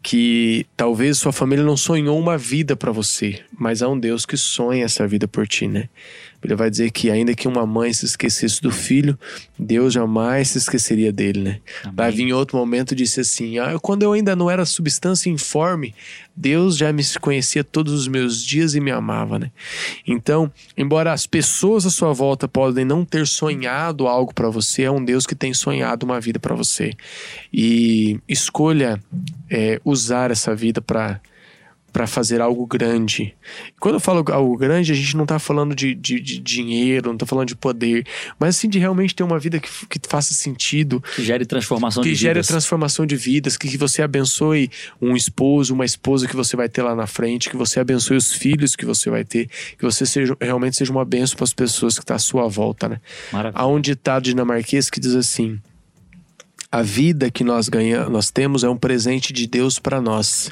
Que 0.00 0.64
talvez 0.76 1.18
sua 1.18 1.32
família 1.32 1.64
não 1.64 1.76
sonhou 1.76 2.16
uma 2.16 2.38
vida 2.38 2.76
para 2.76 2.92
você, 2.92 3.42
mas 3.58 3.82
há 3.82 3.88
um 3.88 3.98
Deus 3.98 4.24
que 4.24 4.36
sonha 4.36 4.84
essa 4.84 5.06
vida 5.08 5.26
por 5.26 5.48
ti, 5.48 5.66
né? 5.66 5.88
Bíblia 6.40 6.56
vai 6.56 6.70
dizer 6.70 6.90
que 6.90 7.10
ainda 7.10 7.34
que 7.34 7.48
uma 7.48 7.66
mãe 7.66 7.92
se 7.92 8.04
esquecesse 8.04 8.60
do 8.60 8.70
filho, 8.70 9.18
Deus 9.58 9.92
jamais 9.92 10.48
se 10.48 10.58
esqueceria 10.58 11.12
dele, 11.12 11.40
né? 11.40 11.60
Vai 11.92 12.12
vir 12.12 12.24
em 12.24 12.32
outro 12.32 12.56
momento 12.58 12.92
e 12.92 12.94
disse 12.94 13.20
assim: 13.20 13.58
ah, 13.58 13.78
quando 13.80 14.02
eu 14.02 14.12
ainda 14.12 14.36
não 14.36 14.50
era 14.50 14.64
substância 14.64 15.30
informe, 15.30 15.94
Deus 16.36 16.76
já 16.76 16.92
me 16.92 17.02
conhecia 17.20 17.64
todos 17.64 17.92
os 17.92 18.06
meus 18.06 18.44
dias 18.44 18.74
e 18.74 18.80
me 18.80 18.90
amava, 18.90 19.38
né? 19.38 19.50
Então, 20.06 20.52
embora 20.76 21.12
as 21.12 21.26
pessoas 21.26 21.86
à 21.86 21.90
sua 21.90 22.12
volta 22.12 22.46
podem 22.46 22.84
não 22.84 23.04
ter 23.04 23.26
sonhado 23.26 24.06
algo 24.06 24.34
para 24.34 24.50
você, 24.50 24.82
é 24.82 24.90
um 24.90 25.04
Deus 25.04 25.26
que 25.26 25.34
tem 25.34 25.54
sonhado 25.54 26.04
uma 26.04 26.20
vida 26.20 26.38
para 26.38 26.54
você. 26.54 26.92
E 27.52 28.20
escolha 28.28 29.00
é, 29.50 29.80
usar 29.84 30.30
essa 30.30 30.54
vida 30.54 30.82
para 30.82 31.20
para 31.96 32.06
fazer 32.06 32.42
algo 32.42 32.66
grande. 32.66 33.34
Quando 33.80 33.94
eu 33.94 34.00
falo 34.00 34.22
algo 34.30 34.54
grande, 34.58 34.92
a 34.92 34.94
gente 34.94 35.16
não 35.16 35.24
tá 35.24 35.38
falando 35.38 35.74
de, 35.74 35.94
de, 35.94 36.20
de 36.20 36.38
dinheiro, 36.38 37.08
não 37.08 37.16
tá 37.16 37.24
falando 37.24 37.48
de 37.48 37.56
poder, 37.56 38.04
mas 38.38 38.54
assim 38.54 38.68
de 38.68 38.78
realmente 38.78 39.14
ter 39.14 39.22
uma 39.22 39.38
vida 39.38 39.58
que, 39.58 39.70
que 39.86 39.98
faça 40.06 40.34
sentido, 40.34 41.02
Que 41.14 41.24
gere 41.24 41.46
transformação 41.46 42.02
que 42.02 42.10
de 42.10 42.14
gere 42.14 42.34
vidas. 42.34 42.48
transformação 42.48 43.06
de 43.06 43.16
vidas, 43.16 43.56
que, 43.56 43.66
que 43.66 43.78
você 43.78 44.02
abençoe 44.02 44.70
um 45.00 45.16
esposo, 45.16 45.72
uma 45.72 45.86
esposa 45.86 46.28
que 46.28 46.36
você 46.36 46.54
vai 46.54 46.68
ter 46.68 46.82
lá 46.82 46.94
na 46.94 47.06
frente, 47.06 47.48
que 47.48 47.56
você 47.56 47.80
abençoe 47.80 48.18
os 48.18 48.30
filhos 48.30 48.76
que 48.76 48.84
você 48.84 49.08
vai 49.08 49.24
ter, 49.24 49.48
que 49.78 49.82
você 49.82 50.04
seja, 50.04 50.36
realmente 50.38 50.76
seja 50.76 50.92
uma 50.92 51.02
benção 51.02 51.36
para 51.36 51.44
as 51.44 51.54
pessoas 51.54 51.94
que 51.94 52.00
estão 52.02 52.14
à 52.16 52.18
sua 52.18 52.46
volta, 52.46 52.90
né? 52.90 53.00
Maravilha. 53.32 53.58
Há 53.58 53.66
um 53.66 53.80
ditado 53.80 54.24
dinamarquês 54.24 54.90
que 54.90 55.00
diz 55.00 55.14
assim: 55.14 55.58
A 56.70 56.82
vida 56.82 57.30
que 57.30 57.42
nós 57.42 57.70
ganhamos, 57.70 58.12
nós 58.12 58.30
temos 58.30 58.64
é 58.64 58.68
um 58.68 58.76
presente 58.76 59.32
de 59.32 59.46
Deus 59.46 59.78
para 59.78 59.98
nós. 59.98 60.50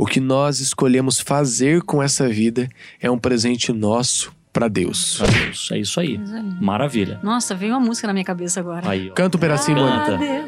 O 0.00 0.06
que 0.06 0.18
nós 0.18 0.60
escolhemos 0.60 1.20
fazer 1.20 1.82
com 1.82 2.02
essa 2.02 2.26
vida 2.26 2.70
é 3.02 3.10
um 3.10 3.18
presente 3.18 3.70
nosso 3.70 4.34
para 4.50 4.66
Deus. 4.66 5.18
Pra 5.18 5.26
Deus. 5.26 5.68
É 5.70 5.78
isso 5.78 6.00
aí. 6.00 6.18
Maravilha. 6.58 7.20
Nossa, 7.22 7.54
veio 7.54 7.74
uma 7.74 7.80
música 7.80 8.06
na 8.06 8.14
minha 8.14 8.24
cabeça 8.24 8.60
agora. 8.60 8.88
Aí, 8.88 9.10
ó. 9.10 9.12
Canta 9.12 9.36
um 9.36 9.40
pedacinho, 9.40 9.76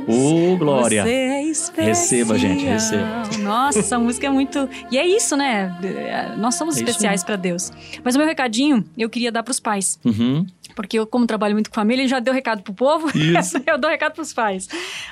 Ô, 0.09 0.57
glória. 0.57 1.03
Você 1.03 1.11
é 1.11 1.42
especial. 1.44 1.86
Receba, 1.86 2.38
gente, 2.38 2.64
receba. 2.64 3.24
Nossa, 3.40 3.80
essa 3.80 3.98
música 3.98 4.26
é 4.26 4.30
muito. 4.30 4.66
E 4.90 4.96
é 4.96 5.07
isso, 5.07 5.36
né? 5.36 5.76
Nós 6.38 6.55
somos 6.55 6.78
É 6.78 6.78
especiais 6.78 7.22
para 7.22 7.36
Deus. 7.36 7.70
Mas 8.03 8.14
o 8.14 8.18
meu 8.18 8.26
recadinho 8.26 8.82
eu 8.96 9.11
queria 9.11 9.30
dar 9.30 9.42
para 9.42 9.53
os 9.53 9.61
pais. 9.61 10.00
Uhum. 10.03 10.46
Porque 10.74 10.98
eu, 10.98 11.07
como 11.07 11.26
trabalho 11.26 11.53
muito 11.53 11.68
com 11.68 11.74
família, 11.74 12.09
já 12.09 12.20
deu 12.20 12.32
recado 12.32 12.62
pro 12.62 12.72
povo. 12.72 13.11
Isso. 13.14 13.59
eu 13.66 13.76
dou 13.76 13.90
recado 13.90 14.14
pros 14.14 14.32
pais. 14.32 14.66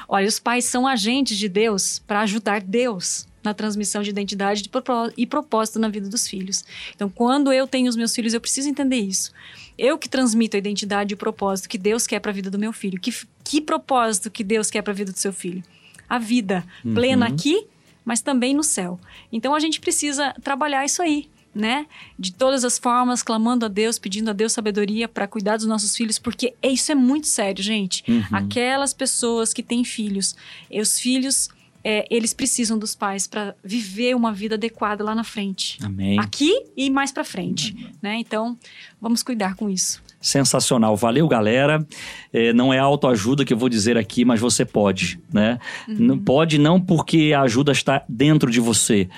Olha, 0.08 0.26
os 0.26 0.38
pais 0.38 0.64
são 0.64 0.86
agentes 0.86 1.36
de 1.36 1.46
Deus 1.46 1.98
para 2.06 2.20
ajudar 2.20 2.62
Deus 2.62 3.28
na 3.42 3.54
transmissão 3.54 4.02
de 4.02 4.10
identidade 4.10 4.68
e 5.16 5.26
propósito 5.26 5.78
na 5.78 5.88
vida 5.88 6.08
dos 6.08 6.26
filhos. 6.28 6.64
Então, 6.94 7.08
quando 7.08 7.52
eu 7.52 7.66
tenho 7.66 7.88
os 7.88 7.96
meus 7.96 8.14
filhos, 8.14 8.34
eu 8.34 8.40
preciso 8.40 8.68
entender 8.68 8.98
isso. 8.98 9.32
Eu 9.78 9.96
que 9.98 10.08
transmito 10.08 10.56
a 10.56 10.58
identidade 10.58 11.12
e 11.12 11.14
o 11.14 11.18
propósito 11.18 11.68
que 11.68 11.78
Deus 11.78 12.06
quer 12.06 12.20
para 12.20 12.30
a 12.30 12.34
vida 12.34 12.50
do 12.50 12.58
meu 12.58 12.72
filho. 12.72 13.00
Que, 13.00 13.12
que 13.42 13.60
propósito 13.60 14.30
que 14.30 14.44
Deus 14.44 14.70
quer 14.70 14.82
para 14.82 14.92
a 14.92 14.96
vida 14.96 15.12
do 15.12 15.18
seu 15.18 15.32
filho? 15.32 15.62
A 16.08 16.18
vida 16.18 16.64
plena 16.82 17.26
aqui, 17.26 17.66
mas 18.04 18.20
também 18.20 18.54
no 18.54 18.64
céu. 18.64 18.98
Então, 19.32 19.54
a 19.54 19.60
gente 19.60 19.80
precisa 19.80 20.34
trabalhar 20.42 20.84
isso 20.84 21.00
aí 21.00 21.28
né? 21.54 21.86
De 22.18 22.32
todas 22.32 22.64
as 22.64 22.78
formas, 22.78 23.22
clamando 23.22 23.66
a 23.66 23.68
Deus, 23.68 23.98
pedindo 23.98 24.30
a 24.30 24.32
Deus 24.32 24.52
sabedoria 24.52 25.08
para 25.08 25.26
cuidar 25.26 25.56
dos 25.56 25.66
nossos 25.66 25.96
filhos, 25.96 26.18
porque 26.18 26.54
isso 26.62 26.92
é 26.92 26.94
muito 26.94 27.26
sério, 27.26 27.62
gente. 27.62 28.04
Aquelas 28.30 28.94
pessoas 28.94 29.52
que 29.52 29.62
têm 29.62 29.84
filhos, 29.84 30.36
e 30.70 30.80
os 30.80 30.98
filhos 30.98 31.48
é, 31.82 32.06
eles 32.10 32.32
precisam 32.34 32.78
dos 32.78 32.94
pais 32.94 33.26
para 33.26 33.54
viver 33.64 34.14
uma 34.14 34.32
vida 34.32 34.54
adequada 34.54 35.02
lá 35.02 35.14
na 35.14 35.24
frente. 35.24 35.78
Amém. 35.82 36.18
Aqui 36.18 36.66
e 36.76 36.90
mais 36.90 37.10
para 37.10 37.24
frente, 37.24 37.92
né? 38.02 38.16
Então, 38.16 38.58
vamos 39.00 39.22
cuidar 39.22 39.54
com 39.54 39.68
isso. 39.68 40.02
Sensacional. 40.20 40.94
Valeu, 40.96 41.26
galera. 41.26 41.86
É, 42.30 42.52
não 42.52 42.74
é 42.74 42.78
autoajuda 42.78 43.44
que 43.44 43.54
eu 43.54 43.56
vou 43.56 43.70
dizer 43.70 43.96
aqui, 43.96 44.24
mas 44.24 44.38
você 44.38 44.66
pode, 44.66 45.18
né? 45.32 45.58
Não 45.88 46.18
pode 46.18 46.58
não 46.58 46.78
porque 46.78 47.32
a 47.34 47.42
ajuda 47.42 47.72
está 47.72 48.04
dentro 48.06 48.50
de 48.50 48.60
você, 48.60 49.08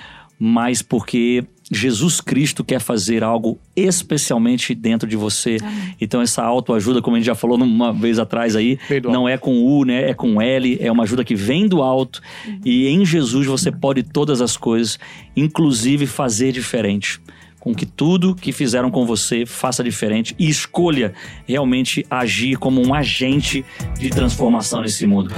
mas 0.45 0.81
porque 0.81 1.45
Jesus 1.71 2.19
Cristo 2.19 2.65
quer 2.65 2.81
fazer 2.81 3.23
algo 3.23 3.57
especialmente 3.77 4.75
dentro 4.75 5.07
de 5.07 5.15
você. 5.15 5.55
Então 6.01 6.21
essa 6.21 6.43
autoajuda, 6.43 7.01
como 7.01 7.15
a 7.15 7.19
gente 7.19 7.27
já 7.27 7.33
falou 7.33 7.57
uma 7.57 7.93
vez 7.93 8.19
atrás 8.19 8.53
aí, 8.53 8.77
não 9.03 9.27
é 9.27 9.37
com 9.37 9.63
U, 9.63 9.85
né? 9.85 10.09
É 10.09 10.13
com 10.13 10.41
L, 10.41 10.77
é 10.81 10.91
uma 10.91 11.03
ajuda 11.03 11.23
que 11.23 11.33
vem 11.33 11.65
do 11.65 11.81
alto 11.81 12.21
e 12.65 12.89
em 12.89 13.05
Jesus 13.05 13.47
você 13.47 13.71
pode 13.71 14.03
todas 14.03 14.41
as 14.41 14.57
coisas, 14.57 14.99
inclusive 15.33 16.05
fazer 16.05 16.51
diferente 16.51 17.21
com 17.57 17.73
que 17.73 17.85
tudo 17.85 18.35
que 18.35 18.51
fizeram 18.51 18.91
com 18.91 19.05
você 19.05 19.45
faça 19.45 19.81
diferente 19.81 20.35
e 20.37 20.49
escolha 20.49 21.13
realmente 21.47 22.05
agir 22.11 22.57
como 22.57 22.85
um 22.85 22.93
agente 22.93 23.63
de 23.97 24.09
transformação 24.09 24.81
nesse 24.81 25.07
mundo. 25.07 25.33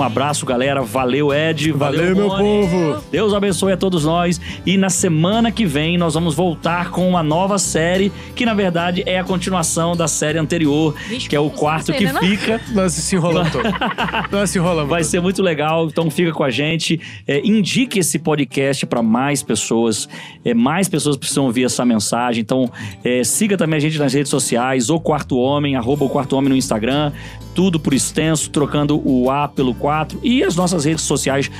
Um 0.00 0.02
abraço, 0.02 0.46
galera. 0.46 0.80
Valeu, 0.80 1.30
Ed. 1.30 1.72
Valeu, 1.72 2.16
meu 2.16 2.28
Rony. 2.28 2.42
povo. 2.42 3.04
Deus 3.12 3.34
abençoe 3.34 3.74
a 3.74 3.76
todos 3.76 4.06
nós. 4.06 4.40
E 4.64 4.78
na 4.78 4.88
semana 4.88 5.52
que 5.52 5.66
vem 5.66 5.98
nós 5.98 6.14
vamos 6.14 6.34
voltar 6.34 6.90
com 6.90 7.06
uma 7.06 7.22
nova 7.22 7.58
série, 7.58 8.10
que 8.34 8.46
na 8.46 8.54
verdade 8.54 9.02
é 9.04 9.18
a 9.18 9.24
continuação 9.24 9.94
da 9.94 10.08
série 10.08 10.38
anterior, 10.38 10.94
Vixe, 11.06 11.28
que 11.28 11.36
é 11.36 11.40
o 11.40 11.50
quarto 11.50 11.92
que 11.92 12.10
não? 12.10 12.18
fica. 12.18 12.58
Nós 12.72 12.94
se 12.94 13.14
enrolamos 13.14 13.52
todo. 13.52 13.64
Nós 14.32 14.48
se 14.48 14.58
enrolamos 14.58 14.88
Vai 14.88 15.02
todo. 15.02 15.10
ser 15.10 15.20
muito 15.20 15.42
legal, 15.42 15.86
então 15.88 16.10
fica 16.10 16.32
com 16.32 16.44
a 16.44 16.50
gente. 16.50 16.98
É, 17.28 17.46
indique 17.46 17.98
esse 17.98 18.18
podcast 18.18 18.86
para 18.86 19.02
mais 19.02 19.42
pessoas. 19.42 20.08
É, 20.42 20.54
mais 20.54 20.88
pessoas 20.88 21.18
precisam 21.18 21.44
ouvir 21.44 21.64
essa 21.64 21.84
mensagem. 21.84 22.40
Então, 22.40 22.72
é, 23.04 23.22
siga 23.22 23.54
também 23.54 23.76
a 23.76 23.80
gente 23.80 23.98
nas 23.98 24.14
redes 24.14 24.30
sociais, 24.30 24.88
o 24.88 24.98
Quarto 24.98 25.36
Homem, 25.36 25.76
arroba 25.76 26.06
o 26.06 26.08
Quarto 26.08 26.36
Homem 26.36 26.48
no 26.48 26.56
Instagram. 26.56 27.12
Tudo 27.54 27.78
por 27.80 27.92
extenso, 27.92 28.50
trocando 28.50 29.00
o 29.04 29.30
A 29.30 29.48
pelo 29.48 29.74
4. 29.74 30.20
E 30.22 30.42
as 30.42 30.56
nossas 30.56 30.84
redes 30.84 31.04
sociais 31.04 31.50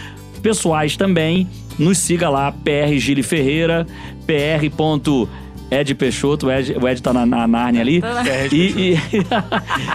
pessoais 0.43 0.97
também. 0.97 1.49
Nos 1.79 1.99
siga 1.99 2.29
lá, 2.29 2.53
PR 2.53 2.97
Gili 2.99 3.23
Ferreira, 3.23 3.87
pr. 4.27 4.71
Ed 5.71 5.95
Peixoto, 5.95 6.49
o 6.49 6.51
Ed, 6.51 6.77
o 6.77 6.89
Ed 6.89 7.01
tá 7.01 7.13
na, 7.13 7.25
na 7.25 7.47
Nárnia 7.47 7.81
ali. 7.81 8.01
Tá. 8.01 8.25
E, 8.53 8.95
e, 8.95 8.99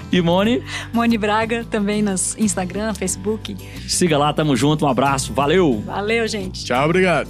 e 0.18 0.22
Mone, 0.22 0.64
Mone 0.94 1.18
Braga 1.18 1.66
também 1.70 2.02
nos 2.02 2.36
Instagram, 2.38 2.94
Facebook. 2.94 3.56
siga 3.88 4.18
lá, 4.18 4.32
tamo 4.32 4.56
junto, 4.56 4.86
um 4.86 4.88
abraço, 4.88 5.34
valeu! 5.34 5.84
Valeu, 5.86 6.26
gente. 6.28 6.64
Tchau, 6.64 6.86
obrigado. 6.86 7.28